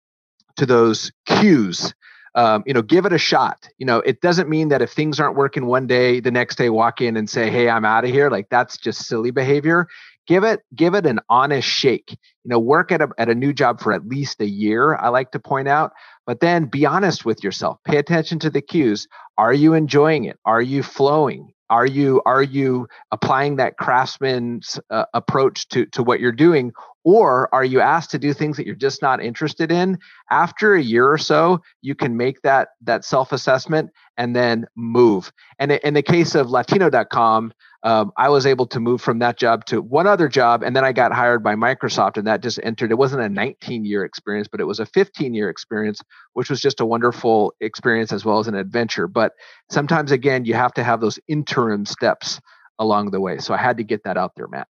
to 0.57 0.67
those 0.67 1.13
cues. 1.27 1.95
Um, 2.35 2.63
you 2.65 2.73
know, 2.73 2.81
give 2.81 3.05
it 3.05 3.13
a 3.13 3.19
shot. 3.19 3.69
You 3.77 3.85
know, 3.85 3.99
it 3.99 4.23
doesn't 4.23 4.49
mean 4.49 4.69
that 4.69 4.81
if 4.81 4.91
things 4.91 5.21
aren't 5.21 5.37
working 5.37 5.67
one 5.67 5.87
day, 5.87 6.19
the 6.19 6.31
next 6.31 6.57
day 6.57 6.71
walk 6.71 7.03
in 7.03 7.17
and 7.17 7.29
say, 7.29 7.51
"Hey, 7.51 7.69
I'm 7.69 7.85
out 7.85 8.05
of 8.05 8.11
here." 8.11 8.31
Like 8.31 8.49
that's 8.49 8.79
just 8.79 9.07
silly 9.07 9.31
behavior 9.31 9.87
give 10.27 10.45
it 10.45 10.61
give 10.75 10.95
it 10.95 11.07
an 11.07 11.21
honest 11.29 11.69
shake. 11.69 12.11
You 12.11 12.49
know 12.49 12.59
work 12.59 12.91
at 12.93 13.01
a, 13.01 13.09
at 13.19 13.29
a 13.29 13.35
new 13.35 13.53
job 13.53 13.81
for 13.81 13.93
at 13.93 14.07
least 14.07 14.41
a 14.41 14.49
year 14.49 14.97
i 14.97 15.09
like 15.09 15.31
to 15.31 15.39
point 15.39 15.69
out 15.69 15.93
but 16.27 16.41
then 16.41 16.67
be 16.67 16.87
honest 16.87 17.25
with 17.25 17.43
yourself. 17.43 17.79
Pay 17.85 17.97
attention 17.97 18.39
to 18.41 18.51
the 18.51 18.63
cues. 18.63 19.09
Are 19.39 19.53
you 19.53 19.75
enjoying 19.75 20.25
it? 20.25 20.39
Are 20.45 20.63
you 20.63 20.83
flowing? 20.83 21.53
Are 21.71 21.87
you 21.87 22.21
are 22.27 22.43
you 22.43 22.87
applying 23.13 23.57
that 23.57 23.79
craftsman's 23.79 24.79
uh, 24.91 25.07
approach 25.15 25.69
to 25.69 25.87
to 25.87 26.03
what 26.03 26.21
you're 26.21 26.31
doing 26.31 26.73
or 27.05 27.53
are 27.55 27.65
you 27.65 27.81
asked 27.81 28.11
to 28.11 28.19
do 28.19 28.33
things 28.33 28.57
that 28.57 28.67
you're 28.67 28.75
just 28.75 29.03
not 29.03 29.23
interested 29.23 29.73
in 29.73 29.99
after 30.31 30.75
a 30.75 30.83
year 30.83 31.11
or 31.11 31.19
so 31.19 31.61
you 31.81 31.95
can 31.95 32.17
make 32.17 32.41
that 32.43 32.69
that 32.81 33.05
self-assessment 33.05 33.91
and 34.17 34.35
then 34.37 34.67
move 34.77 35.33
and 35.59 35.73
in 35.73 35.95
the 35.95 36.03
case 36.03 36.35
of 36.35 36.51
latino.com 36.51 37.53
um, 37.85 38.13
I 38.17 38.29
was 38.29 38.47
able 38.47 38.67
to 38.67 38.81
move 38.81 39.01
from 39.01 39.19
that 39.19 39.37
job 39.37 39.65
to 39.67 39.83
one 39.83 40.07
other 40.07 40.29
job, 40.29 40.63
and 40.63 40.77
then 40.77 40.85
I 40.85 40.93
got 40.93 41.13
hired 41.13 41.43
by 41.43 41.57
Microsoft, 41.57 42.17
and 42.17 42.27
that 42.29 42.41
just 42.41 42.61
entered. 42.63 42.93
It 42.93 42.99
wasn't 42.99 43.23
a 43.23 43.29
19 43.29 43.85
year 43.85 44.05
experience, 44.05 44.47
but 44.49 44.61
it 44.61 44.65
was 44.65 44.79
a 44.79 44.87
15 44.87 45.35
year 45.35 45.51
experience, 45.51 46.01
which 46.35 46.49
was 46.49 46.61
just 46.61 46.81
a 46.81 46.87
wonderful 46.87 47.55
experience 47.61 48.13
as 48.13 48.25
well 48.25 48.39
as 48.39 48.47
an 48.47 48.55
adventure. 48.55 49.09
But 49.09 49.33
sometimes, 49.71 50.13
again, 50.13 50.45
you 50.45 50.55
have 50.55 50.75
to 50.75 50.85
have 50.85 51.01
those 51.01 51.19
interim 51.27 51.85
steps 51.85 52.41
along 52.79 53.11
the 53.11 53.21
way. 53.21 53.39
So 53.39 53.53
I 53.53 53.59
had 53.59 53.79
to 53.79 53.85
get 53.85 54.05
that 54.05 54.17
out 54.17 54.33
there, 54.37 54.49
Matt. 54.49 54.69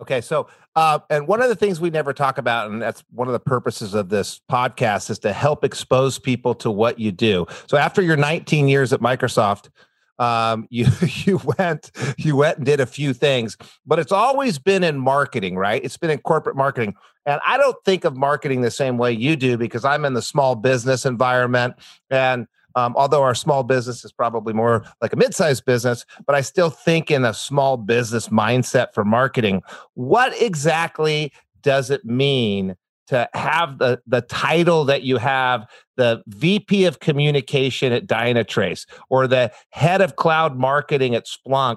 Okay, 0.00 0.20
so 0.20 0.48
uh, 0.74 0.98
and 1.08 1.28
one 1.28 1.40
of 1.40 1.48
the 1.48 1.54
things 1.54 1.80
we 1.80 1.88
never 1.88 2.12
talk 2.12 2.38
about, 2.38 2.70
and 2.70 2.82
that's 2.82 3.04
one 3.10 3.28
of 3.28 3.32
the 3.32 3.40
purposes 3.40 3.94
of 3.94 4.08
this 4.08 4.40
podcast, 4.50 5.08
is 5.08 5.20
to 5.20 5.32
help 5.32 5.64
expose 5.64 6.18
people 6.18 6.54
to 6.56 6.70
what 6.70 6.98
you 6.98 7.12
do. 7.12 7.46
So 7.68 7.76
after 7.76 8.02
your 8.02 8.16
19 8.16 8.66
years 8.66 8.92
at 8.92 9.00
Microsoft, 9.00 9.70
um, 10.18 10.66
you 10.70 10.86
you 11.00 11.40
went 11.58 11.92
you 12.18 12.36
went 12.36 12.58
and 12.58 12.66
did 12.66 12.80
a 12.80 12.86
few 12.86 13.12
things, 13.12 13.56
but 13.86 13.98
it's 13.98 14.12
always 14.12 14.58
been 14.58 14.82
in 14.82 14.98
marketing, 14.98 15.56
right? 15.56 15.84
It's 15.84 15.96
been 15.96 16.10
in 16.10 16.18
corporate 16.18 16.56
marketing, 16.56 16.94
and 17.24 17.40
I 17.46 17.56
don't 17.56 17.76
think 17.84 18.04
of 18.04 18.16
marketing 18.16 18.62
the 18.62 18.70
same 18.72 18.98
way 18.98 19.12
you 19.12 19.36
do 19.36 19.56
because 19.56 19.84
I'm 19.84 20.04
in 20.04 20.14
the 20.14 20.22
small 20.22 20.56
business 20.56 21.06
environment, 21.06 21.74
and 22.10 22.48
um, 22.76 22.94
although 22.96 23.22
our 23.22 23.34
small 23.34 23.62
business 23.62 24.04
is 24.04 24.12
probably 24.12 24.52
more 24.52 24.84
like 25.00 25.12
a 25.12 25.16
mid-sized 25.16 25.64
business, 25.64 26.04
but 26.26 26.34
I 26.34 26.40
still 26.40 26.70
think 26.70 27.10
in 27.10 27.24
a 27.24 27.34
small 27.34 27.76
business 27.76 28.28
mindset 28.28 28.94
for 28.94 29.04
marketing. 29.04 29.62
What 29.94 30.40
exactly 30.40 31.32
does 31.62 31.90
it 31.90 32.04
mean 32.04 32.76
to 33.08 33.28
have 33.34 33.78
the 33.78 34.00
the 34.06 34.22
title 34.22 34.84
that 34.86 35.02
you 35.02 35.18
have 35.18 35.66
the 35.96 36.22
VP 36.26 36.84
of 36.86 37.00
communication 37.00 37.92
at 37.92 38.06
Dynatrace 38.06 38.86
or 39.08 39.26
the 39.26 39.52
head 39.70 40.00
of 40.00 40.16
cloud 40.16 40.56
marketing 40.56 41.14
at 41.14 41.26
Splunk. 41.26 41.76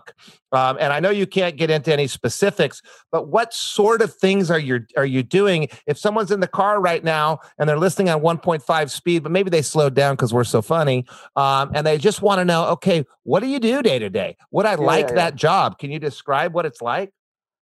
Um, 0.51 0.77
and 0.79 0.93
I 0.93 0.99
know 0.99 1.09
you 1.09 1.27
can't 1.27 1.57
get 1.57 1.69
into 1.69 1.91
any 1.91 2.07
specifics, 2.07 2.81
but 3.11 3.27
what 3.27 3.53
sort 3.53 4.01
of 4.01 4.13
things 4.13 4.49
are 4.49 4.59
you 4.59 4.79
are 4.95 5.05
you 5.05 5.21
doing? 5.21 5.67
If 5.85 5.97
someone's 5.97 6.31
in 6.31 6.39
the 6.39 6.47
car 6.47 6.79
right 6.79 7.03
now 7.03 7.39
and 7.59 7.67
they're 7.67 7.77
listening 7.77 8.09
on 8.09 8.21
1.5 8.21 8.89
speed, 8.89 9.23
but 9.23 9.31
maybe 9.31 9.49
they 9.49 9.61
slowed 9.61 9.93
down 9.93 10.15
because 10.15 10.33
we're 10.33 10.45
so 10.45 10.61
funny, 10.61 11.05
um, 11.35 11.71
and 11.73 11.85
they 11.85 11.97
just 11.97 12.21
want 12.21 12.39
to 12.39 12.45
know, 12.45 12.65
okay, 12.69 13.03
what 13.23 13.41
do 13.41 13.47
you 13.47 13.59
do 13.59 13.81
day 13.81 13.99
to 13.99 14.09
day? 14.09 14.37
Would 14.51 14.65
I 14.65 14.71
yeah, 14.71 14.77
like 14.77 15.09
yeah, 15.09 15.15
that 15.15 15.33
yeah. 15.33 15.37
job? 15.37 15.79
Can 15.79 15.91
you 15.91 15.99
describe 15.99 16.53
what 16.53 16.65
it's 16.65 16.81
like? 16.81 17.11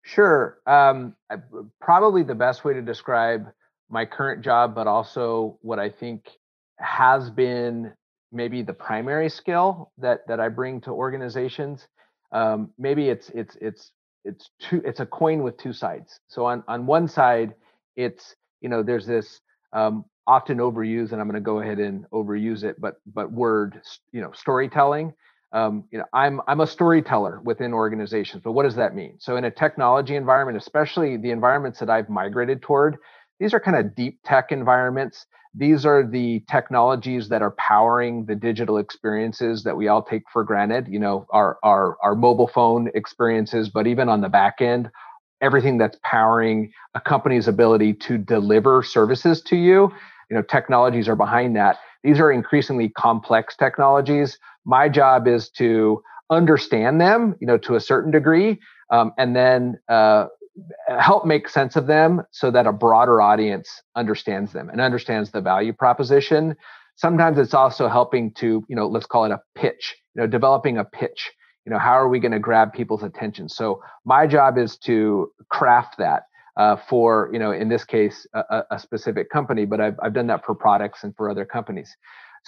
Sure. 0.08 0.58
Um, 0.66 1.14
probably 1.82 2.22
the 2.22 2.34
best 2.34 2.64
way 2.64 2.72
to 2.72 2.80
describe 2.80 3.48
my 3.90 4.06
current 4.06 4.42
job, 4.42 4.74
but 4.74 4.86
also 4.86 5.58
what 5.60 5.78
I 5.78 5.90
think 5.90 6.30
has 6.78 7.28
been 7.28 7.92
maybe 8.32 8.62
the 8.62 8.72
primary 8.72 9.28
skill 9.28 9.92
that 9.98 10.26
that 10.26 10.40
I 10.40 10.48
bring 10.48 10.80
to 10.82 10.92
organizations. 10.92 11.86
Um, 12.32 12.70
maybe 12.78 13.10
it's 13.10 13.28
it's 13.34 13.56
it's 13.60 13.92
it's 14.24 14.48
two 14.58 14.80
it's 14.82 15.00
a 15.00 15.06
coin 15.06 15.42
with 15.42 15.58
two 15.58 15.74
sides. 15.74 16.20
So 16.28 16.46
on 16.46 16.64
on 16.68 16.86
one 16.86 17.06
side, 17.06 17.54
it's 17.94 18.34
you 18.62 18.70
know 18.70 18.82
there's 18.82 19.06
this 19.06 19.40
um, 19.74 20.06
often 20.26 20.56
overused, 20.56 21.12
and 21.12 21.20
I'm 21.20 21.28
going 21.28 21.34
to 21.34 21.40
go 21.40 21.60
ahead 21.60 21.80
and 21.80 22.06
overuse 22.12 22.64
it, 22.64 22.80
but 22.80 22.94
but 23.12 23.30
word 23.30 23.82
you 24.12 24.22
know 24.22 24.32
storytelling. 24.32 25.12
Um, 25.52 25.84
you 25.90 25.98
know 25.98 26.04
I'm 26.12 26.40
I'm 26.46 26.60
a 26.60 26.66
storyteller 26.66 27.40
within 27.42 27.72
organizations, 27.72 28.42
but 28.44 28.52
what 28.52 28.64
does 28.64 28.76
that 28.76 28.94
mean? 28.94 29.16
So 29.18 29.36
in 29.36 29.44
a 29.44 29.50
technology 29.50 30.14
environment, 30.16 30.58
especially 30.58 31.16
the 31.16 31.30
environments 31.30 31.78
that 31.80 31.88
I've 31.88 32.08
migrated 32.08 32.60
toward, 32.62 32.98
these 33.40 33.54
are 33.54 33.60
kind 33.60 33.76
of 33.76 33.94
deep 33.94 34.18
tech 34.24 34.52
environments. 34.52 35.26
These 35.54 35.86
are 35.86 36.06
the 36.06 36.44
technologies 36.50 37.28
that 37.30 37.40
are 37.40 37.52
powering 37.52 38.26
the 38.26 38.34
digital 38.34 38.76
experiences 38.76 39.64
that 39.64 39.76
we 39.76 39.88
all 39.88 40.02
take 40.02 40.22
for 40.32 40.44
granted. 40.44 40.86
You 40.88 40.98
know, 40.98 41.26
our 41.30 41.58
our 41.62 41.96
our 42.02 42.14
mobile 42.14 42.48
phone 42.48 42.90
experiences, 42.94 43.70
but 43.70 43.86
even 43.86 44.08
on 44.08 44.20
the 44.20 44.28
back 44.28 44.60
end, 44.60 44.90
everything 45.40 45.78
that's 45.78 45.98
powering 46.02 46.72
a 46.94 47.00
company's 47.00 47.48
ability 47.48 47.94
to 47.94 48.18
deliver 48.18 48.82
services 48.82 49.40
to 49.42 49.56
you. 49.56 49.90
You 50.30 50.36
know, 50.36 50.42
technologies 50.42 51.08
are 51.08 51.16
behind 51.16 51.56
that. 51.56 51.78
These 52.02 52.20
are 52.20 52.30
increasingly 52.30 52.90
complex 52.90 53.56
technologies. 53.56 54.38
My 54.64 54.88
job 54.88 55.26
is 55.26 55.50
to 55.50 56.02
understand 56.30 57.00
them, 57.00 57.36
you 57.40 57.46
know, 57.46 57.58
to 57.58 57.74
a 57.74 57.80
certain 57.80 58.10
degree, 58.10 58.60
um, 58.90 59.12
and 59.18 59.34
then 59.34 59.78
uh, 59.88 60.26
help 60.98 61.24
make 61.24 61.48
sense 61.48 61.76
of 61.76 61.86
them 61.86 62.22
so 62.30 62.50
that 62.50 62.66
a 62.66 62.72
broader 62.72 63.20
audience 63.20 63.82
understands 63.96 64.52
them 64.52 64.68
and 64.70 64.80
understands 64.80 65.30
the 65.30 65.40
value 65.40 65.72
proposition. 65.72 66.56
Sometimes 66.96 67.38
it's 67.38 67.54
also 67.54 67.88
helping 67.88 68.32
to 68.34 68.64
you 68.68 68.76
know 68.76 68.86
let's 68.88 69.06
call 69.06 69.24
it 69.24 69.30
a 69.30 69.40
pitch 69.54 69.96
you 70.14 70.22
know 70.22 70.26
developing 70.26 70.78
a 70.78 70.84
pitch. 70.84 71.30
You 71.64 71.72
know 71.72 71.78
how 71.78 71.92
are 71.92 72.08
we 72.08 72.18
going 72.18 72.32
to 72.32 72.38
grab 72.38 72.72
people's 72.72 73.02
attention? 73.02 73.48
So 73.48 73.82
my 74.04 74.26
job 74.26 74.58
is 74.58 74.76
to 74.78 75.30
craft 75.50 75.96
that 75.98 76.24
uh, 76.56 76.76
for 76.88 77.30
you 77.32 77.38
know 77.38 77.52
in 77.52 77.68
this 77.68 77.84
case 77.84 78.26
a, 78.34 78.62
a 78.72 78.78
specific 78.78 79.30
company 79.30 79.64
but 79.64 79.80
I've, 79.80 79.94
I've 80.02 80.12
done 80.12 80.26
that 80.26 80.44
for 80.44 80.54
products 80.54 81.04
and 81.04 81.14
for 81.16 81.30
other 81.30 81.44
companies 81.44 81.96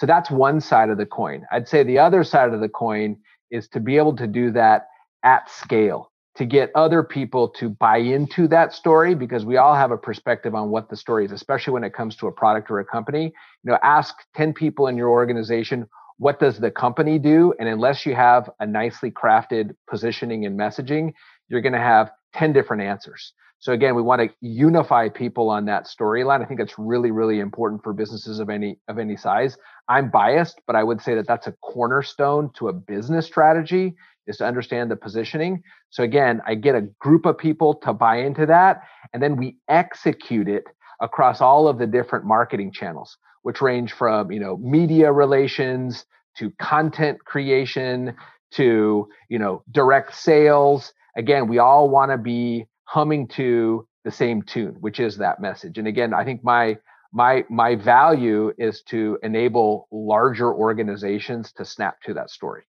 so 0.01 0.07
that's 0.07 0.31
one 0.31 0.59
side 0.59 0.89
of 0.89 0.97
the 0.97 1.05
coin. 1.05 1.45
I'd 1.51 1.67
say 1.67 1.83
the 1.83 1.99
other 1.99 2.23
side 2.23 2.55
of 2.55 2.59
the 2.59 2.67
coin 2.67 3.17
is 3.51 3.67
to 3.67 3.79
be 3.79 3.97
able 3.97 4.15
to 4.15 4.25
do 4.25 4.49
that 4.49 4.87
at 5.21 5.47
scale 5.47 6.11
to 6.37 6.45
get 6.45 6.71
other 6.73 7.03
people 7.03 7.47
to 7.49 7.69
buy 7.69 7.97
into 7.97 8.47
that 8.47 8.73
story 8.73 9.13
because 9.13 9.45
we 9.45 9.57
all 9.57 9.75
have 9.75 9.91
a 9.91 9.97
perspective 9.97 10.55
on 10.55 10.71
what 10.71 10.89
the 10.89 10.97
story 10.97 11.23
is 11.23 11.31
especially 11.31 11.73
when 11.73 11.83
it 11.83 11.93
comes 11.93 12.15
to 12.15 12.25
a 12.25 12.31
product 12.31 12.71
or 12.71 12.79
a 12.79 12.85
company. 12.85 13.25
You 13.25 13.71
know 13.71 13.77
ask 13.83 14.15
10 14.35 14.53
people 14.53 14.87
in 14.87 14.97
your 14.97 15.09
organization 15.09 15.87
what 16.17 16.39
does 16.39 16.57
the 16.57 16.71
company 16.71 17.19
do? 17.19 17.53
And 17.59 17.69
unless 17.69 18.03
you 18.03 18.15
have 18.15 18.49
a 18.59 18.65
nicely 18.65 19.11
crafted 19.11 19.75
positioning 19.87 20.47
and 20.47 20.59
messaging 20.59 21.13
you're 21.47 21.61
going 21.61 21.73
to 21.73 21.79
have 21.79 22.09
10 22.33 22.53
different 22.53 22.81
answers 22.81 23.33
so 23.61 23.71
again 23.71 23.95
we 23.95 24.01
want 24.01 24.21
to 24.21 24.29
unify 24.41 25.07
people 25.07 25.49
on 25.49 25.65
that 25.65 25.85
storyline 25.87 26.41
i 26.41 26.45
think 26.45 26.59
that's 26.59 26.77
really 26.77 27.11
really 27.11 27.39
important 27.39 27.81
for 27.81 27.93
businesses 27.93 28.39
of 28.39 28.49
any 28.49 28.77
of 28.89 28.99
any 28.99 29.15
size 29.15 29.57
i'm 29.87 30.11
biased 30.11 30.59
but 30.67 30.75
i 30.75 30.83
would 30.83 31.01
say 31.01 31.15
that 31.15 31.25
that's 31.25 31.47
a 31.47 31.53
cornerstone 31.61 32.51
to 32.53 32.67
a 32.67 32.73
business 32.73 33.25
strategy 33.25 33.95
is 34.27 34.37
to 34.37 34.45
understand 34.45 34.91
the 34.91 34.95
positioning. 34.95 35.63
So 35.89 36.03
again, 36.03 36.41
I 36.45 36.55
get 36.55 36.75
a 36.75 36.81
group 36.99 37.25
of 37.25 37.37
people 37.37 37.75
to 37.75 37.93
buy 37.93 38.17
into 38.17 38.45
that, 38.47 38.81
and 39.13 39.21
then 39.21 39.35
we 39.35 39.57
execute 39.67 40.47
it 40.47 40.65
across 40.99 41.41
all 41.41 41.67
of 41.67 41.79
the 41.79 41.87
different 41.87 42.25
marketing 42.25 42.71
channels, 42.71 43.17
which 43.43 43.61
range 43.61 43.93
from 43.93 44.31
you 44.31 44.39
know 44.39 44.57
media 44.57 45.11
relations 45.11 46.05
to 46.37 46.51
content 46.59 47.23
creation 47.25 48.15
to 48.51 49.07
you 49.29 49.39
know 49.39 49.63
direct 49.71 50.15
sales. 50.15 50.93
Again, 51.17 51.47
we 51.47 51.59
all 51.59 51.89
want 51.89 52.11
to 52.11 52.17
be 52.17 52.65
humming 52.91 53.25
to 53.25 53.87
the 54.03 54.11
same 54.11 54.41
tune, 54.41 54.75
which 54.81 54.99
is 54.99 55.15
that 55.17 55.39
message. 55.39 55.77
And 55.77 55.87
again, 55.87 56.13
I 56.13 56.25
think 56.25 56.43
my 56.43 56.77
my 57.13 57.45
my 57.49 57.75
value 57.75 58.51
is 58.57 58.81
to 58.83 59.17
enable 59.23 59.87
larger 59.91 60.53
organizations 60.53 61.53
to 61.53 61.63
snap 61.63 62.01
to 62.01 62.13
that 62.15 62.29
story. 62.29 62.63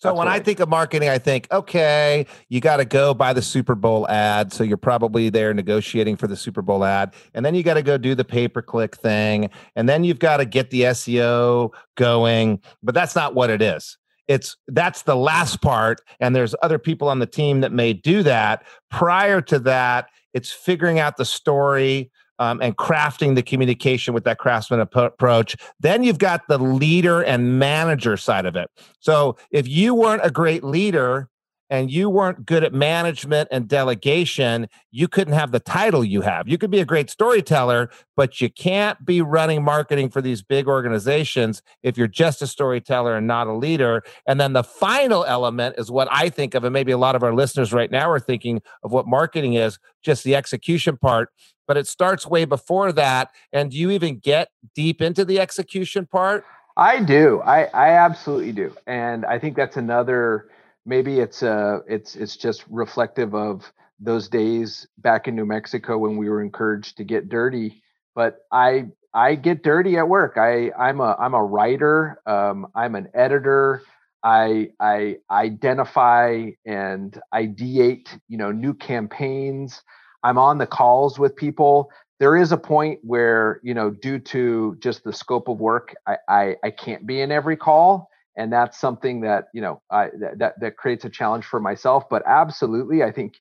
So 0.00 0.14
when 0.14 0.28
I 0.28 0.38
think 0.38 0.60
of 0.60 0.68
marketing, 0.68 1.08
I 1.08 1.18
think, 1.18 1.48
okay, 1.50 2.24
you 2.48 2.60
got 2.60 2.76
to 2.76 2.84
go 2.84 3.14
buy 3.14 3.32
the 3.32 3.42
Super 3.42 3.74
Bowl 3.74 4.08
ad. 4.08 4.52
So 4.52 4.62
you're 4.62 4.76
probably 4.76 5.28
there 5.28 5.52
negotiating 5.52 6.18
for 6.18 6.28
the 6.28 6.36
Super 6.36 6.62
Bowl 6.62 6.84
ad. 6.84 7.14
And 7.34 7.44
then 7.44 7.56
you 7.56 7.64
got 7.64 7.74
to 7.74 7.82
go 7.82 7.98
do 7.98 8.14
the 8.14 8.24
pay 8.24 8.46
per 8.46 8.62
click 8.62 8.94
thing. 8.96 9.50
And 9.74 9.88
then 9.88 10.04
you've 10.04 10.20
got 10.20 10.36
to 10.36 10.44
get 10.44 10.70
the 10.70 10.82
SEO 10.82 11.70
going. 11.96 12.60
But 12.80 12.94
that's 12.94 13.16
not 13.16 13.34
what 13.34 13.50
it 13.50 13.60
is. 13.60 13.98
It's 14.28 14.56
that's 14.68 15.02
the 15.02 15.16
last 15.16 15.60
part. 15.62 16.00
And 16.20 16.36
there's 16.36 16.54
other 16.62 16.78
people 16.78 17.08
on 17.08 17.18
the 17.18 17.26
team 17.26 17.60
that 17.62 17.72
may 17.72 17.92
do 17.92 18.22
that. 18.22 18.64
Prior 18.90 19.40
to 19.42 19.58
that, 19.60 20.08
it's 20.34 20.52
figuring 20.52 20.98
out 20.98 21.16
the 21.16 21.24
story, 21.24 22.10
um, 22.38 22.60
and 22.62 22.76
crafting 22.76 23.34
the 23.34 23.42
communication 23.42 24.14
with 24.14 24.24
that 24.24 24.38
craftsman 24.38 24.80
ap- 24.80 24.94
approach. 24.96 25.56
Then 25.80 26.02
you've 26.02 26.18
got 26.18 26.46
the 26.48 26.58
leader 26.58 27.22
and 27.22 27.58
manager 27.58 28.16
side 28.16 28.46
of 28.46 28.56
it. 28.56 28.70
So 29.00 29.36
if 29.50 29.66
you 29.66 29.94
weren't 29.94 30.24
a 30.24 30.30
great 30.30 30.62
leader 30.62 31.28
and 31.70 31.90
you 31.90 32.08
weren't 32.08 32.46
good 32.46 32.64
at 32.64 32.72
management 32.72 33.48
and 33.50 33.68
delegation, 33.68 34.68
you 34.90 35.08
couldn't 35.08 35.34
have 35.34 35.52
the 35.52 35.60
title 35.60 36.04
you 36.04 36.22
have. 36.22 36.48
You 36.48 36.58
could 36.58 36.70
be 36.70 36.80
a 36.80 36.84
great 36.84 37.10
storyteller, 37.10 37.90
but 38.16 38.40
you 38.40 38.50
can't 38.50 39.04
be 39.04 39.20
running 39.20 39.62
marketing 39.62 40.08
for 40.10 40.22
these 40.22 40.42
big 40.42 40.66
organizations 40.66 41.62
if 41.82 41.98
you're 41.98 42.06
just 42.06 42.42
a 42.42 42.46
storyteller 42.46 43.16
and 43.16 43.26
not 43.26 43.46
a 43.46 43.52
leader. 43.52 44.02
And 44.26 44.40
then 44.40 44.52
the 44.52 44.64
final 44.64 45.24
element 45.24 45.76
is 45.78 45.90
what 45.90 46.08
I 46.10 46.28
think 46.28 46.54
of, 46.54 46.64
and 46.64 46.72
maybe 46.72 46.92
a 46.92 46.98
lot 46.98 47.16
of 47.16 47.22
our 47.22 47.34
listeners 47.34 47.72
right 47.72 47.90
now 47.90 48.10
are 48.10 48.20
thinking 48.20 48.62
of 48.82 48.92
what 48.92 49.06
marketing 49.06 49.54
is 49.54 49.78
just 50.02 50.24
the 50.24 50.34
execution 50.34 50.96
part 50.96 51.30
but 51.66 51.76
it 51.76 51.86
starts 51.86 52.26
way 52.26 52.46
before 52.46 52.92
that. 52.92 53.30
And 53.52 53.70
do 53.70 53.76
you 53.76 53.90
even 53.90 54.18
get 54.18 54.48
deep 54.74 55.02
into 55.02 55.22
the 55.22 55.38
execution 55.38 56.06
part? 56.06 56.44
I 56.78 57.02
do. 57.02 57.42
I, 57.42 57.64
I 57.64 57.90
absolutely 57.90 58.52
do. 58.52 58.74
And 58.86 59.26
I 59.26 59.38
think 59.38 59.56
that's 59.56 59.76
another 59.76 60.48
maybe 60.86 61.20
it's 61.20 61.42
uh 61.42 61.80
it's 61.88 62.16
it's 62.16 62.36
just 62.36 62.64
reflective 62.68 63.34
of 63.34 63.72
those 64.00 64.28
days 64.28 64.86
back 64.98 65.28
in 65.28 65.34
New 65.34 65.46
Mexico 65.46 65.98
when 65.98 66.16
we 66.16 66.28
were 66.28 66.42
encouraged 66.42 66.96
to 66.98 67.04
get 67.04 67.28
dirty. 67.28 67.82
But 68.14 68.38
I 68.52 68.86
I 69.14 69.34
get 69.34 69.62
dirty 69.62 69.96
at 69.96 70.08
work. 70.08 70.36
I 70.36 70.70
I'm 70.78 71.00
a 71.00 71.16
I'm 71.18 71.34
a 71.34 71.42
writer. 71.42 72.20
Um, 72.26 72.66
I'm 72.74 72.94
an 72.94 73.08
editor. 73.14 73.82
I 74.22 74.70
I 74.80 75.16
identify 75.30 76.50
and 76.66 77.20
ideate 77.34 78.08
you 78.28 78.38
know 78.38 78.52
new 78.52 78.74
campaigns. 78.74 79.82
I'm 80.22 80.38
on 80.38 80.58
the 80.58 80.66
calls 80.66 81.18
with 81.18 81.36
people. 81.36 81.90
There 82.18 82.36
is 82.36 82.50
a 82.52 82.56
point 82.58 83.00
where 83.02 83.60
you 83.62 83.74
know 83.74 83.90
due 83.90 84.18
to 84.20 84.76
just 84.80 85.04
the 85.04 85.12
scope 85.12 85.48
of 85.48 85.58
work, 85.60 85.94
I 86.06 86.16
I, 86.28 86.56
I 86.64 86.70
can't 86.70 87.06
be 87.06 87.20
in 87.20 87.32
every 87.32 87.56
call 87.56 88.10
and 88.38 88.52
that's 88.52 88.80
something 88.80 89.20
that 89.22 89.48
you 89.52 89.60
know 89.60 89.82
I, 89.90 90.10
that 90.38 90.60
that 90.60 90.76
creates 90.76 91.04
a 91.04 91.10
challenge 91.10 91.44
for 91.44 91.60
myself 91.60 92.08
but 92.08 92.22
absolutely 92.26 93.02
i 93.02 93.12
think 93.12 93.34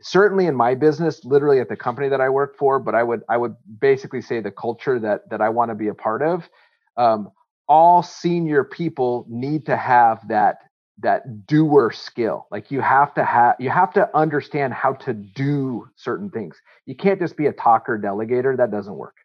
certainly 0.00 0.46
in 0.46 0.54
my 0.54 0.74
business 0.74 1.24
literally 1.24 1.60
at 1.60 1.68
the 1.68 1.76
company 1.76 2.08
that 2.10 2.20
i 2.20 2.28
work 2.28 2.56
for 2.58 2.78
but 2.78 2.94
i 2.94 3.02
would 3.02 3.22
i 3.28 3.36
would 3.36 3.56
basically 3.80 4.22
say 4.22 4.40
the 4.40 4.52
culture 4.52 5.00
that 5.00 5.28
that 5.30 5.40
i 5.40 5.48
want 5.48 5.70
to 5.70 5.74
be 5.74 5.88
a 5.88 5.94
part 5.94 6.22
of 6.22 6.48
um, 6.96 7.30
all 7.68 8.02
senior 8.02 8.64
people 8.64 9.26
need 9.28 9.66
to 9.66 9.76
have 9.76 10.26
that 10.28 10.58
that 10.98 11.46
doer 11.46 11.90
skill. 11.90 12.46
Like 12.50 12.70
you 12.70 12.80
have 12.80 13.14
to 13.14 13.24
have 13.24 13.56
you 13.58 13.70
have 13.70 13.92
to 13.94 14.08
understand 14.16 14.74
how 14.74 14.94
to 14.94 15.14
do 15.14 15.88
certain 15.96 16.30
things. 16.30 16.60
You 16.86 16.94
can't 16.94 17.18
just 17.18 17.36
be 17.36 17.46
a 17.46 17.52
talker 17.52 17.98
delegator 17.98 18.56
that 18.56 18.70
doesn't 18.70 18.94
work 18.94 19.16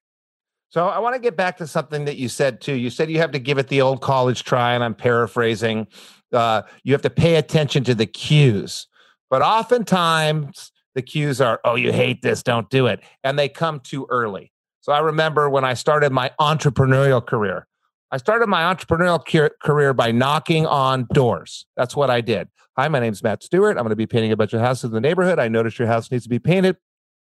so 0.69 0.87
I 0.87 0.99
want 0.99 1.15
to 1.15 1.21
get 1.21 1.35
back 1.37 1.57
to 1.57 1.67
something 1.67 2.05
that 2.05 2.17
you 2.17 2.29
said 2.29 2.61
too. 2.61 2.73
You 2.73 2.89
said 2.89 3.09
you 3.09 3.19
have 3.19 3.31
to 3.31 3.39
give 3.39 3.57
it 3.57 3.67
the 3.67 3.81
old 3.81 4.01
college 4.01 4.43
try, 4.43 4.73
and 4.73 4.83
I'm 4.83 4.95
paraphrasing. 4.95 5.87
Uh, 6.33 6.63
you 6.83 6.93
have 6.93 7.01
to 7.03 7.09
pay 7.09 7.35
attention 7.35 7.83
to 7.85 7.95
the 7.95 8.05
cues, 8.05 8.87
but 9.29 9.41
oftentimes 9.41 10.71
the 10.95 11.01
cues 11.01 11.39
are, 11.39 11.59
"Oh, 11.63 11.75
you 11.75 11.93
hate 11.93 12.21
this, 12.21 12.43
don't 12.43 12.69
do 12.69 12.87
it," 12.87 13.01
and 13.23 13.39
they 13.39 13.49
come 13.49 13.79
too 13.79 14.07
early. 14.09 14.51
So 14.81 14.91
I 14.91 14.99
remember 14.99 15.49
when 15.49 15.65
I 15.65 15.73
started 15.73 16.11
my 16.11 16.31
entrepreneurial 16.39 17.25
career. 17.25 17.67
I 18.09 18.17
started 18.17 18.47
my 18.47 18.73
entrepreneurial 18.73 19.51
career 19.61 19.93
by 19.93 20.11
knocking 20.11 20.65
on 20.65 21.07
doors. 21.13 21.65
That's 21.75 21.93
what 21.95 22.09
I 22.09 22.21
did. 22.21 22.47
Hi, 22.77 22.87
my 22.87 22.99
name's 22.99 23.21
Matt 23.21 23.43
Stewart. 23.43 23.75
I'm 23.75 23.83
going 23.83 23.89
to 23.89 23.97
be 23.97 24.07
painting 24.07 24.31
a 24.31 24.37
bunch 24.37 24.53
of 24.53 24.61
houses 24.61 24.85
in 24.85 24.91
the 24.91 25.01
neighborhood. 25.01 25.39
I 25.39 25.49
noticed 25.49 25.77
your 25.77 25.89
house 25.89 26.09
needs 26.09 26.23
to 26.23 26.29
be 26.29 26.39
painted. 26.39 26.77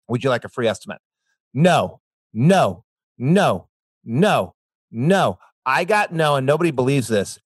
Would 0.07 0.23
you 0.23 0.29
like 0.29 0.45
a 0.45 0.49
free 0.49 0.67
estimate? 0.67 0.99
No, 1.55 2.01
no, 2.33 2.84
no, 3.18 3.68
no, 4.03 4.55
no. 4.91 5.39
I 5.66 5.84
got 5.84 6.13
no, 6.13 6.36
and 6.36 6.45
nobody 6.45 6.72
believes 6.72 7.07
this. 7.07 7.39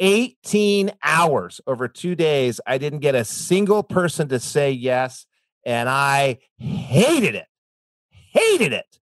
18 0.00 0.92
hours 1.02 1.60
over 1.66 1.88
two 1.88 2.14
days. 2.14 2.60
I 2.66 2.78
didn't 2.78 3.00
get 3.00 3.14
a 3.14 3.24
single 3.24 3.82
person 3.82 4.28
to 4.28 4.38
say 4.38 4.70
yes. 4.70 5.26
And 5.66 5.88
I 5.88 6.38
hated 6.56 7.34
it. 7.34 7.46
Hated 8.10 8.72
it. 8.72 8.98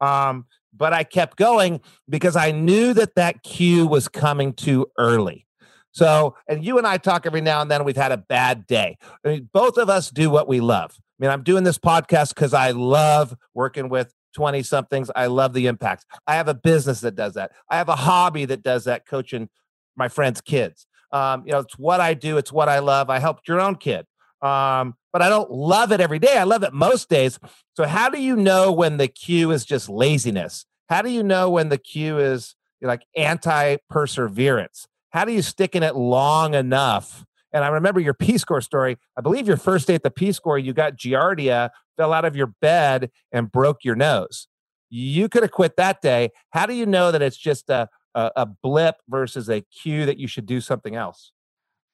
Um, 0.00 0.46
but 0.76 0.92
I 0.92 1.04
kept 1.04 1.36
going 1.36 1.80
because 2.08 2.36
I 2.36 2.50
knew 2.50 2.92
that 2.94 3.14
that 3.14 3.42
cue 3.42 3.86
was 3.86 4.08
coming 4.08 4.52
too 4.52 4.86
early. 4.98 5.46
So, 5.92 6.36
and 6.48 6.64
you 6.64 6.78
and 6.78 6.86
I 6.86 6.98
talk 6.98 7.26
every 7.26 7.40
now 7.40 7.60
and 7.60 7.70
then. 7.70 7.84
We've 7.84 7.96
had 7.96 8.12
a 8.12 8.16
bad 8.16 8.66
day. 8.66 8.96
I 9.24 9.28
mean, 9.28 9.50
both 9.52 9.76
of 9.76 9.90
us 9.90 10.10
do 10.10 10.30
what 10.30 10.48
we 10.48 10.60
love. 10.60 10.96
I 10.98 11.24
mean, 11.24 11.30
I'm 11.30 11.42
doing 11.42 11.64
this 11.64 11.78
podcast 11.78 12.34
because 12.34 12.54
I 12.54 12.70
love 12.70 13.36
working 13.54 13.88
with 13.88 14.14
20 14.34 14.62
somethings. 14.62 15.10
I 15.14 15.26
love 15.26 15.52
the 15.52 15.66
impact. 15.66 16.06
I 16.26 16.34
have 16.34 16.48
a 16.48 16.54
business 16.54 17.00
that 17.00 17.14
does 17.14 17.34
that. 17.34 17.52
I 17.68 17.76
have 17.76 17.88
a 17.88 17.96
hobby 17.96 18.44
that 18.46 18.62
does 18.62 18.84
that, 18.84 19.06
coaching 19.06 19.48
my 19.96 20.08
friends' 20.08 20.40
kids. 20.40 20.86
Um, 21.12 21.44
you 21.44 21.52
know, 21.52 21.58
it's 21.58 21.78
what 21.78 22.00
I 22.00 22.14
do, 22.14 22.36
it's 22.38 22.52
what 22.52 22.68
I 22.68 22.78
love. 22.78 23.10
I 23.10 23.18
helped 23.18 23.48
your 23.48 23.60
own 23.60 23.76
kid. 23.76 24.06
Um, 24.42 24.94
but 25.12 25.22
I 25.22 25.28
don't 25.28 25.50
love 25.50 25.92
it 25.92 26.00
every 26.00 26.18
day. 26.18 26.38
I 26.38 26.44
love 26.44 26.62
it 26.62 26.72
most 26.72 27.08
days. 27.08 27.38
So, 27.76 27.84
how 27.84 28.08
do 28.08 28.20
you 28.20 28.36
know 28.36 28.72
when 28.72 28.96
the 28.96 29.08
cue 29.08 29.50
is 29.50 29.64
just 29.64 29.88
laziness? 29.88 30.66
How 30.88 31.02
do 31.02 31.10
you 31.10 31.22
know 31.22 31.50
when 31.50 31.68
the 31.68 31.78
cue 31.78 32.18
is 32.18 32.54
like 32.80 33.02
anti 33.16 33.76
perseverance? 33.88 34.86
How 35.10 35.24
do 35.24 35.32
you 35.32 35.42
stick 35.42 35.74
in 35.74 35.82
it 35.82 35.96
long 35.96 36.54
enough? 36.54 37.24
And 37.52 37.64
I 37.64 37.68
remember 37.68 38.00
your 38.00 38.14
Peace 38.14 38.44
Corps 38.44 38.60
story. 38.60 38.96
I 39.16 39.20
believe 39.20 39.48
your 39.48 39.56
first 39.56 39.88
day 39.88 39.94
at 39.94 40.04
the 40.04 40.10
Peace 40.10 40.38
Corps, 40.38 40.58
you 40.58 40.72
got 40.72 40.96
Giardia 40.96 41.70
fell 42.00 42.14
out 42.14 42.24
of 42.24 42.34
your 42.34 42.46
bed 42.46 43.10
and 43.30 43.52
broke 43.52 43.84
your 43.84 43.94
nose. 43.94 44.48
You 44.88 45.28
could 45.28 45.42
have 45.42 45.52
quit 45.52 45.76
that 45.76 46.00
day. 46.00 46.30
How 46.48 46.64
do 46.64 46.72
you 46.72 46.86
know 46.86 47.12
that 47.12 47.20
it's 47.20 47.36
just 47.36 47.68
a, 47.68 47.90
a, 48.14 48.30
a 48.36 48.46
blip 48.46 48.96
versus 49.06 49.50
a 49.50 49.60
cue 49.60 50.06
that 50.06 50.16
you 50.16 50.26
should 50.26 50.46
do 50.46 50.62
something 50.62 50.96
else? 50.96 51.32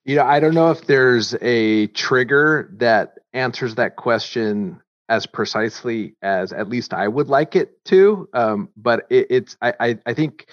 You 0.04 0.14
know, 0.14 0.22
I 0.22 0.38
don't 0.38 0.54
know 0.54 0.70
if 0.70 0.86
there's 0.86 1.34
a 1.42 1.88
trigger 1.88 2.70
that 2.76 3.14
answers 3.32 3.74
that 3.74 3.96
question 3.96 4.80
as 5.08 5.26
precisely 5.26 6.14
as 6.22 6.52
at 6.52 6.68
least 6.68 6.94
I 6.94 7.08
would 7.08 7.28
like 7.28 7.56
it 7.56 7.84
to. 7.86 8.28
Um, 8.32 8.68
but 8.76 9.06
it, 9.10 9.26
it's 9.28 9.56
I, 9.60 9.74
I 9.80 9.98
I 10.06 10.14
think 10.14 10.46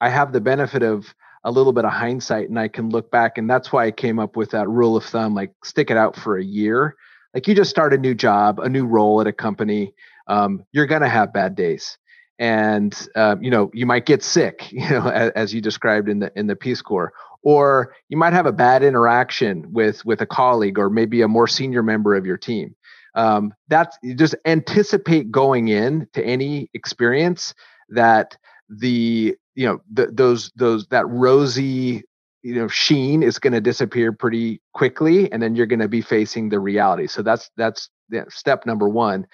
I 0.00 0.08
have 0.08 0.32
the 0.32 0.40
benefit 0.40 0.84
of 0.84 1.12
a 1.42 1.50
little 1.50 1.72
bit 1.72 1.84
of 1.84 1.90
hindsight 1.90 2.48
and 2.48 2.60
I 2.60 2.68
can 2.68 2.90
look 2.90 3.10
back 3.10 3.38
and 3.38 3.50
that's 3.50 3.72
why 3.72 3.86
I 3.86 3.90
came 3.90 4.20
up 4.20 4.36
with 4.36 4.50
that 4.50 4.68
rule 4.68 4.96
of 4.96 5.04
thumb 5.04 5.34
like 5.34 5.52
stick 5.64 5.90
it 5.90 5.96
out 5.96 6.14
for 6.14 6.36
a 6.36 6.44
year 6.44 6.96
like 7.34 7.46
you 7.46 7.54
just 7.54 7.70
start 7.70 7.94
a 7.94 7.98
new 7.98 8.14
job, 8.14 8.60
a 8.60 8.68
new 8.68 8.86
role 8.86 9.20
at 9.20 9.26
a 9.26 9.32
company, 9.32 9.94
um, 10.26 10.64
you're 10.72 10.86
going 10.86 11.02
to 11.02 11.08
have 11.08 11.32
bad 11.32 11.54
days. 11.54 11.96
And 12.38 12.96
uh, 13.14 13.36
you 13.40 13.50
know 13.50 13.70
you 13.74 13.84
might 13.84 14.06
get 14.06 14.22
sick, 14.22 14.72
you 14.72 14.88
know, 14.88 15.08
as, 15.08 15.30
as, 15.32 15.54
you 15.54 15.60
described 15.60 16.08
in 16.08 16.20
the 16.20 16.32
in 16.36 16.46
the 16.46 16.56
Peace 16.56 16.80
Corps, 16.80 17.12
or 17.42 17.94
you 18.08 18.16
might 18.16 18.32
have 18.32 18.46
a 18.46 18.52
bad 18.52 18.82
interaction 18.82 19.70
with 19.72 20.04
with 20.06 20.22
a 20.22 20.26
colleague 20.26 20.78
or 20.78 20.88
maybe 20.88 21.20
a 21.20 21.28
more 21.28 21.46
senior 21.46 21.82
member 21.82 22.14
of 22.14 22.24
your 22.24 22.38
team. 22.38 22.74
Um, 23.14 23.52
that's 23.68 23.98
just 24.14 24.34
anticipate 24.46 25.30
going 25.30 25.68
in 25.68 26.06
to 26.14 26.24
any 26.24 26.70
experience 26.72 27.54
that 27.90 28.36
the 28.70 29.36
you 29.54 29.66
know 29.66 29.80
the, 29.92 30.06
those 30.06 30.50
those 30.56 30.86
that 30.86 31.06
rosy 31.08 32.04
you 32.42 32.54
know 32.54 32.68
sheen 32.68 33.22
is 33.22 33.38
going 33.38 33.52
to 33.52 33.60
disappear 33.60 34.12
pretty 34.12 34.60
quickly 34.74 35.30
and 35.32 35.42
then 35.42 35.54
you're 35.54 35.66
going 35.66 35.80
to 35.80 35.88
be 35.88 36.00
facing 36.00 36.48
the 36.48 36.60
reality. 36.60 37.06
So 37.06 37.22
that's 37.22 37.50
that's 37.56 37.88
step 38.28 38.66
number 38.66 38.88
one. 38.88 39.26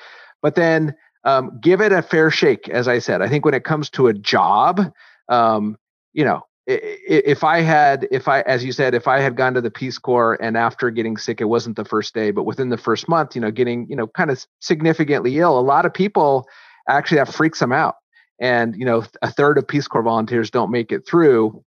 But 0.42 0.54
then 0.54 0.94
um, 1.24 1.58
give 1.60 1.80
it 1.80 1.92
a 1.92 2.02
fair 2.02 2.30
shake 2.30 2.68
as 2.68 2.88
i 2.88 2.98
said. 2.98 3.22
I 3.22 3.28
think 3.28 3.44
when 3.44 3.54
it 3.54 3.64
comes 3.64 3.90
to 3.90 4.06
a 4.08 4.14
job 4.14 4.92
um, 5.28 5.76
you 6.12 6.24
know 6.24 6.42
if 6.68 7.44
i 7.44 7.60
had 7.60 8.08
if 8.10 8.26
i 8.26 8.40
as 8.40 8.64
you 8.64 8.72
said 8.72 8.92
if 8.92 9.06
i 9.06 9.20
had 9.20 9.36
gone 9.36 9.54
to 9.54 9.60
the 9.60 9.70
peace 9.70 9.98
corps 9.98 10.36
and 10.40 10.56
after 10.56 10.90
getting 10.90 11.16
sick 11.16 11.40
it 11.40 11.44
wasn't 11.44 11.76
the 11.76 11.84
first 11.84 12.12
day 12.12 12.32
but 12.32 12.42
within 12.42 12.70
the 12.70 12.76
first 12.76 13.08
month 13.08 13.36
you 13.36 13.40
know 13.40 13.52
getting 13.52 13.86
you 13.88 13.94
know 13.94 14.08
kind 14.08 14.32
of 14.32 14.44
significantly 14.58 15.38
ill 15.38 15.56
a 15.56 15.60
lot 15.60 15.86
of 15.86 15.94
people 15.94 16.44
actually 16.88 17.18
that 17.18 17.32
freaks 17.32 17.58
them 17.58 17.72
out. 17.72 17.96
And 18.38 18.76
you 18.76 18.84
know 18.84 19.02
a 19.22 19.30
third 19.30 19.56
of 19.56 19.66
peace 19.66 19.88
corps 19.88 20.02
volunteers 20.02 20.50
don't 20.50 20.70
make 20.70 20.92
it 20.92 21.06
through 21.06 21.64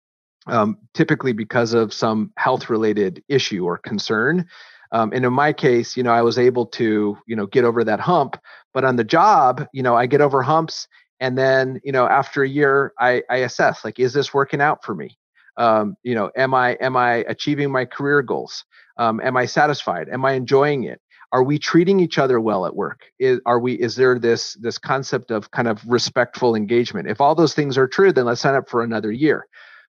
um, 0.48 0.78
typically 0.94 1.34
because 1.34 1.74
of 1.74 1.94
some 1.94 2.32
health 2.38 2.70
related 2.70 3.24
issue 3.28 3.66
or 3.66 3.78
concern. 3.78 4.48
Um, 4.92 5.12
and 5.14 5.26
in 5.26 5.34
my 5.34 5.52
case, 5.52 5.98
you 5.98 6.04
know, 6.04 6.12
I 6.12 6.22
was 6.22 6.38
able 6.38 6.68
to, 6.68 7.18
you 7.28 7.36
know, 7.36 7.48
get 7.48 7.66
over 7.66 7.84
that 7.84 8.00
hump. 8.00 8.38
But 8.74 8.86
on 8.86 8.96
the 8.96 9.04
job, 9.04 9.66
you 9.74 9.82
know, 9.84 9.96
I 9.96 10.06
get 10.06 10.22
over 10.22 10.42
humps, 10.42 10.88
and 11.20 11.38
then, 11.38 11.80
you 11.84 11.92
know, 11.92 12.08
after 12.08 12.44
a 12.44 12.50
year, 12.50 12.94
I, 13.00 13.24
I 13.30 13.38
assess 13.38 13.86
like, 13.86 14.00
is 14.00 14.14
this 14.14 14.34
working 14.34 14.62
out 14.62 14.84
for 14.84 14.94
me? 14.94 15.18
Um, 15.58 15.96
you 16.04 16.14
know, 16.14 16.30
am 16.36 16.54
I 16.54 16.74
am 16.74 16.98
I 16.98 17.24
achieving 17.28 17.72
my 17.72 17.86
career 17.86 18.22
goals? 18.22 18.66
Um, 18.98 19.22
am 19.22 19.38
I 19.38 19.46
satisfied? 19.46 20.10
Am 20.10 20.26
I 20.26 20.34
enjoying 20.34 20.84
it? 20.84 21.00
Are 21.32 21.44
we 21.44 21.58
treating 21.58 22.00
each 22.00 22.18
other 22.18 22.40
well 22.40 22.66
at 22.66 22.76
work? 22.76 23.06
Is, 23.20 23.40
are 23.46 23.60
we? 23.60 23.74
Is 23.76 23.96
there 23.96 24.20
this 24.20 24.54
this 24.56 24.78
concept 24.78 25.32
of 25.32 25.52
kind 25.52 25.68
of 25.68 25.82
respectful 25.88 26.56
engagement? 26.56 27.10
If 27.10 27.22
all 27.22 27.36
those 27.36 27.54
things 27.54 27.78
are 27.78 27.88
true, 27.88 28.12
then 28.12 28.26
let's 28.26 28.42
sign 28.42 28.56
up 28.56 28.70
for 28.70 28.84
another 28.84 29.12
year. 29.12 29.48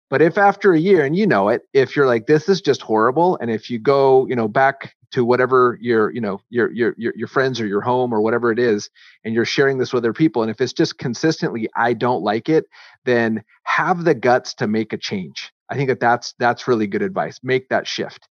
But 0.08 0.22
if 0.22 0.38
after 0.38 0.72
a 0.72 0.78
year, 0.78 1.04
and 1.04 1.16
you 1.16 1.26
know 1.26 1.48
it, 1.48 1.62
if 1.72 1.96
you're 1.96 2.06
like, 2.06 2.26
this 2.26 2.48
is 2.48 2.60
just 2.60 2.80
horrible, 2.80 3.36
and 3.38 3.50
if 3.50 3.68
you 3.68 3.78
go, 3.78 4.26
you 4.26 4.36
know, 4.36 4.46
back 4.46 4.94
to 5.12 5.24
whatever 5.24 5.78
your, 5.80 6.10
you 6.12 6.20
know, 6.20 6.40
your 6.48 6.70
your 6.72 6.94
your, 6.96 7.12
your 7.16 7.28
friends 7.28 7.60
or 7.60 7.66
your 7.66 7.80
home 7.80 8.12
or 8.12 8.20
whatever 8.20 8.52
it 8.52 8.58
is, 8.58 8.88
and 9.24 9.34
you're 9.34 9.44
sharing 9.44 9.78
this 9.78 9.92
with 9.92 10.04
other 10.04 10.12
people, 10.12 10.42
and 10.42 10.50
if 10.50 10.60
it's 10.60 10.72
just 10.72 10.98
consistently, 10.98 11.68
I 11.76 11.92
don't 11.92 12.22
like 12.22 12.48
it, 12.48 12.66
then 13.04 13.42
have 13.64 14.04
the 14.04 14.14
guts 14.14 14.54
to 14.54 14.68
make 14.68 14.92
a 14.92 14.96
change. 14.96 15.52
I 15.70 15.76
think 15.76 15.88
that 15.88 16.00
that's 16.00 16.34
that's 16.38 16.68
really 16.68 16.86
good 16.86 17.02
advice. 17.02 17.40
Make 17.42 17.68
that 17.70 17.88
shift. 17.88 18.28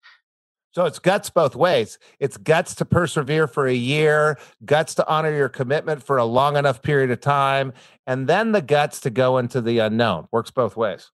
So 0.70 0.85
it's 0.87 0.99
guts 0.99 1.31
both 1.31 1.55
ways. 1.55 1.99
It's 2.18 2.37
guts 2.37 2.75
to 2.77 2.85
persevere 2.85 3.47
for 3.47 3.66
a 3.68 3.75
year, 3.75 4.39
guts 4.64 4.95
to 4.97 5.09
honor 5.09 5.33
your 5.33 5.49
commitment 5.49 6.03
for 6.03 6.16
a 6.16 6.25
long 6.25 6.57
enough 6.57 6.83
period 6.83 7.12
of 7.12 7.20
time, 7.20 7.72
and 8.07 8.29
then 8.29 8.53
the 8.53 8.62
guts 8.62 9.01
to 9.03 9.11
go 9.11 9.39
into 9.39 9.61
the 9.61 9.79
unknown. 9.79 10.27
Works 10.33 10.51
both 10.51 10.77
ways. 10.77 11.11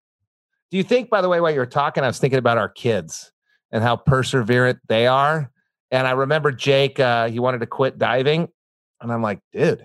Do 0.71 0.77
you 0.77 0.85
think, 0.85 1.11
by 1.11 1.21
the 1.21 1.29
way, 1.29 1.41
while 1.41 1.51
you 1.51 1.59
were 1.59 1.67
talking, 1.67 2.05
I 2.05 2.07
was 2.07 2.19
thinking 2.19 2.39
about 2.39 2.59
our 2.59 2.69
kids 2.69 3.33
and 3.73 3.83
how 3.83 3.97
perseverant 3.97 4.79
they 4.89 5.07
are. 5.07 5.51
And 5.91 6.07
I 6.07 6.13
remember 6.13 6.53
Jake, 6.53 7.01
uh, 7.01 7.29
he 7.29 7.39
wanted 7.39 7.61
to 7.61 7.67
quit 7.67 7.99
diving. 7.99 8.49
And 9.01 9.13
I'm 9.13 9.23
like, 9.23 9.41
dude, 9.53 9.85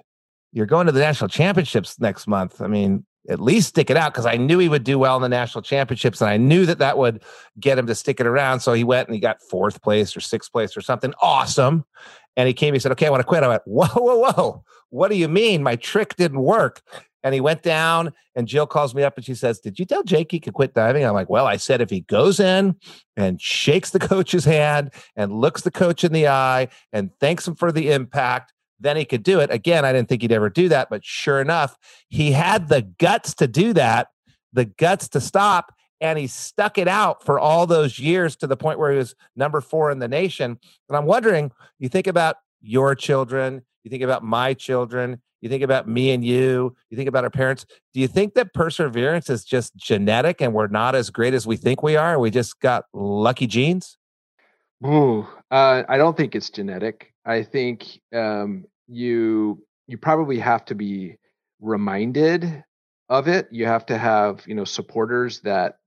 you're 0.52 0.66
going 0.66 0.86
to 0.86 0.92
the 0.92 1.00
national 1.00 1.30
championships 1.30 2.00
next 2.00 2.28
month. 2.28 2.62
I 2.62 2.68
mean, 2.68 3.06
at 3.28 3.40
least 3.40 3.70
stick 3.70 3.90
it 3.90 3.98
out 3.98 4.14
because 4.14 4.26
I 4.28 4.38
knew 4.38 4.60
he 4.60 4.70
would 4.70 4.84
do 4.84 5.00
well 5.00 5.16
in 5.16 5.22
the 5.24 5.30
national 5.30 5.64
championships 5.64 6.22
and 6.22 6.30
I 6.30 6.38
knew 6.38 6.66
that 6.68 6.78
that 6.78 6.98
would 6.98 7.24
get 7.60 7.80
him 7.80 7.88
to 7.88 7.96
stick 7.96 8.20
it 8.20 8.28
around. 8.28 8.60
So 8.60 8.74
he 8.74 8.84
went 8.84 9.08
and 9.08 9.16
he 9.16 9.20
got 9.20 9.42
fourth 9.42 9.82
place 9.82 10.16
or 10.16 10.20
sixth 10.22 10.52
place 10.52 10.78
or 10.78 10.82
something 10.82 11.14
awesome. 11.22 11.86
And 12.38 12.48
he 12.48 12.54
came, 12.54 12.74
he 12.74 12.80
said, 12.80 12.92
Okay, 12.92 13.08
I 13.08 13.10
want 13.10 13.22
to 13.22 13.26
quit. 13.26 13.44
I 13.44 13.48
went, 13.48 13.64
Whoa, 13.66 13.88
whoa, 13.96 14.32
whoa. 14.32 14.64
What 14.90 15.10
do 15.10 15.18
you 15.18 15.28
mean? 15.28 15.64
My 15.64 15.76
trick 15.76 16.16
didn't 16.16 16.42
work. 16.42 16.82
And 17.26 17.34
he 17.34 17.42
went 17.42 17.64
down, 17.64 18.14
and 18.36 18.48
Jill 18.48 18.68
calls 18.68 18.94
me 18.94 19.02
up 19.02 19.18
and 19.18 19.26
she 19.26 19.34
says, 19.34 19.60
Did 19.60 19.80
you 19.80 19.86
tell 19.86 20.04
Jake 20.04 20.32
he 20.32 20.40
could 20.40 20.54
quit 20.54 20.76
diving? 20.76 21.04
I'm 21.04 21.16
like, 21.16 21.28
Well, 21.28 21.48
I 21.48 21.58
said 21.58 21.82
if 21.82 21.90
he 21.90 22.02
goes 22.02 22.40
in 22.40 22.76
and 23.18 23.42
shakes 23.42 23.90
the 23.90 24.00
coach's 24.14 24.46
hand 24.46 24.94
and 25.16 25.34
looks 25.34 25.64
the 25.64 25.72
coach 25.72 26.04
in 26.04 26.14
the 26.14 26.28
eye 26.28 26.68
and 26.94 27.10
thanks 27.20 27.48
him 27.48 27.56
for 27.56 27.72
the 27.72 27.92
impact, 27.92 28.54
then 28.80 28.96
he 28.96 29.06
could 29.06 29.24
do 29.24 29.40
it. 29.40 29.50
Again, 29.50 29.86
I 29.86 29.92
didn't 29.92 30.08
think 30.08 30.22
he'd 30.22 30.32
ever 30.32 30.52
do 30.52 30.70
that, 30.70 30.92
but 30.92 31.04
sure 31.04 31.42
enough, 31.42 31.76
he 32.10 32.32
had 32.32 32.70
the 32.70 32.84
guts 32.84 33.34
to 33.36 33.48
do 33.48 33.74
that, 33.74 34.10
the 34.54 34.66
guts 34.66 35.08
to 35.10 35.20
stop, 35.20 35.74
and 36.00 36.20
he 36.20 36.28
stuck 36.28 36.78
it 36.78 36.88
out 36.88 37.26
for 37.26 37.40
all 37.40 37.66
those 37.66 37.98
years 37.98 38.36
to 38.36 38.46
the 38.46 38.58
point 38.58 38.78
where 38.78 38.92
he 38.92 39.00
was 39.00 39.16
number 39.36 39.62
four 39.62 39.90
in 39.90 39.98
the 39.98 40.08
nation. 40.08 40.60
And 40.90 40.96
I'm 40.96 41.06
wondering, 41.06 41.52
you 41.80 41.90
think 41.90 42.06
about 42.06 42.36
your 42.62 42.94
children, 42.94 43.64
you 43.84 43.90
think 43.90 44.04
about 44.04 44.24
my 44.24 44.54
children, 44.54 45.22
you 45.46 45.50
think 45.50 45.62
about 45.62 45.88
me 45.88 46.10
and 46.10 46.26
you, 46.26 46.76
you 46.90 46.98
think 46.98 47.08
about 47.08 47.24
our 47.24 47.30
parents. 47.30 47.68
Do 47.94 48.00
you 48.00 48.08
think 48.08 48.34
that 48.34 48.52
perseverance 48.56 49.30
is 49.30 49.46
just 49.46 49.76
genetic 49.76 50.42
and 50.42 50.54
we're 50.54 50.66
not 50.66 50.96
as 50.96 51.12
great 51.12 51.36
as 51.36 51.46
we 51.46 51.56
think 51.56 51.84
we 51.84 51.96
are? 51.96 52.18
We 52.18 52.32
just 52.32 52.60
got 52.60 52.86
lucky 52.94 53.46
genes? 53.46 53.96
Ooh, 54.84 55.28
uh, 55.52 55.84
I 55.88 55.98
don't 55.98 56.18
think 56.18 56.34
it's 56.34 56.50
genetic. 56.50 57.14
I 57.26 57.44
think 57.44 58.02
um, 58.14 58.66
you 58.88 59.64
you 59.88 60.00
probably 60.00 60.40
have 60.40 60.66
to 60.66 60.76
be 60.76 61.18
reminded 61.62 62.64
of 63.08 63.28
it. 63.28 63.48
You 63.52 63.68
have 63.68 63.86
to 63.86 64.00
have 64.00 64.44
you 64.48 64.56
know 64.56 64.66
supporters 64.66 65.42
that 65.42 65.78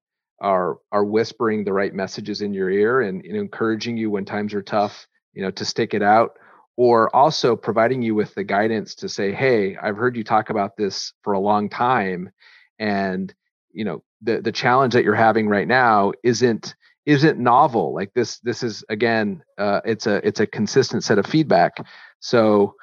are 0.41 0.79
are 0.93 1.05
whispering 1.05 1.65
the 1.65 1.73
right 1.73 1.93
messages 1.93 2.43
in 2.43 2.55
your 2.55 2.71
ear 2.71 3.01
and, 3.01 3.25
and 3.25 3.37
encouraging 3.37 3.97
you 3.97 4.09
when 4.09 4.25
times 4.25 4.55
are 4.55 4.63
tough. 4.63 5.09
You 5.35 5.43
know 5.43 5.51
to 5.51 5.65
stick 5.65 5.95
it 5.95 6.03
out 6.03 6.39
or 6.79 7.14
also 7.14 7.57
providing 7.57 8.01
you 8.01 8.14
with 8.14 8.35
the 8.35 8.45
guidance 8.45 8.95
to 8.95 9.09
say 9.09 9.33
hey 9.33 9.76
i've 9.83 9.97
heard 9.97 10.16
you 10.16 10.24
talk 10.24 10.49
about 10.49 10.76
this 10.76 11.12
for 11.22 11.35
a 11.35 11.41
long 11.41 11.68
time 11.68 12.31
and 12.79 13.35
you 13.72 13.85
know 13.85 14.03
the 14.22 14.41
the 14.41 14.53
challenge 14.53 14.95
that 14.95 15.05
you're 15.05 15.14
having 15.14 15.49
right 15.49 15.68
now 15.68 16.12
isn't 16.22 16.74
isn't 17.07 17.39
novel. 17.39 17.95
Like 17.95 18.12
this 18.14 18.39
this 18.41 18.62
is 18.62 18.85
again 18.89 19.43
uh, 19.57 19.81
it's 19.85 20.07
a 20.07 20.26
it's 20.26 20.41
a 20.41 20.47
consistent 20.47 21.03
set 21.05 21.18
of 21.18 21.26
feedback. 21.26 21.79
So 22.20 22.74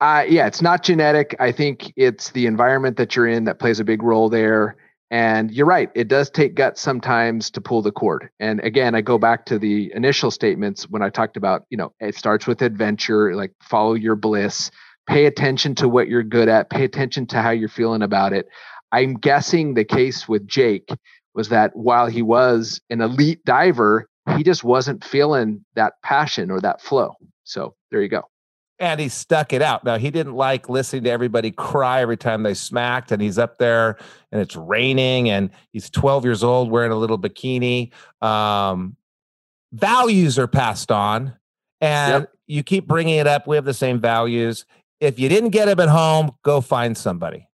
uh, 0.00 0.24
yeah 0.28 0.46
it's 0.46 0.62
not 0.62 0.82
genetic. 0.82 1.36
I 1.38 1.52
think 1.52 1.92
it's 1.96 2.30
the 2.30 2.46
environment 2.46 2.96
that 2.96 3.14
you're 3.14 3.28
in 3.28 3.44
that 3.44 3.58
plays 3.58 3.80
a 3.80 3.84
big 3.84 4.02
role 4.02 4.28
there 4.28 4.76
and 5.10 5.52
you're 5.52 5.66
right, 5.66 5.90
it 5.94 6.08
does 6.08 6.30
take 6.30 6.54
guts 6.54 6.80
sometimes 6.80 7.50
to 7.50 7.60
pull 7.60 7.82
the 7.82 7.92
cord. 7.92 8.28
And 8.40 8.60
again, 8.60 8.94
I 8.94 9.02
go 9.02 9.18
back 9.18 9.46
to 9.46 9.58
the 9.58 9.92
initial 9.94 10.30
statements 10.30 10.88
when 10.90 11.02
I 11.02 11.10
talked 11.10 11.36
about, 11.36 11.64
you 11.70 11.76
know, 11.76 11.92
it 12.00 12.16
starts 12.16 12.46
with 12.46 12.62
adventure, 12.62 13.34
like 13.34 13.52
follow 13.62 13.94
your 13.94 14.16
bliss, 14.16 14.70
pay 15.08 15.26
attention 15.26 15.74
to 15.76 15.88
what 15.88 16.08
you're 16.08 16.24
good 16.24 16.48
at, 16.48 16.70
pay 16.70 16.84
attention 16.84 17.26
to 17.28 17.40
how 17.40 17.50
you're 17.50 17.68
feeling 17.68 18.02
about 18.02 18.32
it. 18.32 18.48
I'm 18.90 19.14
guessing 19.14 19.74
the 19.74 19.84
case 19.84 20.28
with 20.28 20.46
Jake 20.46 20.88
was 21.34 21.50
that 21.50 21.76
while 21.76 22.06
he 22.06 22.22
was 22.22 22.80
an 22.90 23.00
elite 23.00 23.44
diver, 23.44 24.08
he 24.36 24.42
just 24.42 24.64
wasn't 24.64 25.04
feeling 25.04 25.64
that 25.76 25.94
passion 26.02 26.50
or 26.50 26.60
that 26.60 26.80
flow. 26.80 27.12
So 27.44 27.74
there 27.92 28.02
you 28.02 28.08
go 28.08 28.22
and 28.78 29.00
he 29.00 29.08
stuck 29.08 29.52
it 29.52 29.62
out. 29.62 29.84
Now 29.84 29.98
he 29.98 30.10
didn't 30.10 30.34
like 30.34 30.68
listening 30.68 31.04
to 31.04 31.10
everybody 31.10 31.50
cry 31.50 32.02
every 32.02 32.16
time 32.16 32.42
they 32.42 32.54
smacked, 32.54 33.12
and 33.12 33.20
he's 33.22 33.38
up 33.38 33.58
there 33.58 33.96
and 34.32 34.40
it's 34.40 34.56
raining, 34.56 35.30
and 35.30 35.50
he's 35.72 35.90
12 35.90 36.24
years 36.24 36.44
old 36.44 36.70
wearing 36.70 36.92
a 36.92 36.96
little 36.96 37.18
bikini. 37.18 37.92
Um, 38.22 38.96
values 39.72 40.38
are 40.38 40.46
passed 40.46 40.90
on, 40.90 41.34
and 41.80 42.22
yep. 42.22 42.32
you 42.46 42.62
keep 42.62 42.86
bringing 42.86 43.16
it 43.16 43.26
up. 43.26 43.46
We 43.46 43.56
have 43.56 43.64
the 43.64 43.74
same 43.74 44.00
values. 44.00 44.64
If 45.00 45.18
you 45.18 45.28
didn't 45.28 45.50
get 45.50 45.68
him 45.68 45.80
at 45.80 45.88
home, 45.88 46.32
go 46.42 46.60
find 46.60 46.96
somebody. 46.96 47.48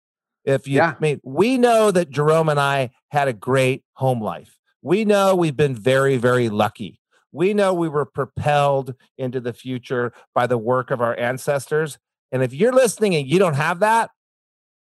If 0.44 0.66
you, 0.66 0.76
yeah. 0.76 0.94
I 0.96 1.00
mean, 1.00 1.20
we 1.24 1.58
know 1.58 1.90
that 1.90 2.10
Jerome 2.10 2.48
and 2.48 2.58
I 2.58 2.90
had 3.10 3.28
a 3.28 3.32
great 3.32 3.84
home 3.94 4.22
life. 4.22 4.58
We 4.82 5.04
know 5.04 5.34
we've 5.34 5.56
been 5.56 5.74
very, 5.74 6.16
very 6.16 6.48
lucky. 6.48 7.00
We 7.32 7.54
know 7.54 7.74
we 7.74 7.88
were 7.88 8.04
propelled 8.04 8.94
into 9.16 9.40
the 9.40 9.52
future 9.52 10.12
by 10.34 10.46
the 10.46 10.58
work 10.58 10.90
of 10.90 11.00
our 11.00 11.18
ancestors. 11.18 11.98
And 12.32 12.42
if 12.42 12.52
you're 12.52 12.72
listening 12.72 13.14
and 13.14 13.26
you 13.26 13.38
don't 13.38 13.54
have 13.54 13.80
that, 13.80 14.10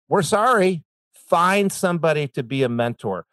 we're 0.07 0.21
sorry. 0.21 0.83
Find 1.13 1.71
somebody 1.71 2.27
to 2.29 2.43
be 2.43 2.63
a 2.63 2.69
mentor 2.69 3.25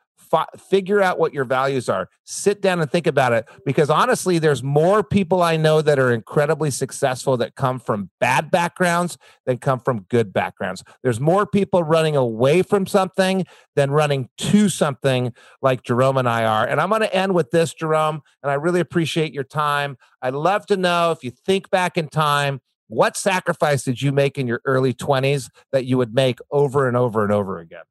figure 0.59 1.03
out 1.03 1.19
what 1.19 1.35
your 1.35 1.45
values 1.45 1.89
are. 1.89 2.09
Sit 2.25 2.61
down 2.61 2.81
and 2.81 2.91
think 2.91 3.07
about 3.07 3.33
it 3.33 3.47
because 3.65 3.91
honestly 3.91 4.39
there's 4.39 4.63
more 4.63 5.03
people 5.03 5.43
i 5.43 5.57
know 5.57 5.81
that 5.83 5.99
are 5.99 6.13
incredibly 6.13 6.71
successful 6.71 7.37
that 7.37 7.55
come 7.55 7.79
from 7.79 8.11
bad 8.21 8.51
backgrounds 8.51 9.19
than 9.47 9.59
come 9.59 9.81
from 9.81 10.07
good 10.09 10.33
backgrounds. 10.33 10.83
There's 11.03 11.21
more 11.21 11.47
people 11.47 11.83
running 11.83 12.17
away 12.17 12.63
from 12.63 12.87
something 12.87 13.47
than 13.77 13.91
running 13.91 14.29
to 14.39 14.69
something 14.69 15.33
like 15.63 15.83
jerome 15.83 16.17
and 16.17 16.29
i 16.29 16.45
are. 16.45 16.67
And 16.67 16.81
i'm 16.81 16.89
going 16.89 17.01
to 17.03 17.15
end 17.15 17.35
with 17.35 17.51
this 17.51 17.75
jerome 17.75 18.23
and 18.43 18.51
i 18.51 18.55
really 18.55 18.81
appreciate 18.81 19.33
your 19.33 19.45
time. 19.45 19.97
I'd 20.23 20.35
love 20.35 20.67
to 20.67 20.77
know 20.77 21.13
if 21.13 21.23
you 21.23 21.31
think 21.31 21.71
back 21.71 21.97
in 21.97 22.09
time 22.09 22.61
what 22.89 23.17
sacrifice 23.17 23.85
did 23.85 24.01
you 24.01 24.13
make 24.13 24.39
in 24.39 24.47
your 24.47 24.63
early 24.65 24.95
20s 24.95 25.51
that 25.73 25.85
you 25.85 25.99
would 25.99 26.15
make 26.15 26.39
over 26.51 26.89
and 26.89 26.97
over 26.97 27.23
and 27.23 27.33
over 27.33 27.59
again 27.59 27.83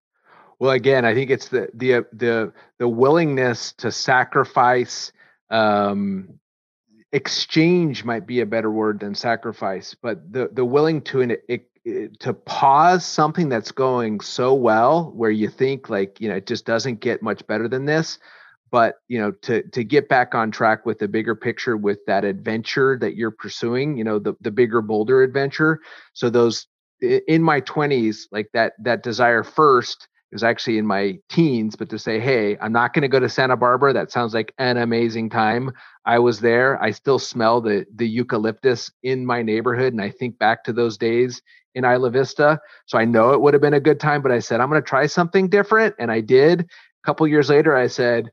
well, 0.59 0.71
again, 0.71 1.05
I 1.05 1.13
think 1.13 1.29
it's 1.29 1.49
the 1.49 1.69
the 1.73 2.05
the 2.13 2.53
the 2.79 2.87
willingness 2.87 3.73
to 3.73 3.91
sacrifice. 3.91 5.11
Um, 5.49 6.39
exchange 7.13 8.03
might 8.03 8.27
be 8.27 8.41
a 8.41 8.45
better 8.45 8.71
word 8.71 8.99
than 8.99 9.13
sacrifice, 9.15 9.95
but 10.01 10.31
the 10.31 10.49
the 10.51 10.65
willing 10.65 11.01
to 11.01 11.21
it, 11.21 11.69
it, 11.85 12.19
to 12.19 12.33
pause 12.33 13.05
something 13.05 13.49
that's 13.49 13.71
going 13.71 14.19
so 14.19 14.53
well, 14.53 15.11
where 15.15 15.31
you 15.31 15.47
think 15.47 15.89
like 15.89 16.19
you 16.19 16.27
know 16.29 16.35
it 16.35 16.47
just 16.47 16.65
doesn't 16.65 17.01
get 17.01 17.21
much 17.21 17.45
better 17.47 17.67
than 17.67 17.85
this, 17.85 18.17
but 18.71 18.95
you 19.07 19.19
know 19.19 19.31
to 19.43 19.61
to 19.69 19.83
get 19.83 20.09
back 20.09 20.33
on 20.33 20.49
track 20.49 20.87
with 20.87 20.97
the 20.97 21.07
bigger 21.07 21.35
picture 21.35 21.77
with 21.77 21.99
that 22.07 22.25
adventure 22.25 22.97
that 22.99 23.15
you're 23.15 23.31
pursuing, 23.31 23.95
you 23.95 24.03
know 24.03 24.17
the 24.17 24.33
the 24.41 24.51
bigger 24.51 24.81
bolder 24.81 25.21
adventure. 25.21 25.81
So 26.13 26.31
those 26.31 26.65
in 26.99 27.43
my 27.43 27.61
20s 27.61 28.23
like 28.31 28.49
that 28.53 28.73
that 28.79 29.03
desire 29.03 29.43
first 29.43 30.07
it 30.29 30.35
was 30.35 30.43
actually 30.43 30.77
in 30.77 30.85
my 30.85 31.17
teens, 31.29 31.77
but 31.77 31.89
to 31.89 31.97
say, 31.97 32.19
hey, 32.19 32.57
I'm 32.57 32.73
not 32.73 32.93
going 32.93 33.03
to 33.03 33.07
go 33.07 33.19
to 33.19 33.29
Santa 33.29 33.55
Barbara. 33.55 33.93
That 33.93 34.11
sounds 34.11 34.33
like 34.33 34.53
an 34.57 34.75
amazing 34.75 35.29
time. 35.29 35.71
I 36.05 36.19
was 36.19 36.41
there. 36.41 36.81
I 36.83 36.91
still 36.91 37.17
smell 37.17 37.61
the 37.61 37.85
the 37.95 38.07
eucalyptus 38.07 38.91
in 39.03 39.25
my 39.25 39.41
neighborhood, 39.41 39.93
and 39.93 40.01
I 40.01 40.09
think 40.09 40.37
back 40.37 40.65
to 40.65 40.73
those 40.73 40.97
days 40.97 41.41
in 41.75 41.85
Isla 41.85 42.09
Vista. 42.09 42.59
So 42.87 42.97
I 42.97 43.05
know 43.05 43.31
it 43.31 43.39
would 43.39 43.53
have 43.53 43.61
been 43.61 43.73
a 43.73 43.79
good 43.79 44.01
time. 44.01 44.21
But 44.21 44.33
I 44.33 44.39
said 44.39 44.59
I'm 44.59 44.69
going 44.69 44.81
to 44.81 44.87
try 44.87 45.05
something 45.05 45.47
different, 45.47 45.95
and 45.97 46.11
I 46.11 46.19
did. 46.19 46.61
A 46.61 47.05
couple 47.05 47.25
years 47.25 47.49
later, 47.49 47.73
I 47.77 47.87
said, 47.87 48.29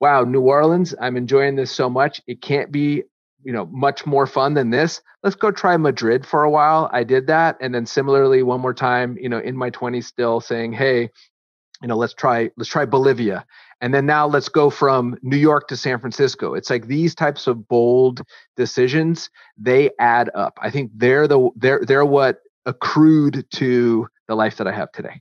"Wow, 0.00 0.24
New 0.24 0.40
Orleans! 0.40 0.96
I'm 1.00 1.16
enjoying 1.16 1.54
this 1.54 1.70
so 1.70 1.88
much. 1.88 2.20
It 2.26 2.42
can't 2.42 2.72
be." 2.72 3.04
You 3.44 3.52
know, 3.52 3.66
much 3.66 4.04
more 4.06 4.26
fun 4.26 4.54
than 4.54 4.70
this. 4.70 5.00
Let's 5.22 5.36
go 5.36 5.52
try 5.52 5.76
Madrid 5.76 6.26
for 6.26 6.42
a 6.42 6.50
while. 6.50 6.90
I 6.92 7.04
did 7.04 7.28
that. 7.28 7.56
And 7.60 7.72
then 7.72 7.86
similarly, 7.86 8.42
one 8.42 8.60
more 8.60 8.74
time, 8.74 9.16
you 9.20 9.28
know, 9.28 9.38
in 9.38 9.56
my 9.56 9.70
20s, 9.70 10.02
still 10.02 10.40
saying, 10.40 10.72
Hey, 10.72 11.10
you 11.82 11.88
know 11.88 11.96
let's 11.96 12.14
try 12.14 12.50
let's 12.56 12.70
try 12.70 12.84
bolivia. 12.84 13.44
And 13.82 13.92
then 13.92 14.06
now 14.06 14.26
let's 14.26 14.48
go 14.48 14.70
from 14.70 15.18
new 15.22 15.36
york 15.36 15.68
to 15.68 15.76
san 15.76 15.98
francisco. 15.98 16.54
It's 16.54 16.70
like 16.70 16.86
these 16.86 17.14
types 17.14 17.46
of 17.46 17.68
bold 17.68 18.22
decisions 18.56 19.30
they 19.56 19.90
add 19.98 20.30
up. 20.34 20.58
I 20.60 20.70
think 20.70 20.90
they're 20.94 21.28
the 21.28 21.50
they're 21.56 21.80
they're 21.86 22.06
what 22.06 22.40
accrued 22.64 23.46
to 23.52 24.08
the 24.28 24.34
life 24.34 24.56
that 24.56 24.66
i 24.66 24.72
have 24.72 24.90
today. 24.92 25.20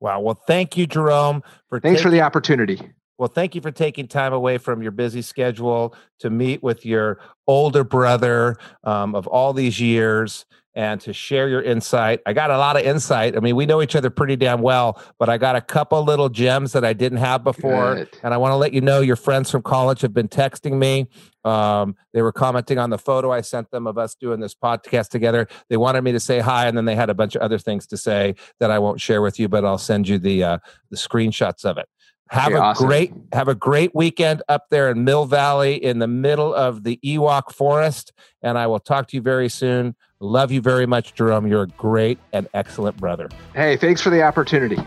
Wow. 0.00 0.20
Well 0.20 0.40
thank 0.46 0.76
you 0.76 0.86
jerome 0.86 1.42
for 1.68 1.80
thanks 1.80 2.00
taking, 2.00 2.10
for 2.10 2.16
the 2.16 2.22
opportunity 2.22 2.92
well 3.18 3.28
thank 3.28 3.54
you 3.54 3.60
for 3.60 3.70
taking 3.70 4.08
time 4.08 4.32
away 4.32 4.58
from 4.58 4.82
your 4.82 4.92
busy 4.92 5.22
schedule 5.22 5.94
to 6.18 6.30
meet 6.30 6.62
with 6.62 6.84
your 6.84 7.18
older 7.46 7.84
brother 7.84 8.56
um, 8.84 9.14
of 9.14 9.26
all 9.26 9.52
these 9.52 9.80
years 9.80 10.46
and 10.74 11.00
to 11.02 11.12
share 11.12 11.48
your 11.48 11.62
insight. 11.62 12.20
I 12.24 12.32
got 12.32 12.50
a 12.50 12.56
lot 12.56 12.76
of 12.76 12.82
insight. 12.82 13.36
I 13.36 13.40
mean, 13.40 13.56
we 13.56 13.66
know 13.66 13.82
each 13.82 13.94
other 13.94 14.08
pretty 14.08 14.36
damn 14.36 14.62
well, 14.62 15.00
but 15.18 15.28
I 15.28 15.36
got 15.36 15.54
a 15.54 15.60
couple 15.60 16.02
little 16.02 16.28
gems 16.28 16.72
that 16.72 16.84
I 16.84 16.94
didn't 16.94 17.18
have 17.18 17.44
before. 17.44 17.96
Good. 17.96 18.18
And 18.22 18.32
I 18.32 18.38
want 18.38 18.52
to 18.52 18.56
let 18.56 18.72
you 18.72 18.80
know 18.80 19.00
your 19.00 19.16
friends 19.16 19.50
from 19.50 19.62
college 19.62 20.00
have 20.00 20.14
been 20.14 20.28
texting 20.28 20.78
me. 20.78 21.08
Um, 21.44 21.96
they 22.14 22.22
were 22.22 22.32
commenting 22.32 22.78
on 22.78 22.90
the 22.90 22.98
photo 22.98 23.32
I 23.32 23.42
sent 23.42 23.70
them 23.70 23.86
of 23.86 23.98
us 23.98 24.14
doing 24.14 24.40
this 24.40 24.54
podcast 24.54 25.08
together. 25.08 25.46
They 25.68 25.76
wanted 25.76 26.02
me 26.02 26.12
to 26.12 26.20
say 26.20 26.38
hi, 26.38 26.66
and 26.66 26.76
then 26.76 26.84
they 26.86 26.94
had 26.94 27.10
a 27.10 27.14
bunch 27.14 27.34
of 27.34 27.42
other 27.42 27.58
things 27.58 27.86
to 27.88 27.96
say 27.96 28.36
that 28.60 28.70
I 28.70 28.78
won't 28.78 29.00
share 29.00 29.20
with 29.20 29.38
you, 29.38 29.48
but 29.48 29.64
I'll 29.64 29.78
send 29.78 30.08
you 30.08 30.18
the 30.18 30.44
uh, 30.44 30.58
the 30.90 30.96
screenshots 30.96 31.64
of 31.64 31.78
it. 31.78 31.88
Have 32.32 32.46
okay, 32.46 32.54
a 32.54 32.60
awesome. 32.62 32.86
great 32.86 33.12
have 33.34 33.48
a 33.48 33.54
great 33.54 33.94
weekend 33.94 34.42
up 34.48 34.70
there 34.70 34.90
in 34.90 35.04
Mill 35.04 35.26
Valley 35.26 35.74
in 35.74 35.98
the 35.98 36.06
middle 36.06 36.54
of 36.54 36.82
the 36.82 36.98
Ewok 37.04 37.52
Forest, 37.52 38.10
and 38.40 38.56
I 38.56 38.66
will 38.68 38.80
talk 38.80 39.08
to 39.08 39.16
you 39.18 39.20
very 39.20 39.50
soon. 39.50 39.94
Love 40.18 40.50
you 40.50 40.62
very 40.62 40.86
much, 40.86 41.12
Jerome. 41.12 41.46
You're 41.46 41.64
a 41.64 41.66
great 41.66 42.18
and 42.32 42.48
excellent 42.54 42.96
brother. 42.96 43.28
Hey, 43.54 43.76
thanks 43.76 44.00
for 44.00 44.08
the 44.08 44.22
opportunity. 44.22 44.78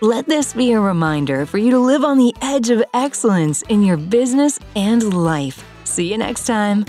Let 0.00 0.26
this 0.26 0.52
be 0.52 0.72
a 0.72 0.80
reminder 0.80 1.46
for 1.46 1.58
you 1.58 1.70
to 1.70 1.78
live 1.78 2.04
on 2.04 2.18
the 2.18 2.34
edge 2.42 2.70
of 2.70 2.82
excellence 2.92 3.62
in 3.62 3.82
your 3.82 3.96
business 3.96 4.58
and 4.74 5.14
life. 5.14 5.64
See 5.84 6.10
you 6.10 6.18
next 6.18 6.46
time. 6.46 6.84